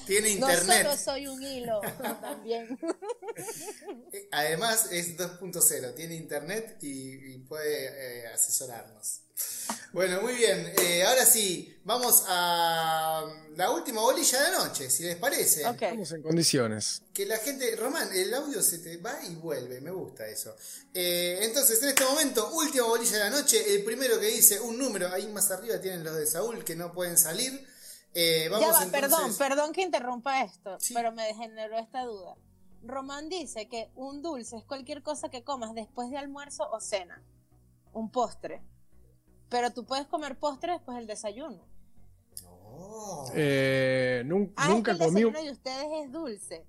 [0.06, 1.80] tiene no solo soy un hilo,
[2.20, 2.78] también.
[4.12, 9.20] Eh, Además es 2.0, tiene internet y, y puede eh, asesorarnos.
[9.92, 10.72] Bueno, muy bien.
[10.78, 13.24] eh, ahora sí, vamos a
[13.56, 15.66] la última bolilla de la noche, si les parece.
[15.66, 15.82] Ok.
[15.82, 17.02] Estamos en condiciones.
[17.12, 20.54] Que la gente, Román, el audio se te va y vuelve, me gusta eso.
[20.94, 24.78] Eh, entonces, en este momento, última bolilla de la noche, el primero que dice un
[24.78, 27.66] número, ahí más arriba tienen los de Saúl que no pueden salir.
[28.18, 30.94] Eh, vamos Ya va, entonces- perdón, perdón que interrumpa esto, Sí.
[30.94, 32.34] pero me generó esta duda.
[32.82, 37.22] Román dice que un dulce es cualquier cosa que comas después de almuerzo o cena,
[37.92, 38.62] un postre.
[39.50, 41.66] Pero tú puedes comer postre después del desayuno.
[42.44, 43.30] Oh.
[43.34, 45.20] Eh, nun- Ah, nunca es que el comí.
[45.24, 46.64] desayuno de ustedes es dulce.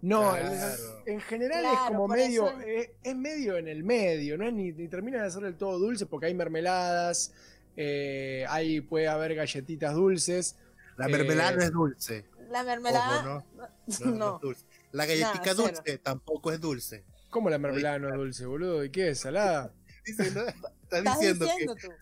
[0.00, 1.02] No, el- Claro.
[1.06, 4.72] en general es como medio, eso es, es medio en el medio, no es ni,
[4.72, 7.32] ni termina de ser del todo dulce porque hay mermeladas,
[7.76, 10.56] eh, hay, puede haber galletitas dulces.
[10.96, 12.24] La Eh, mermelada no es dulce.
[12.50, 13.20] La mermelada.
[13.20, 13.62] Ojo, no.
[13.62, 14.10] no.
[14.10, 14.64] No, no es dulce.
[14.92, 15.56] La galletica cero.
[15.68, 17.04] dulce tampoco es dulce.
[17.30, 18.84] ¿Cómo la mermelada no es dulce, boludo?
[18.84, 19.20] ¿Y qué es?
[19.20, 19.72] ¿Salada?
[20.04, 20.40] Dice, ¿no?
[20.82, 21.92] Está Estás diciendo, diciendo que tú.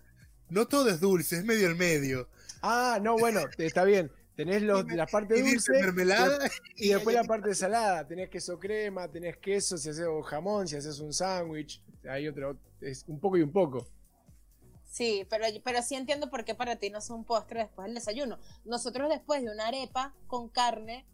[0.48, 2.28] no todo es dulce, es medio el medio.
[2.62, 4.10] Ah, no, bueno, está bien.
[4.34, 8.06] Tenés los, la parte dulce mermelada y después la parte salada.
[8.06, 11.82] Tenés queso crema, tenés queso, si haces o jamón, si haces un sándwich.
[12.08, 13.86] Hay otro, es un poco y un poco.
[14.90, 17.94] Sí, pero, pero sí entiendo por qué para ti no es un postre después del
[17.94, 18.38] desayuno.
[18.64, 21.06] Nosotros después de una arepa con carne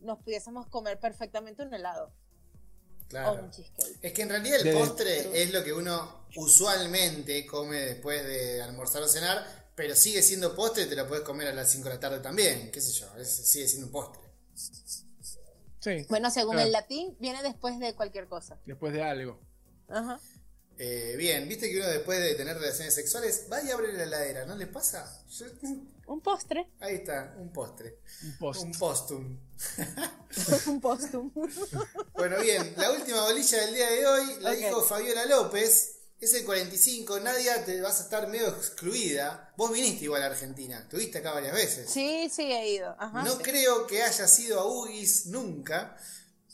[0.00, 3.42] nos pudiésemos comer perfectamente un helado o Claro.
[3.44, 3.98] un cheesecake.
[4.02, 8.62] Es que en realidad el De- postre es lo que uno usualmente come después de
[8.62, 11.88] almorzar o cenar, pero sigue siendo postre y te lo puedes comer a las 5
[11.88, 14.20] de la tarde también, qué sé yo, es- sigue siendo un postre.
[15.80, 16.66] Sí, Bueno, según Claro.
[16.66, 18.58] el latín, viene después de cualquier cosa.
[18.66, 19.40] después de algo.
[19.88, 20.20] Ajá.
[20.78, 24.46] Eh, bien, viste que uno después de tener relaciones sexuales va y abre la heladera,
[24.46, 25.22] ¿no les pasa?
[26.06, 28.62] Un postre, ahí está, un postre, Un post.
[28.62, 29.38] un postum.
[30.66, 31.30] un postum.
[32.14, 35.96] Bueno, bien, la última bolilla del día de hoy la dijo Fabiola López.
[36.20, 39.52] Es el 45, Nadia, te vas a estar medio excluida.
[39.56, 41.90] Vos viniste igual a Argentina, estuviste acá varias veces.
[41.90, 42.94] Sí, sí, he ido.
[42.96, 43.24] Ajá.
[43.24, 43.42] no sí.
[43.42, 45.96] creo que haya sido a Ugis nunca,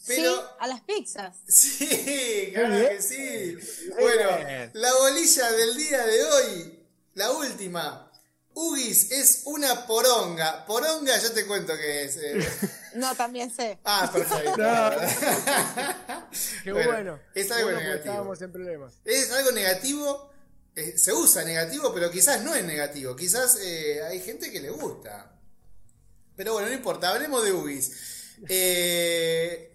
[0.08, 1.36] pero Sí, a las pizzas.
[1.48, 3.56] sí, claro que sí.
[4.00, 4.30] Bueno,
[4.72, 6.78] la bolilla del día de hoy,
[7.14, 8.04] la última.
[8.54, 10.66] Ugis es una poronga.
[10.66, 12.16] Poronga, yo te cuento que es.
[12.16, 12.44] eh.
[12.94, 13.78] No, también sé.
[13.84, 14.56] Ah, perfecto.
[16.64, 17.20] Qué Bueno, bueno.
[17.34, 18.04] es algo Bueno, negativo.
[18.10, 18.94] estábamos en problemas.
[19.04, 20.32] Es algo negativo,
[20.74, 23.14] eh, se usa negativo, pero quizás no es negativo.
[23.14, 25.30] Quizás eh, hay gente que le gusta.
[26.34, 27.92] Pero bueno, no importa, hablemos de Ugis.
[28.48, 29.67] Eh,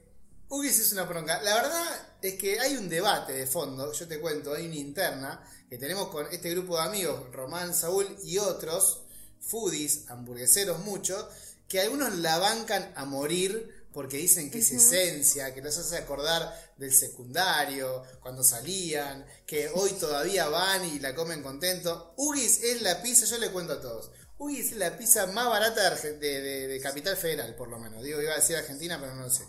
[0.55, 1.41] Ugis es una bronca.
[1.41, 5.43] La verdad es que hay un debate de fondo, yo te cuento, hay una interna
[5.67, 9.01] que tenemos con este grupo de amigos, Román, Saúl y otros,
[9.41, 11.25] foodies, hamburgueseros muchos,
[11.67, 16.73] que algunos la bancan a morir porque dicen que es esencia, que los hace acordar
[16.77, 22.13] del secundario, cuando salían, que hoy todavía van y la comen contento.
[22.17, 24.11] Ugis es la pizza, yo le cuento a todos.
[24.37, 28.03] Ugis es la pizza más barata de- de- de Capital Federal, por lo menos.
[28.03, 29.43] Digo, iba a decir Argentina, pero no lo sé.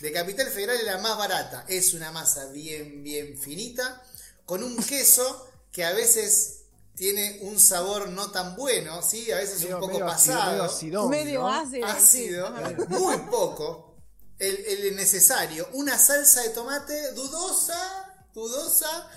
[0.00, 1.64] De Capital Federal es la más barata.
[1.68, 4.02] Es una masa bien, bien finita,
[4.46, 6.56] con un queso que a veces
[6.96, 9.30] tiene un sabor no tan bueno, ¿sí?
[9.30, 11.48] A veces Medio- un poco medio pasado medio acidón, Medio ¿no?
[11.48, 11.86] ácido.
[11.86, 12.50] ácido,
[12.88, 13.96] muy poco,
[14.38, 15.68] el, el necesario.
[15.74, 19.08] Una salsa de tomate dudosa, dudosa,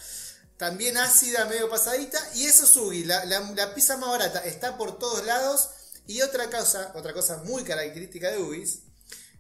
[0.58, 4.78] también ácida, medio pasadita, y eso es Ugi, la, la, la pizza más barata, está
[4.78, 5.70] por todos lados.
[6.06, 8.80] Y otra cosa, otra cosa muy característica de Ugis,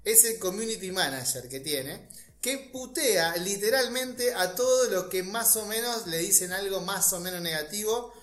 [0.03, 2.07] es el community manager que tiene,
[2.41, 7.19] que putea literalmente a todo lo que más o menos le dicen algo más o
[7.19, 8.13] menos negativo.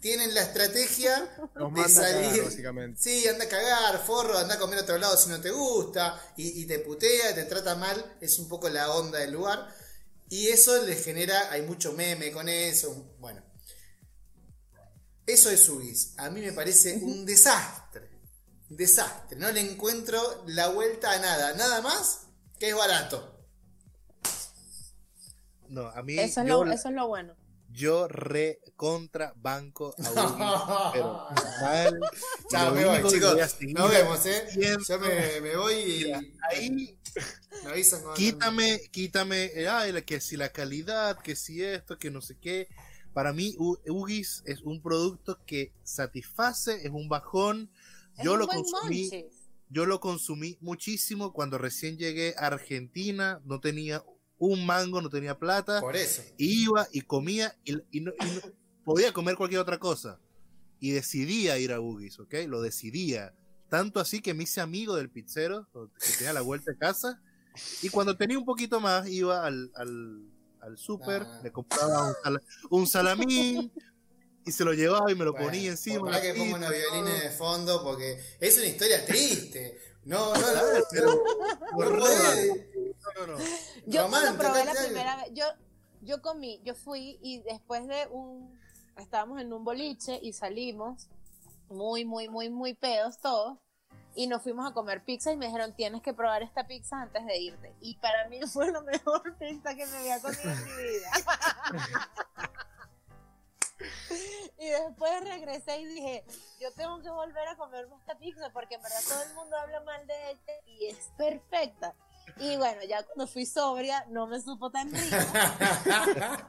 [0.00, 2.42] Tienen la estrategia Nos de manda a cagar, salir.
[2.42, 3.00] básicamente.
[3.00, 6.20] Sí, anda a cagar, forro, anda a comer a otro lado si no te gusta,
[6.36, 9.74] y, y te putea, te trata mal, es un poco la onda del lugar.
[10.28, 13.42] Y eso le genera, hay mucho meme con eso, bueno.
[15.26, 16.12] Eso es Ubis.
[16.18, 18.13] A mí me parece un desastre.
[18.68, 19.38] Desastre.
[19.38, 21.54] No le encuentro la vuelta a nada.
[21.54, 22.26] Nada más
[22.58, 23.30] que es barato.
[25.68, 27.34] No, a mí Eso es, yo, lo, eso es lo bueno.
[27.70, 31.26] yo re contra banco a Ubi, pero
[31.60, 32.00] mal.
[32.50, 33.36] Chao, me voy, chicos.
[33.74, 34.44] Nos vemos, eh.
[34.46, 36.20] haciendo- Yo me, me voy y Mira,
[36.50, 36.98] ahí
[37.64, 41.98] me avisan cuando- quítame, quítame, eh, ay, la- que si la calidad, que si esto,
[41.98, 42.68] que no sé qué.
[43.12, 47.70] Para mí, U- Ugis es un producto que satisface, es un bajón.
[48.22, 49.10] Yo lo consumí,
[49.70, 54.04] yo lo consumí muchísimo cuando recién llegué a Argentina, no tenía
[54.38, 56.22] un mango, no tenía plata, Por eso.
[56.36, 58.52] iba y comía y, y no, y no-
[58.84, 60.20] podía comer cualquier otra cosa.
[60.80, 62.34] Y decidía ir a Ugis, ¿ok?
[62.46, 63.34] Lo decidía.
[63.70, 67.22] Tanto así que me hice amigo del pizzero, que tenía la vuelta de casa.
[67.82, 70.28] Y cuando tenía un poquito más, iba al, al,
[70.60, 71.40] al súper, Ah.
[71.42, 73.72] le compraba un, sala- un salamín
[74.44, 76.02] y se lo llevaba y me lo Bueno, ponía encima.
[76.02, 77.22] Ojalá la que ponga violines todo.
[77.22, 79.78] de fondo porque es una historia triste.
[80.04, 80.60] No, no, no.
[80.90, 81.24] Pero-
[81.72, 83.44] no no, no, no.
[83.86, 85.44] Yo Román, probé la primera vez, yo,
[86.02, 88.58] yo comí, yo fui y después de un,
[88.98, 91.08] estábamos en un boliche y salimos
[91.68, 93.58] muy, muy, muy, muy pedos todos
[94.14, 97.24] y nos fuimos a comer pizza y me dijeron tienes que probar esta pizza antes
[97.26, 100.82] de irte y para mí fue la mejor pizza que me había comido en mi
[100.82, 101.10] vida.
[104.58, 106.24] Y después regresé y dije,
[106.60, 109.80] yo tengo que volver a comerme esta pizza porque en verdad todo el mundo habla
[109.80, 111.94] mal de ella y es perfecta.
[112.38, 116.48] Y bueno, ya cuando fui sobria no me supo tan rica.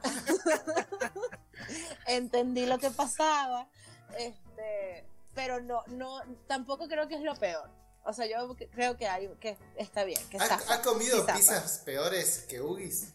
[2.06, 3.68] Entendí lo que pasaba.
[4.16, 5.04] Este,
[5.34, 7.68] pero no, no, tampoco creo que es lo peor.
[8.04, 10.74] O sea, yo creo que hay, que está bien, que ¿Has, zafa.
[10.74, 11.34] has comido zafa.
[11.34, 13.12] pizzas peores que Ugis?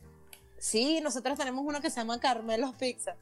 [0.59, 3.15] Sí, nosotros tenemos uno que se llama Carmelos Pizza.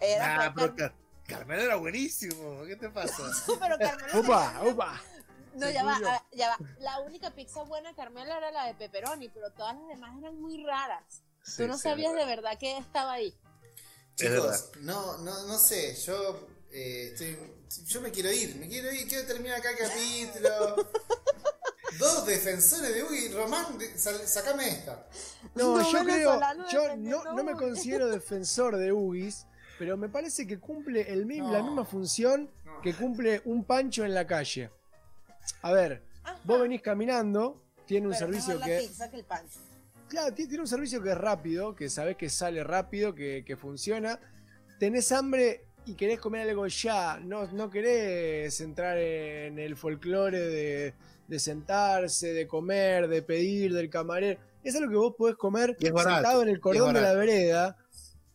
[0.00, 0.94] Era Ah, pero Car-
[1.26, 2.64] Carmelo era buenísimo.
[2.66, 3.22] ¿Qué te pasa?
[3.60, 3.76] pero.
[4.20, 5.00] ¡Upa!
[5.54, 6.58] No, ya va, ah, ya va.
[6.78, 10.64] La única pizza buena, Carmela, era la de pepperoni, pero todas las demás eran muy
[10.64, 11.02] raras.
[11.42, 13.36] Sí, Tú no sí, sabías de verdad que estaba ahí.
[14.14, 17.36] Chicos, no, no, no sé, yo eh, estoy,
[17.86, 20.76] yo me quiero ir, me quiero ir, quiero terminar acá el capítulo.
[21.98, 25.06] Dos defensores de Ugis, Román, de- sal- sacame esta.
[25.54, 29.46] No, No, yo creo, yo no, no me considero defensor de Ugis,
[29.78, 31.52] pero me parece que cumple el mi- No.
[31.52, 32.80] la misma función No.
[32.82, 34.70] que cumple un pancho en la calle.
[35.62, 36.38] A ver, Ajá.
[36.44, 38.78] vos venís caminando, tiene un Pero servicio la que...
[38.80, 39.60] pizza que el pancho.
[40.08, 43.56] Claro, ti- tiene un servicio que es rápido, que sabés que sale rápido, que, que
[43.56, 44.18] funciona.
[44.78, 47.18] Tenés hambre y querés comer algo ya.
[47.22, 50.94] No, no querés entrar en el folclore de,
[51.26, 54.40] de sentarse, de comer, de pedir del camarero.
[54.64, 57.14] Es algo que vos podés comer Y es barato, sentado en el cordón de la
[57.14, 57.76] vereda.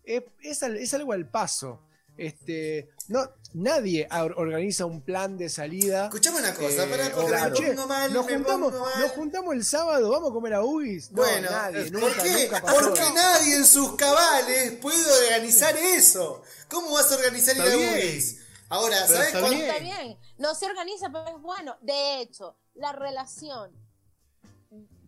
[0.04, 1.80] Es, es al- es algo al paso.
[2.16, 6.06] Este, no, nadie or- organiza un plan de salida.
[6.06, 8.86] Escuchame una cosa, Eh, pará, o, porque me "Che, pongo mal, nos me juntamos, pongo
[8.86, 9.00] mal.
[9.00, 11.12] nos juntamos el sábado, vamos a comer a Ugis.
[11.12, 12.44] No, Bueno, nadie, ¿por nunca, qué?
[12.44, 12.80] nunca pasó.
[12.82, 16.44] Porque nadie en sus cabales puede organizar eso.
[16.70, 18.44] ¿Cómo vas a organizar ir a?
[18.70, 19.58] Ahora, Pero ¿sabes está cuánto?
[19.58, 19.70] bien.
[19.70, 20.18] Está bien.
[20.38, 21.78] No se organiza, pero es bueno.
[21.82, 23.72] De hecho, la relación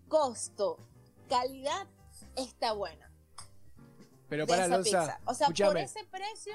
[0.08, 1.88] costo-calidad
[2.36, 3.05] está buena.
[4.30, 5.20] Pero para esa Alonso, pizza.
[5.26, 6.54] O sea, por ese precio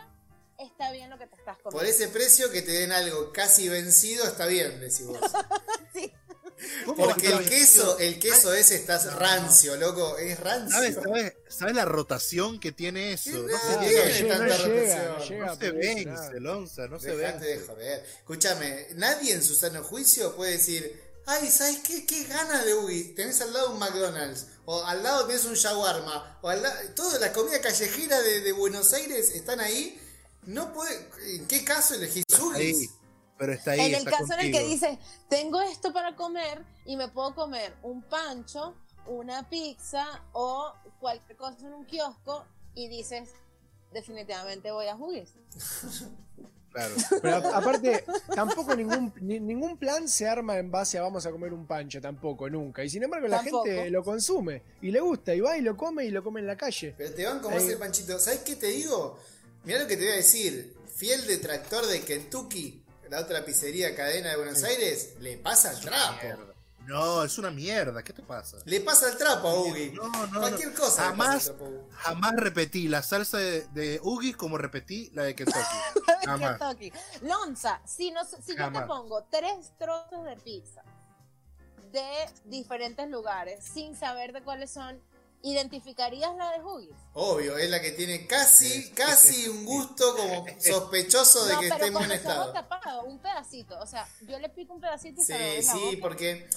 [0.59, 1.79] está bien lo que te estás comiendo.
[1.79, 5.19] Por ese precio que te den algo casi vencido está bien, decís vos.
[5.93, 6.13] Sí.
[6.85, 10.71] ¿Cómo Porque el queso, el queso ese está rancio, loco, es rancio.
[10.77, 13.31] ¿Sabes, sabes, sabes la rotación que tiene eso?
[13.31, 15.47] No no, tiene no tanta llega, no llega.
[15.47, 16.41] no se vence.
[16.41, 17.67] Lonza, no se de vence.
[17.67, 18.05] joder.
[18.19, 22.07] Escúchame, nadie en su sano juicio puede decir, ay, ¿sabes qué?
[22.07, 23.15] ¿Qué ganas de Ugi?
[23.15, 27.19] Tenés al lado un McDonald's, o al lado tenés un shawarma, o al lado, toda
[27.19, 30.01] la comida callejera de, de Buenos Aires están ahí.
[30.47, 32.25] No puede, ¿en qué caso elegís
[32.55, 32.91] Ahí, Ugis?
[33.39, 33.81] pero está ahí.
[33.81, 34.99] en el está caso en el que dices,
[35.29, 38.75] tengo esto para comer y me puedo comer un pancho,
[39.07, 43.31] una pizza o cualquier cosa en un kiosco y dices,
[43.93, 45.35] definitivamente voy a Huggies.
[46.73, 46.95] Claro.
[47.21, 51.53] Pero aparte, tampoco ningún, ni- ningún plan se arma en base a vamos a comer
[51.53, 52.85] un pancho, tampoco, nunca.
[52.85, 53.65] Y sin embargo la Tampoco.
[53.65, 56.47] gente lo consume y le gusta y va y lo come y lo come en
[56.47, 56.95] la calle.
[56.97, 57.65] Pero te van como Ahí.
[57.67, 58.19] ese panchito.
[58.19, 59.19] ¿Sabes qué te digo?
[59.65, 60.75] Mirá lo que te voy a decir.
[60.95, 66.50] Fiel detractor de Kentucky, la otra pizzería cadena de Buenos Aires, le pasa el trapo.
[66.87, 68.03] No, es una mierda.
[68.03, 68.57] ¿Qué te pasa?
[68.65, 69.91] Le pasa el trapo a Ugi.
[69.91, 70.41] No, no, no.
[70.41, 71.11] Cualquier cosa.
[71.13, 71.87] le pasa Jamás, el trapo a Ugi.
[71.97, 74.01] jamás repetí la salsa de, de
[74.37, 75.59] como repetí la de Kentucky.
[76.25, 76.59] Jamás.
[76.59, 76.93] Kentucky.
[77.23, 78.87] Lonza, si, no, si yo te Jamás.
[78.87, 80.83] pongo tres trozos de pizza
[81.93, 85.01] de diferentes lugares sin saber de cuáles son,
[85.43, 86.97] ¿identificarías la de Huggies?
[87.15, 91.75] Obvio, es la que tiene casi, casi un gusto como sospechoso de No, que pero
[91.77, 92.53] esté en buen estado.
[92.53, 93.79] tapados, un pedacito.
[93.81, 96.49] O sea, yo le pico un pedacito y se lo doy Sí, sí, porque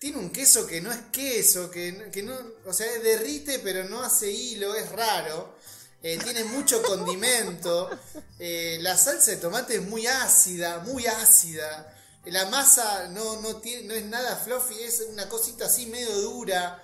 [0.00, 4.02] tiene un queso que no es queso, que, que no, o sea, derrite pero no
[4.02, 5.54] hace hilo, es raro.
[6.02, 7.90] Eh, tiene mucho condimento.
[8.38, 11.94] eh, la salsa de tomate es muy ácida, muy ácida.
[12.24, 16.82] La masa no, no, tiene, no es nada fluffy, es una cosita así medio dura.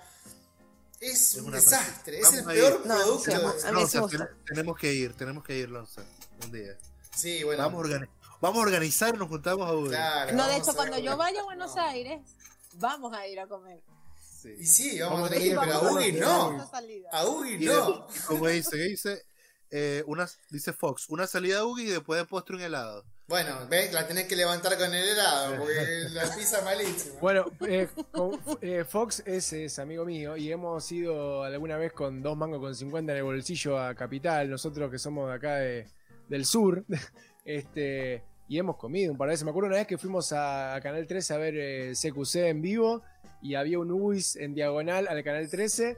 [1.01, 2.83] Es, Es un desastre, es el a peor.
[2.87, 3.31] No, producto.
[3.31, 6.03] sí, de- Lonza, ten- tenemos que ir, tenemos que ir, Lonza.
[6.45, 6.77] Un día.
[7.15, 7.63] Sí, bueno.
[7.63, 8.09] Vamos, a organi-
[8.43, 11.45] vamos a organizar y nos juntamos a claro, No, de hecho, cuando yo vaya a
[11.45, 11.83] Buenos No.
[11.83, 12.21] Aires,
[12.79, 13.83] vamos a ir a comer.
[14.59, 16.71] Y sí, vamos, Vamos a tener que ir, pero a Ugi no.
[17.11, 18.07] A Ugi no.
[18.15, 19.23] y como dice, ¿qué dice?
[19.71, 23.05] Eh, una, dice Fox, una salida a Ugi y después de postre un helado.
[23.27, 27.19] Bueno, ves, la tenés que levantar con el helado, porque la pizza es malísima.
[27.21, 32.23] Bueno, eh, con- eh, Fox es, es amigo mío y hemos ido alguna vez con
[32.23, 35.89] dos mangos con 50 en el bolsillo a Capital, nosotros que somos de acá de-
[36.29, 36.85] del sur,
[37.45, 39.45] este, y hemos comido un par de veces.
[39.45, 43.03] Me acuerdo una vez que fuimos a, Canal 13 a ver eh, CQC en vivo
[43.43, 45.97] y había un UIS en diagonal al Canal 13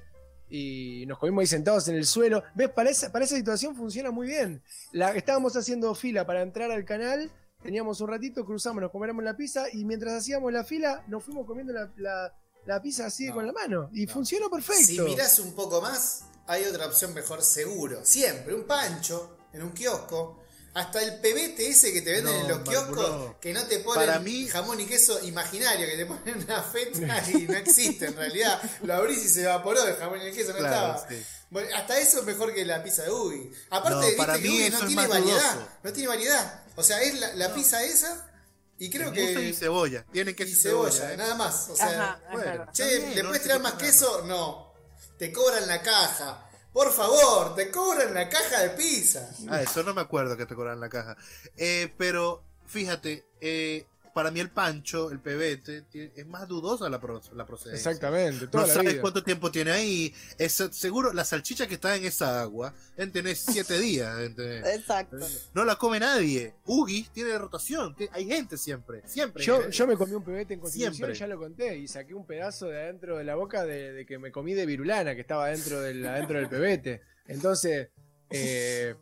[0.51, 2.43] y nos comimos ahí sentados en el suelo.
[2.55, 2.71] ¿Ves?
[2.71, 4.63] Para esa, para esa situación funciona muy bien.
[4.93, 7.31] La, estábamos haciendo fila para entrar al canal,
[7.63, 11.47] teníamos un ratito, cruzamos, nos coméramos la pizza y mientras hacíamos la fila nos fuimos
[11.47, 12.35] comiendo la, la-
[12.67, 13.89] la pizza así No, con la mano.
[13.95, 14.13] Y no.
[14.13, 14.83] funcionó perfecto.
[14.85, 18.05] Si mirás un poco más, hay otra opción mejor seguro.
[18.05, 20.43] Siempre, un pancho en un kiosco.
[20.79, 24.07] Hasta el pebete ese que te venden No, en los kioscos, que no te ponen
[24.07, 28.17] Para mí- jamón y queso imaginario, que te ponen una feta y no existe en
[28.17, 28.61] realidad.
[28.83, 31.09] Lo abrís y se evaporó el jamón y el queso, no Claro, estaba.
[31.09, 31.23] sí.
[31.51, 33.51] Bueno, hasta eso es mejor que la pizza de Ugi.
[33.71, 35.55] Aparte, No, viste para que eso no tiene variedad.
[35.55, 35.69] dudoso.
[35.83, 36.63] No tiene variedad.
[36.77, 38.31] O sea, es la, la pizza esa
[38.79, 39.33] y creo que.
[39.49, 40.05] y cebolla.
[40.13, 41.69] Tienen que y cebolla, nada más.
[41.71, 42.67] O sea, Ajá, bueno.
[42.73, 44.23] Che, ¿le no puedes tirar más queso?
[44.27, 44.73] No.
[45.19, 46.48] Te cobran la caja.
[46.73, 49.31] Por favor, te cobran la caja de pizza.
[49.49, 51.17] Ah, eso no me acuerdo que te cobran la caja.
[51.57, 53.87] Eh, pero fíjate, eh,
[54.19, 55.85] para mí el pancho, el pebete,
[56.17, 57.91] es más dudosa la, pro- la procedencia.
[57.93, 59.01] Exactamente, toda No la sabes vida.
[59.01, 60.13] cuánto tiempo tiene ahí.
[60.39, 64.19] Es, seguro la salchicha que está en esa agua, en tener siete días.
[64.19, 64.67] ¿entendés?
[64.77, 65.19] Exacto.
[65.55, 66.55] No la come nadie.
[66.67, 67.95] Ugi tiene rotación.
[68.11, 69.03] Hay gente siempre.
[69.07, 69.45] Siempre.
[69.45, 71.15] Yo, yo me comí un pebete en Constitución, Siempre.
[71.17, 74.19] ya lo conté, y saqué un pedazo de adentro de la boca de, de que
[74.19, 77.03] me comí de virulana, que estaba dentro del, adentro del pebete.
[77.29, 77.89] Entonces,
[78.31, 78.97] eh,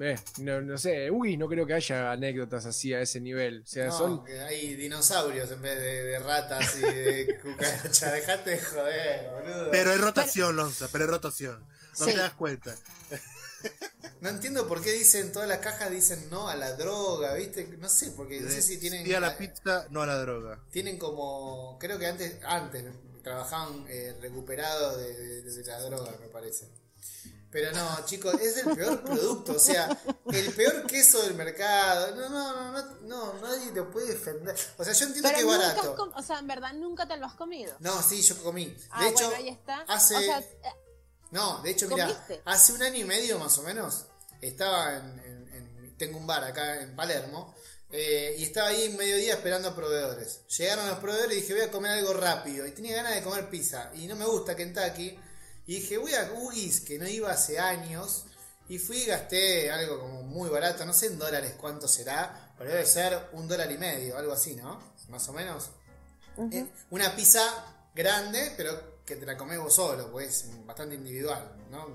[0.00, 3.62] eh, no, no sé, uy, no creo que haya anécdotas así a ese nivel.
[3.62, 4.24] O sea, No, son.
[4.24, 8.12] que hay dinosaurios en vez de, de ratas y de cucarachas.
[8.12, 9.70] Dejate de joder, boludo.
[9.70, 11.60] Pero hay rotación, Lonza, pero hay rotación.
[11.98, 12.12] No Sí.
[12.12, 12.74] te das cuenta.
[14.22, 17.66] No entiendo por qué dicen, todas las cajas dicen no a la droga, ¿viste?
[17.78, 19.04] No sé, porque no sé si tienen...
[19.04, 20.60] Sí a la pizza, no a la droga.
[20.70, 21.78] Tienen como...
[21.78, 22.84] Creo que antes, antes
[23.22, 26.68] trabajaban eh, recuperados de, de- de la droga, me parece.
[27.50, 29.88] Pero no, chicos, es el peor producto, o sea,
[30.32, 32.14] el peor queso del mercado.
[32.14, 34.54] No, no, no, no, no nadie lo puede defender.
[34.78, 35.96] O sea, yo entiendo Pero que es barato.
[35.96, 37.74] com- o sea, en verdad nunca te lo has comido.
[37.80, 38.66] No, sí, yo comí.
[38.66, 39.80] De Ah, hecho, bueno, ahí está.
[39.88, 40.16] hace...
[40.16, 40.46] O sea, eh,
[41.32, 44.06] No, de hecho, mira, hace un año y medio más o menos,
[44.40, 47.54] estaba en, en- en- tengo un bar acá en Palermo,
[47.92, 50.42] eh, y estaba ahí en mediodía esperando a proveedores.
[50.56, 53.50] Llegaron los proveedores y dije, voy a comer algo rápido, y tenía ganas de comer
[53.50, 55.18] pizza, y no me gusta Kentucky,
[55.70, 58.24] y dije, voy a Ugis, que no iba hace años,
[58.68, 62.70] y fui y gasté algo como muy barato, no sé en dólares cuánto será, pero
[62.70, 64.82] debe ser un dólar y medio, algo así, ¿no?
[65.10, 65.70] Más o menos.
[66.50, 71.64] Eh, una pizza grande, pero que te la comes vos solo, pues es bastante individual,
[71.70, 71.86] ¿no?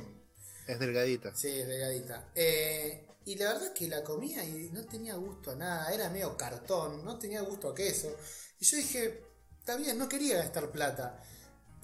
[0.65, 1.35] Es delgadita.
[1.35, 2.29] Sí, es delgadita.
[2.33, 6.09] Eh, y la verdad es que la comía y no tenía gusto a nada, era
[6.09, 8.15] medio cartón, no tenía gusto a queso.
[8.57, 9.21] Y yo dije,
[9.59, 11.21] está bien, no quería gastar plata,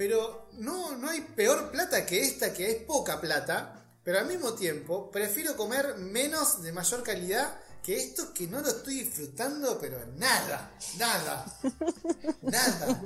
[0.02, 4.56] pero no, no hay peor plata que esta, que es poca plata, pero al mismo
[4.56, 7.54] tiempo prefiero comer menos de mayor calidad
[7.84, 11.46] que esto que no lo estoy disfrutando, pero nada, nada,
[12.42, 13.02] nada.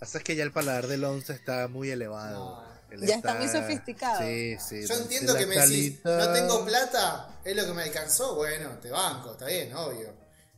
[0.00, 2.64] Pasa es que ya el paladar del once está muy elevado.
[2.90, 3.06] No.
[3.06, 4.18] Ya está muy sofisticado.
[4.18, 4.84] Sí, sí.
[4.88, 8.90] Yo entiendo que me decís, no tengo plata, es lo que me alcanzó, bueno, te
[8.90, 10.12] banco, está bien, obvio.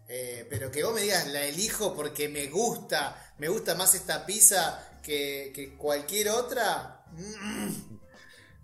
[0.09, 4.25] Eh, pero que vos me digas, la elijo porque me gusta, me gusta más esta
[4.25, 7.05] pizza que, que cualquier otra.
[7.13, 7.71] Mm,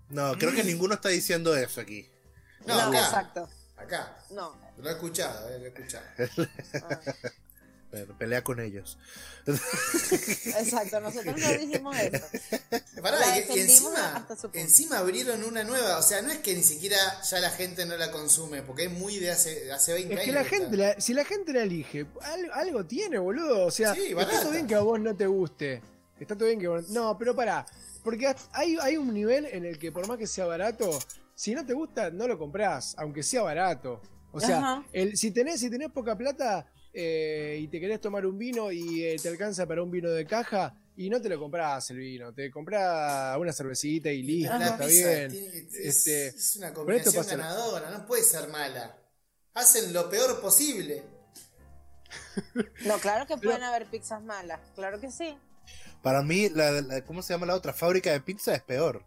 [0.09, 2.07] No, creo que ninguno está diciendo eso aquí.
[2.65, 3.49] No, no, acá, exacto.
[3.77, 4.17] acá.
[4.29, 4.55] No.
[4.77, 6.03] Lo he escuchado, eh, lo he escuchado.
[7.91, 8.97] pero pelea con ellos.
[9.45, 12.25] Exacto, nosotros no dijimos eso.
[13.01, 17.39] Pará, y- encima, encima abrieron una nueva, o sea, no es que ni siquiera ya
[17.39, 20.25] la gente no la consume, porque es muy de hace, hace 20 Es años.
[20.25, 23.65] que la que gente, la- si la gente la elige, algo, algo tiene, boludo.
[23.67, 24.15] O sea, Sí,
[24.51, 25.81] bien que a vos no te guste.
[26.19, 27.65] Está todo bien que No, pero pará.
[28.03, 30.99] Porque hay, hay un nivel en el que por más que sea barato,
[31.35, 34.01] si no te gusta, no lo comprás, aunque sea barato.
[34.31, 38.37] O sea, el, si, tenés, si tenés poca plata eh, y te querés tomar un
[38.37, 41.89] vino y eh, te alcanza para un vino de caja, y no te lo comprás
[41.89, 45.31] el vino, te comprás una cervecita y listo, La está bien.
[45.31, 48.95] tiene Este, es, una combinación pasa- ganadora, no puede ser mala.
[49.55, 51.03] Hacen lo peor posible.
[52.85, 55.35] No, claro que pueden haber pizzas malas, claro que sí.
[56.03, 57.73] Para mí, la, la- ¿cómo se llama la otra?
[57.73, 59.03] Fábrica de pizza es peor.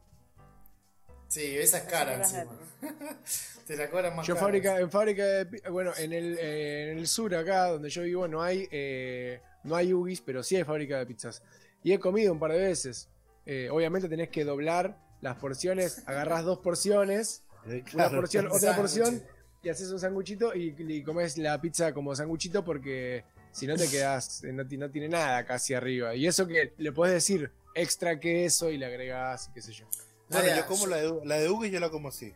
[1.29, 2.57] Sí, esa es cara encima.
[3.67, 4.47] Te la cobran más Yo cara.
[4.47, 8.29] fábrica, en fábrica de bueno, en el, eh, en el sur acá donde yo vivo
[8.29, 11.43] no hay eh, no hay Ugis, pero sí hay fábrica de pizzas.
[11.83, 13.09] Y he comido un par de veces.
[13.45, 19.21] Eh, obviamente tenés que doblar las porciones, agarrás dos porciones, Eh, una porción, otra porción,
[19.61, 23.25] y haces un sanguchito y, y comes la pizza como sanguchito porque
[23.57, 26.15] si no te quedás, eh, no, ti- no tiene nada casi arriba.
[26.15, 29.87] Y eso que le podés decir extra queso y le agregás y qué sé yo.
[30.29, 32.35] Bueno, Nadia, yo como la de, la de y yo la como así.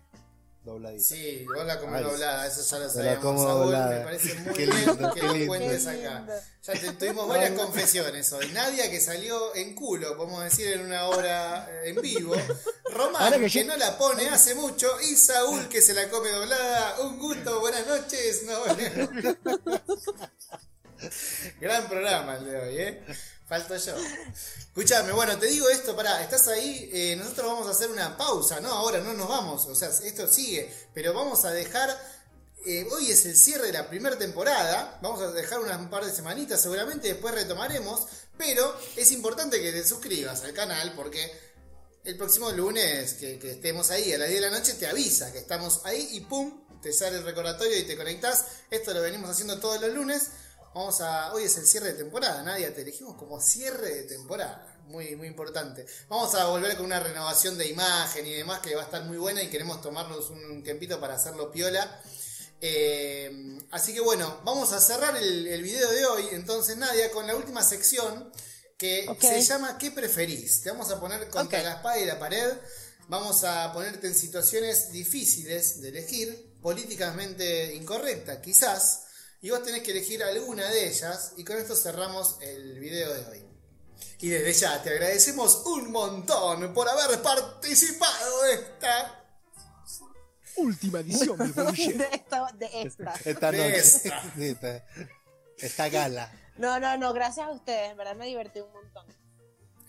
[0.62, 1.02] Dobladita.
[1.02, 3.24] Sí, vos la comés doblada, eso ya lo me la sabemos.
[3.24, 3.98] como Saúl, doblada.
[3.98, 6.26] me parece muy Qué bien lindo, que lo cuentes acá.
[6.62, 8.47] Ya te- tuvimos varias confesiones hoy.
[8.52, 12.34] Nadia que salió en culo, podemos decir, en una hora eh, en vivo.
[12.92, 14.86] Román que, que yo- no la pone hace mucho.
[15.10, 17.01] Y Saúl que se la come doblada.
[17.01, 18.42] Un gusto, buenas noches.
[18.44, 19.09] Nos vemos.
[21.60, 23.05] Gran programa el de hoy, ¿eh?
[23.48, 23.94] Falto yo.
[24.59, 28.60] Escuchame, bueno, te digo esto, pará, estás ahí, eh, nosotros vamos a hacer una pausa,
[28.60, 28.68] ¿no?
[28.68, 31.90] Ahora no nos vamos, o sea, esto sigue, pero vamos a dejar,
[32.64, 36.05] eh, hoy es el cierre de la primera temporada, vamos a dejar unas un par
[36.05, 38.06] de semanitas seguramente, después retomaremos,
[38.39, 41.51] pero es importante que te suscribas al canal porque
[42.05, 45.32] el próximo lunes que, que estemos ahí a las 10 de la noche te avisa
[45.32, 48.47] que estamos ahí y pum, te sale el recordatorio y te conectás.
[48.70, 50.28] Esto lo venimos haciendo todos los lunes.
[50.72, 51.32] Vamos a.
[51.34, 54.66] Hoy es el cierre de temporada, Nadia, te elegimos como cierre de temporada.
[54.86, 55.86] Muy, muy importante.
[56.09, 59.18] Vamos a volver con una renovación de imagen y demás que va a estar muy
[59.18, 62.01] buena y queremos tomarnos un tiempito para hacerlo piola.
[62.60, 66.28] Eh, así que bueno, vamos a cerrar el, el video de hoy.
[66.32, 68.32] Entonces, Nadia, con la última sección
[68.76, 70.62] que se llama ¿Qué preferís?
[70.62, 72.52] Te vamos a poner contra la espada y la pared.
[73.09, 79.02] Vamos a ponerte en situaciones difíciles de elegir, políticamente incorrectas quizás,
[79.42, 83.26] y vos tenés que elegir alguna de ellas, y con esto cerramos el video de
[83.26, 83.44] hoy.
[84.20, 89.16] Y desde ya te agradecemos un montón por haber participado de esta
[90.56, 91.38] Última edición.
[91.54, 93.14] De esta, de esta.
[93.24, 93.76] Esta De noche.
[93.78, 94.22] esta.
[94.34, 94.84] Sí, esta,
[95.58, 96.32] esta gala.
[96.58, 98.80] No, no, no, gracias a ustedes, en verdad me divertí un montón.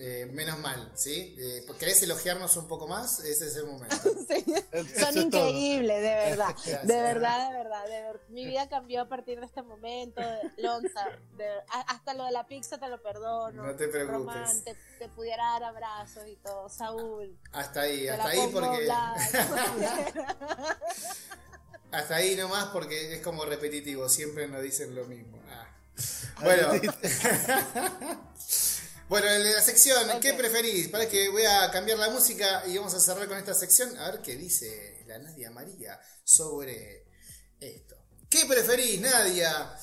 [0.04, 1.36] Eh, menos mal, ¿sí?
[1.38, 3.20] Eh, ¿Querés elogiarnos un poco más?
[3.20, 3.96] Ese es el momento.
[4.28, 4.44] Sí.
[5.00, 6.48] Son increíbles, de verdad.
[6.66, 6.88] Gracias.
[6.88, 10.20] De verdad, de verdad, de Mi vida cambió a partir de este momento.
[10.58, 11.06] Lonza,
[11.38, 13.64] de- hasta lo de la pizza te lo perdono.
[13.64, 14.18] No te preocupes.
[14.18, 16.68] Román, te, te pudiera dar abrazos y todo.
[16.68, 18.90] Saúl, Hasta ahí, hasta ahí porque...
[21.92, 25.38] Hasta ahí nomás porque es como repetitivo, siempre nos dicen lo mismo.
[25.50, 25.68] Ah.
[26.42, 26.72] Bueno.
[29.12, 30.88] Bueno, en la sección, ¿qué preferís?
[30.88, 33.98] Para que voy a cambiar la música y vamos a cerrar con esta sección.
[33.98, 37.06] A ver qué dice la Nadia María sobre
[37.60, 37.98] esto.
[38.30, 39.78] ¿Qué preferís, Nadia?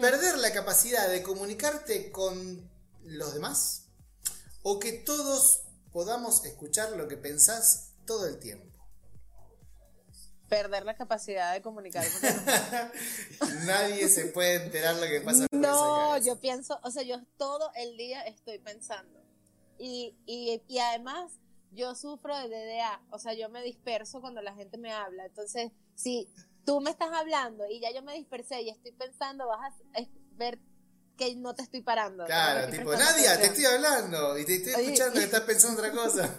[0.00, 2.70] ¿Perder la capacidad de comunicarte con
[3.02, 3.88] los demás?
[4.62, 8.77] ¿O que todos podamos escuchar lo que pensás todo el tiempo?
[10.48, 12.04] Perder la capacidad de comunicar.
[13.66, 17.20] Nadie se puede enterar lo que pasa por No, esa yo pienso, o sea, yo
[17.36, 19.20] todo el día estoy pensando.
[19.78, 21.32] Y, y, y además,
[21.72, 25.26] yo sufro de DDA, o sea, yo me disperso cuando la gente me habla.
[25.26, 26.28] Entonces, si
[26.64, 30.00] tú me estás hablando y ya yo me dispersé y estoy pensando, vas a
[30.32, 30.58] ver
[31.18, 32.24] que no te estoy parando.
[32.24, 33.52] Claro, no tipo, Nadia, te atención".
[33.52, 36.34] estoy hablando y te estoy Oye, escuchando que estás pensando otra cosa.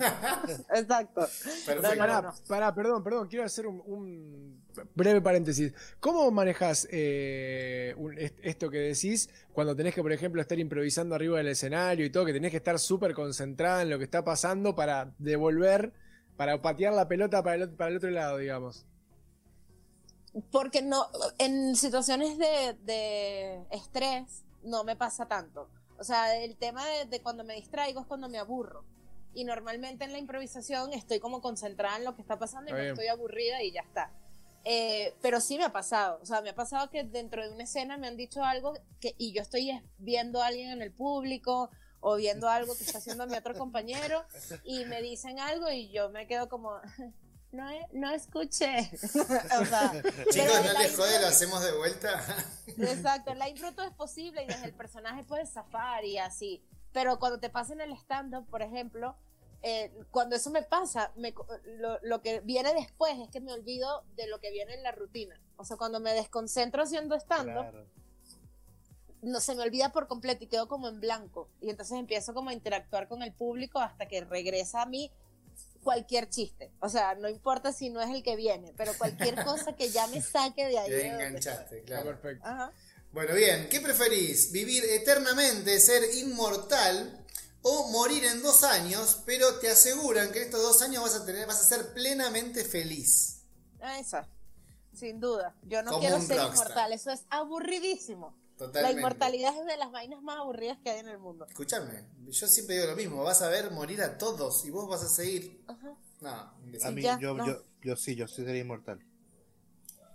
[0.73, 1.21] Exacto.
[1.65, 1.97] Perfecto.
[1.97, 2.33] Pará, no.
[2.47, 4.63] pará, perdón, perdón, quiero hacer un, un
[4.95, 5.73] breve paréntesis.
[5.99, 11.37] ¿Cómo manejas eh, un- esto que decís cuando tenés que, por ejemplo, estar improvisando arriba
[11.37, 14.75] del escenario y todo, que tenés que estar súper concentrada en lo que está pasando
[14.75, 15.91] para devolver,
[16.37, 18.85] para patear la pelota para el, para el otro lado, digamos?
[20.51, 21.07] Porque no,
[21.39, 25.69] en situaciones de, de estrés no me pasa tanto.
[25.97, 28.85] O sea, el tema de, de cuando me distraigo es cuando me aburro.
[29.33, 32.87] Y normalmente en la improvisación estoy como concentrada en lo que está pasando y bien.
[32.87, 34.11] estoy aburrida y ya está.
[34.65, 37.63] Eh, pero sí me ha pasado, o sea, me ha pasado que dentro de una
[37.63, 40.91] escena me han dicho algo que, y yo estoy es- viendo a alguien en el
[40.91, 41.69] público
[42.01, 44.23] o viendo algo que está haciendo mi otro compañero
[44.65, 46.73] y me dicen algo y yo me quedo como,
[47.51, 48.89] no, e- no escuché.
[49.61, 49.91] o sea,
[50.31, 52.23] Chicos, no les jode, lo hacemos de vuelta.
[52.77, 56.63] Exacto, la impro todo es posible y desde el personaje puedes zafar y así.
[56.93, 59.15] Pero cuando te pasa en el stand-up, por ejemplo,
[59.61, 61.33] eh, cuando eso me pasa, me
[61.65, 64.91] lo, lo que viene después es que me olvido de lo que viene en la
[64.91, 65.39] rutina.
[65.57, 67.85] O sea, cuando me desconcentro haciendo stand-up, Claro.
[69.21, 71.49] no se me olvida por completo y quedo como en blanco.
[71.61, 75.11] Y entonces empiezo como a interactuar con el público hasta que regresa a mí
[75.83, 76.71] cualquier chiste.
[76.79, 80.07] O sea, no importa si no es el que viene, pero cualquier cosa que ya
[80.07, 80.89] me saque de ahí.
[80.89, 82.05] Te enganchaste, claro.
[82.05, 82.45] perfecto.
[82.47, 82.71] Ajá.
[83.11, 84.51] Bueno, bien, ¿qué preferís?
[84.51, 87.25] ¿Vivir eternamente, ser inmortal
[87.61, 91.25] o morir en dos años, pero te aseguran que en estos dos años vas a
[91.25, 93.41] tener, vas a ser plenamente feliz?
[93.81, 94.29] Ah, Esa,
[94.93, 95.57] sin duda.
[95.63, 96.47] Yo no Como quiero ser rockstar.
[96.47, 98.38] inmortal, eso es aburridísimo.
[98.73, 101.45] La inmortalidad es de las vainas más aburridas que hay en el mundo.
[101.45, 105.03] Escúchame, yo siempre digo lo mismo, vas a ver morir a todos y vos vas
[105.03, 105.63] a seguir.
[105.67, 105.95] Ajá.
[106.21, 107.47] No, A mí, ya, yo, no.
[107.47, 108.99] yo, yo sí, yo sí sería inmortal.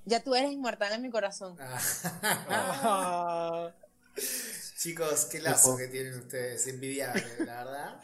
[0.05, 1.57] Ya tú eres inmortal en mi corazón.
[1.59, 1.81] Ah,
[2.51, 3.73] Ah,
[4.85, 8.03] Chicos, qué lazo que tienen ustedes, envidiable, la verdad.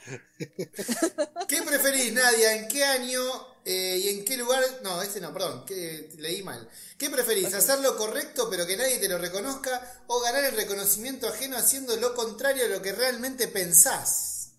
[1.47, 2.55] ¿Qué preferís, Nadia?
[2.55, 3.21] ¿En qué año
[3.67, 4.65] eh, y en qué lugar?
[4.83, 6.67] No, este no, perdón, que leí mal.
[6.97, 7.53] ¿Qué preferís?
[7.53, 10.03] ¿Hacer lo correcto pero que nadie te lo reconozca?
[10.07, 14.53] ¿O ganar el reconocimiento ajeno haciendo lo contrario a lo que realmente pensás?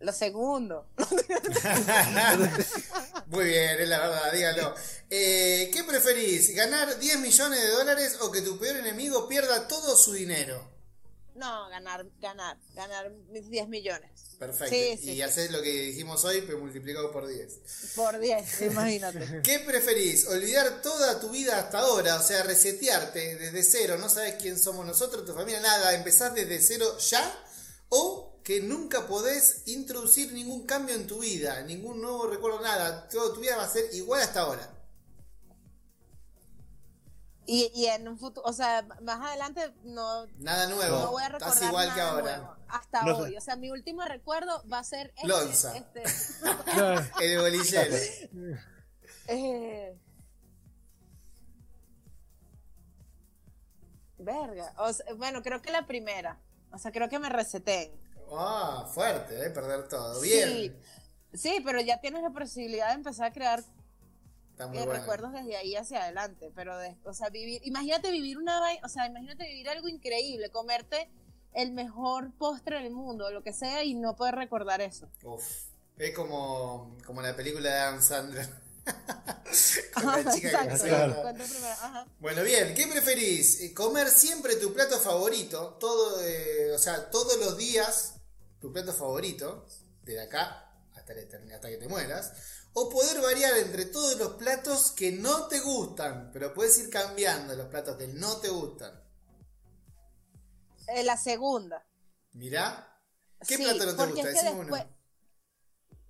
[0.00, 0.88] Lo segundo.
[3.26, 4.74] Muy bien, es la verdad, dígalo.
[5.10, 6.54] Eh, ¿Qué preferís?
[6.54, 10.76] ¿Ganar 10 millones de dólares o que tu peor enemigo pierda todo su dinero?
[11.34, 14.10] No, ganar, ganar, ganar mis 10 millones.
[14.38, 14.74] Perfecto.
[14.74, 15.22] Sí, sí, y sí.
[15.22, 17.92] haces lo que dijimos hoy, pero multiplicado por 10.
[17.94, 19.42] Por 10, imagínate.
[19.42, 20.26] ¿Qué preferís?
[20.28, 22.16] ¿Olvidar toda tu vida hasta ahora?
[22.16, 26.60] O sea, resetearte desde cero, no sabes quién somos nosotros, tu familia, nada, empezar desde
[26.60, 27.42] cero ya.
[27.88, 33.08] ¿O que nunca podés introducir ningún cambio en tu vida, ningún nuevo recuerdo, nada?
[33.08, 34.70] Toda tu vida va a ser igual hasta ahora.
[37.44, 40.96] Y, y en un futuro, o sea, más adelante no, Nada nuevo.
[40.96, 42.36] no voy a recordar Estás igual que ahora.
[42.36, 43.22] nuevo, hasta No sé.
[43.22, 43.36] hoy.
[43.36, 45.76] O sea, mi último recuerdo va a ser este, Lonza.
[45.76, 46.04] este.
[47.24, 47.96] El bolillero.
[49.26, 49.98] eh,
[54.18, 54.72] verga.
[54.78, 56.38] O sea, bueno, creo que la primera.
[56.70, 57.92] O sea, creo que me reseté.
[58.32, 59.50] Ah, fuerte, ¿eh?
[59.50, 60.20] Perder todo.
[60.20, 60.48] Bien.
[61.32, 63.60] Sí, sí, pero ya tienes la posibilidad de empezar a crear
[64.58, 66.50] eh, recuerdos desde ahí hacia adelante.
[66.54, 71.10] Pero, de- o sea, vivir, imagínate vivir una o sea, imagínate vivir algo increíble, comerte
[71.52, 75.08] el mejor postre del mundo, lo que sea, y no poder recordar eso.
[75.22, 75.44] Uf.
[75.96, 78.46] Es como, como la película de Adam Sandler.
[79.94, 80.70] Con la Ajá, chica que exacto.
[80.70, 80.88] nació.
[80.88, 82.06] Claro.
[82.20, 83.60] Bueno, bien, ¿qué preferís?
[83.62, 85.76] Eh, ¿Comer siempre tu plato favorito?
[85.80, 88.15] Todo, eh, o sea, todos los días
[88.66, 89.64] tu plato favorito,
[90.02, 92.32] desde acá hasta, etern- hasta que te mueras.
[92.72, 97.54] O poder variar entre todos los platos que no te gustan, pero puedes ir cambiando
[97.54, 99.00] los platos que no te gustan.
[100.88, 101.84] Eh, la segunda.
[102.32, 103.00] Mirá,
[103.46, 104.20] ¿qué Sí, plato no te gusta?
[104.20, 104.96] es que Decime después- uno.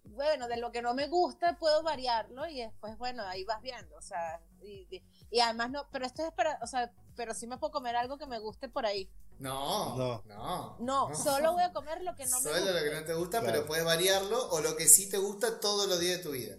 [0.05, 3.95] Bueno, de lo que no me gusta puedo variarlo y después, bueno, ahí vas viendo,
[3.97, 7.47] o sea, y, y- y además no, pero esto es para, o sea, pero sí
[7.47, 9.11] me puedo comer algo que me guste por ahí.
[9.39, 10.77] No, no, No.
[10.81, 11.15] no.
[11.15, 12.73] Solo voy a comer lo que no me Solo gusta.
[12.73, 13.53] lo que no te gusta, Claro.
[13.55, 16.57] pero puedes variarlo o lo que sí te gusta todos los días de tu vida.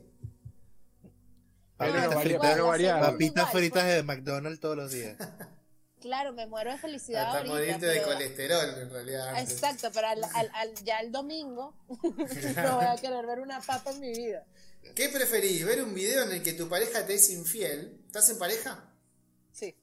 [1.77, 2.99] Papitas fritas, variar.
[3.01, 5.17] Papitas igual, fritas de McDonald's todos los días.
[5.99, 9.29] Claro, me muero de felicidad Hasta ahorita, morirte de pero- colesterol, en realidad.
[9.29, 9.51] antes.
[9.55, 13.89] Exacto, pero al, al- al- ya el domingo no voy a querer ver una papa
[13.91, 14.45] en mi vida.
[14.95, 15.65] ¿Qué preferís?
[15.65, 17.99] ¿Ver un video en el que tu pareja te es infiel?
[18.05, 18.85] ¿Estás en pareja?
[19.51, 19.75] Sí.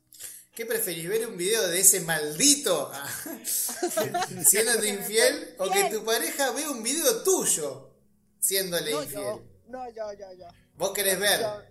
[0.55, 1.09] ¿Qué preferís?
[1.09, 3.09] ¿Ver un video de ese maldito ah,
[4.45, 5.55] siéndote infiel?
[5.59, 7.91] ¿O que tu pareja vea un video tuyo
[8.39, 9.23] siéndole No, infiel?
[9.23, 10.47] yo, no, yo, yo, yo.
[10.77, 11.41] ¿Vos querés ver?
[11.41, 11.63] Yo-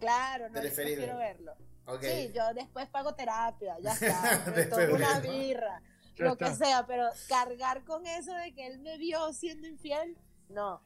[0.00, 1.16] claro, no, yo ver.
[1.16, 1.54] verlo.
[2.00, 4.42] Sí, yo después pago terapia, ya está.
[4.46, 5.82] Me Después tomo una birra,
[6.16, 10.16] Ya lo que sea, pero cargar con eso de que él me vio siendo infiel,
[10.48, 10.82] no.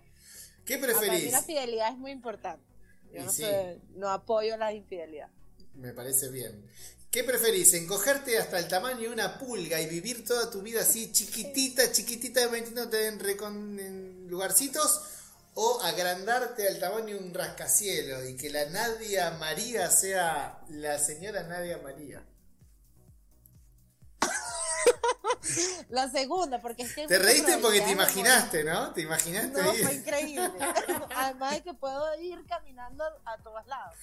[0.66, 1.32] ¿Qué Para mí preferís?
[1.32, 2.62] la fidelidad es muy importante.
[3.10, 3.42] Yo no sí.
[3.42, 5.30] sé, no apoyo la infidelidad.
[5.74, 6.68] Me parece bien.
[7.10, 7.72] ¿Qué preferís?
[7.72, 12.48] ¿Encogerte hasta el tamaño de una pulga y vivir toda tu vida así chiquitita, chiquitita,
[12.50, 15.02] metiéndote en, recon- en lugarcitos?
[15.54, 21.42] ¿O agrandarte al tamaño de un rascacielo y que la Nadia María sea la señora
[21.44, 22.22] Nadia María?
[25.88, 27.06] La segunda, porque es que...
[27.06, 28.92] Te reíste porque te probabilidad de imaginaste, ¿no?
[28.92, 29.62] Te imaginaste.
[29.62, 29.82] No, ahí.
[29.82, 30.52] fue increíble.
[31.16, 33.94] Además de que puedo ir caminando a todos lados.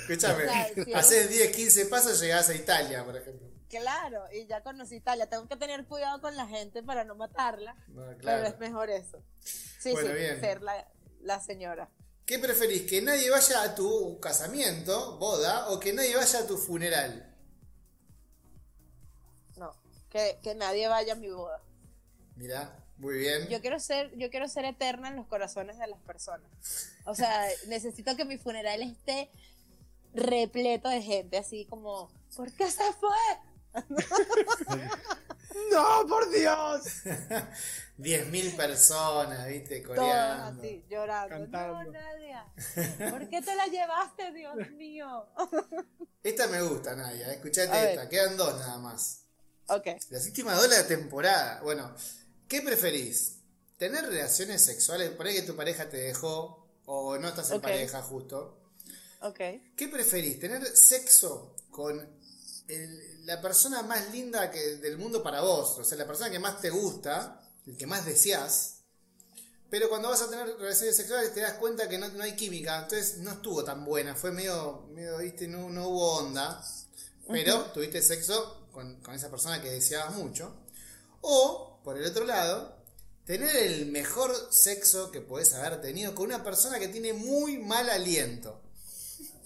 [0.00, 3.48] Escúchame, Claro, haces 10, 15 pasos, llegás a Italia, por ejemplo.
[3.68, 5.28] Claro, y ya conocí Italia.
[5.28, 7.74] Tengo que tener cuidado con la gente para no matarla.
[7.88, 8.46] No, Pero claro.
[8.46, 9.22] es mejor eso.
[9.40, 10.40] Sí, Bueno, sí, bien.
[10.40, 10.86] ser la,
[11.22, 11.90] la señora.
[12.24, 12.82] ¿Qué preferís?
[12.88, 17.34] ¿Que nadie vaya a tu casamiento, boda, o que nadie vaya a tu funeral?
[19.56, 19.72] No,
[20.10, 21.60] que, que nadie vaya a mi boda.
[22.36, 23.48] Mirá, muy bien.
[23.48, 26.50] Yo quiero ser, yo quiero ser eterna en los corazones de las personas.
[27.04, 29.30] O sea, necesito que mi funeral esté
[30.16, 33.16] repleto de gente, así como, ¿por qué se fue?
[35.70, 36.82] ¡No, por Dios!
[37.98, 40.60] 10.000 personas, viste, Todos coreando.
[40.60, 41.28] así, llorando.
[41.28, 41.84] Cantando.
[41.84, 42.46] No, Nadia,
[43.10, 45.26] ¿por qué te la llevaste, Dios mío?
[46.22, 47.32] Esta me gusta, Nadia.
[47.32, 48.08] Escuchate esta.
[48.08, 49.22] Quedan dos nada más.
[49.68, 51.60] Ok, Las últimas dos de la temporada.
[51.62, 51.94] Bueno,
[52.48, 53.40] ¿qué preferís?
[53.78, 55.10] ¿Tener relaciones sexuales?
[55.10, 58.58] Por ahí que tu pareja te dejó o no estás en pareja justo.
[59.76, 60.38] ¿Qué preferís?
[60.38, 62.00] ¿Tener sexo con
[62.68, 65.78] el- la persona más linda que, del mundo para vos?
[65.78, 68.72] O sea, la persona que más te gusta, el que más deseas.
[69.68, 72.82] Pero cuando vas a tener relaciones sexuales te das cuenta que no, no hay química,
[72.82, 76.64] entonces no estuvo tan buena, fue medio, medio viste, no, no hubo onda.
[77.28, 80.54] Pero tuviste sexo con, con esa persona que deseabas mucho.
[81.22, 82.76] O, por el otro lado,
[83.24, 87.90] tener el mejor sexo que podés haber tenido con una persona que tiene muy mal
[87.90, 88.62] aliento.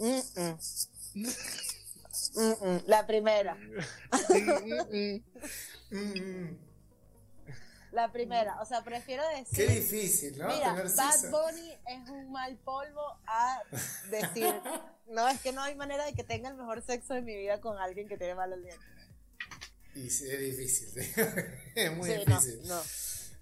[0.01, 0.20] Mm,
[2.35, 2.81] mm.
[2.86, 3.56] La primera,
[7.93, 8.60] la primera.
[8.62, 9.66] O sea, prefiero decir.
[9.66, 10.47] Qué difícil, ¿no?
[10.48, 11.31] Mira, Tener Bad.
[11.31, 13.62] Bunny es un mal polvo a
[14.10, 14.55] decir,
[15.09, 17.60] no, es que no hay manera de que tenga el mejor sexo de mi vida
[17.60, 18.85] con alguien que tiene mal aliento.
[19.94, 20.89] Y es difícil.
[21.74, 22.60] es muy Sí, no, difícil.
[22.68, 22.81] no.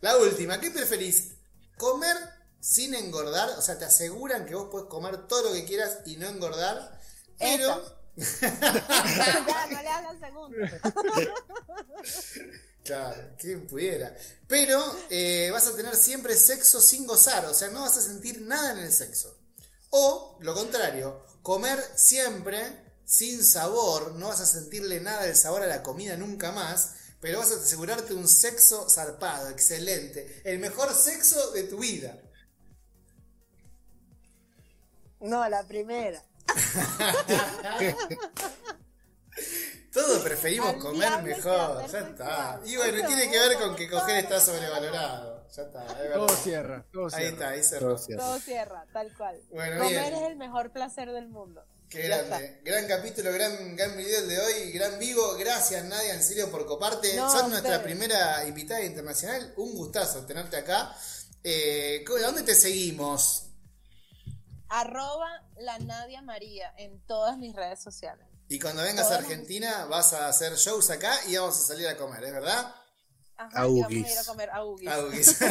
[0.01, 1.35] La última, ¿qué preferís?
[1.77, 2.17] ¿Comer
[2.61, 3.51] sin engordar?
[3.59, 7.01] O sea, te aseguran que vos podés comer todo lo que quieras y no engordar,
[7.39, 7.99] pero...
[8.41, 10.57] ya, no le hagas segundo.
[12.89, 14.17] Claro, quien pudiera.
[14.47, 18.41] Pero eh, vas a tener siempre sexo sin gozar, o sea, no vas a sentir
[18.41, 19.37] nada en el sexo.
[19.91, 25.67] O, lo contrario, comer siempre sin sabor, no vas a sentirle nada del sabor a
[25.67, 31.51] la comida nunca más, pero vas a asegurarte un sexo zarpado, excelente, el mejor sexo
[31.51, 32.19] de tu vida.
[35.21, 36.23] No, la primera.
[39.93, 42.61] Todos preferimos Al comer mejor, el ya está.
[42.65, 45.49] Y bueno, tiene que ver con que todo coger está sobrevalorado.
[45.51, 46.15] Ya está, es.
[46.15, 47.25] Todo cierra, todo cierra.
[47.25, 47.87] Ahí está, ahí cerró.
[47.89, 48.25] Todo cierto.
[48.25, 49.41] Todo cierra, tal cual.
[49.51, 50.23] Bueno, Comer bien.
[50.23, 51.65] es el mejor placer del mundo.
[51.89, 52.61] Qué grande.
[52.65, 55.37] Gran capítulo, gran, gran video el de hoy, gran vivo.
[55.39, 57.17] Gracias, Nadia, en serio, por coparte.
[57.17, 57.79] No, nuestra ustedes.
[57.79, 59.55] primera invitada internacional.
[59.57, 60.95] Un gustazo tenerte acá.
[61.43, 63.47] Eh, ¿cómo- ¿Dónde te seguimos?
[64.71, 65.29] Arroba
[65.59, 68.27] la Nadia María en todas mis redes sociales.
[68.49, 69.17] Y cuando vengas a.
[69.17, 72.75] Argentina vas a hacer shows acá y vamos a salir a comer, ¿es verdad?
[73.37, 75.37] Ajá, A vamos a ir a comer a Ugis.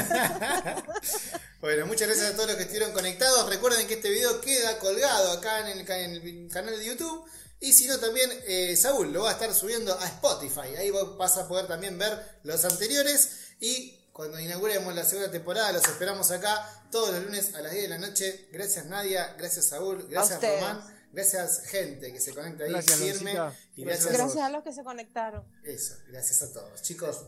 [1.59, 3.49] Bueno, muchas gracias a todos los que estuvieron conectados.
[3.49, 7.25] Recuerden que este video queda colgado acá en el, ca- en el canal de YouTube.
[7.59, 10.75] Y si no, también eh, Saúl lo va a estar subiendo a Spotify.
[10.77, 13.55] Ahí vos vas a poder también ver los anteriores.
[13.59, 17.83] Y cuando inauguremos la segunda temporada, los esperamos acá todos los lunes a las 10
[17.83, 18.49] de la noche.
[18.51, 20.41] Gracias Nadia, gracias Saúl, gracias.
[20.41, 20.83] Román,
[21.13, 23.33] gracias gente que se conecta ahí Gracias, firme.
[23.33, 23.53] Y Gracias.
[23.85, 25.45] gracias, Gracias a los que se conectaron.
[25.63, 26.81] eso, gracias a todos.
[26.81, 27.27] Chicos.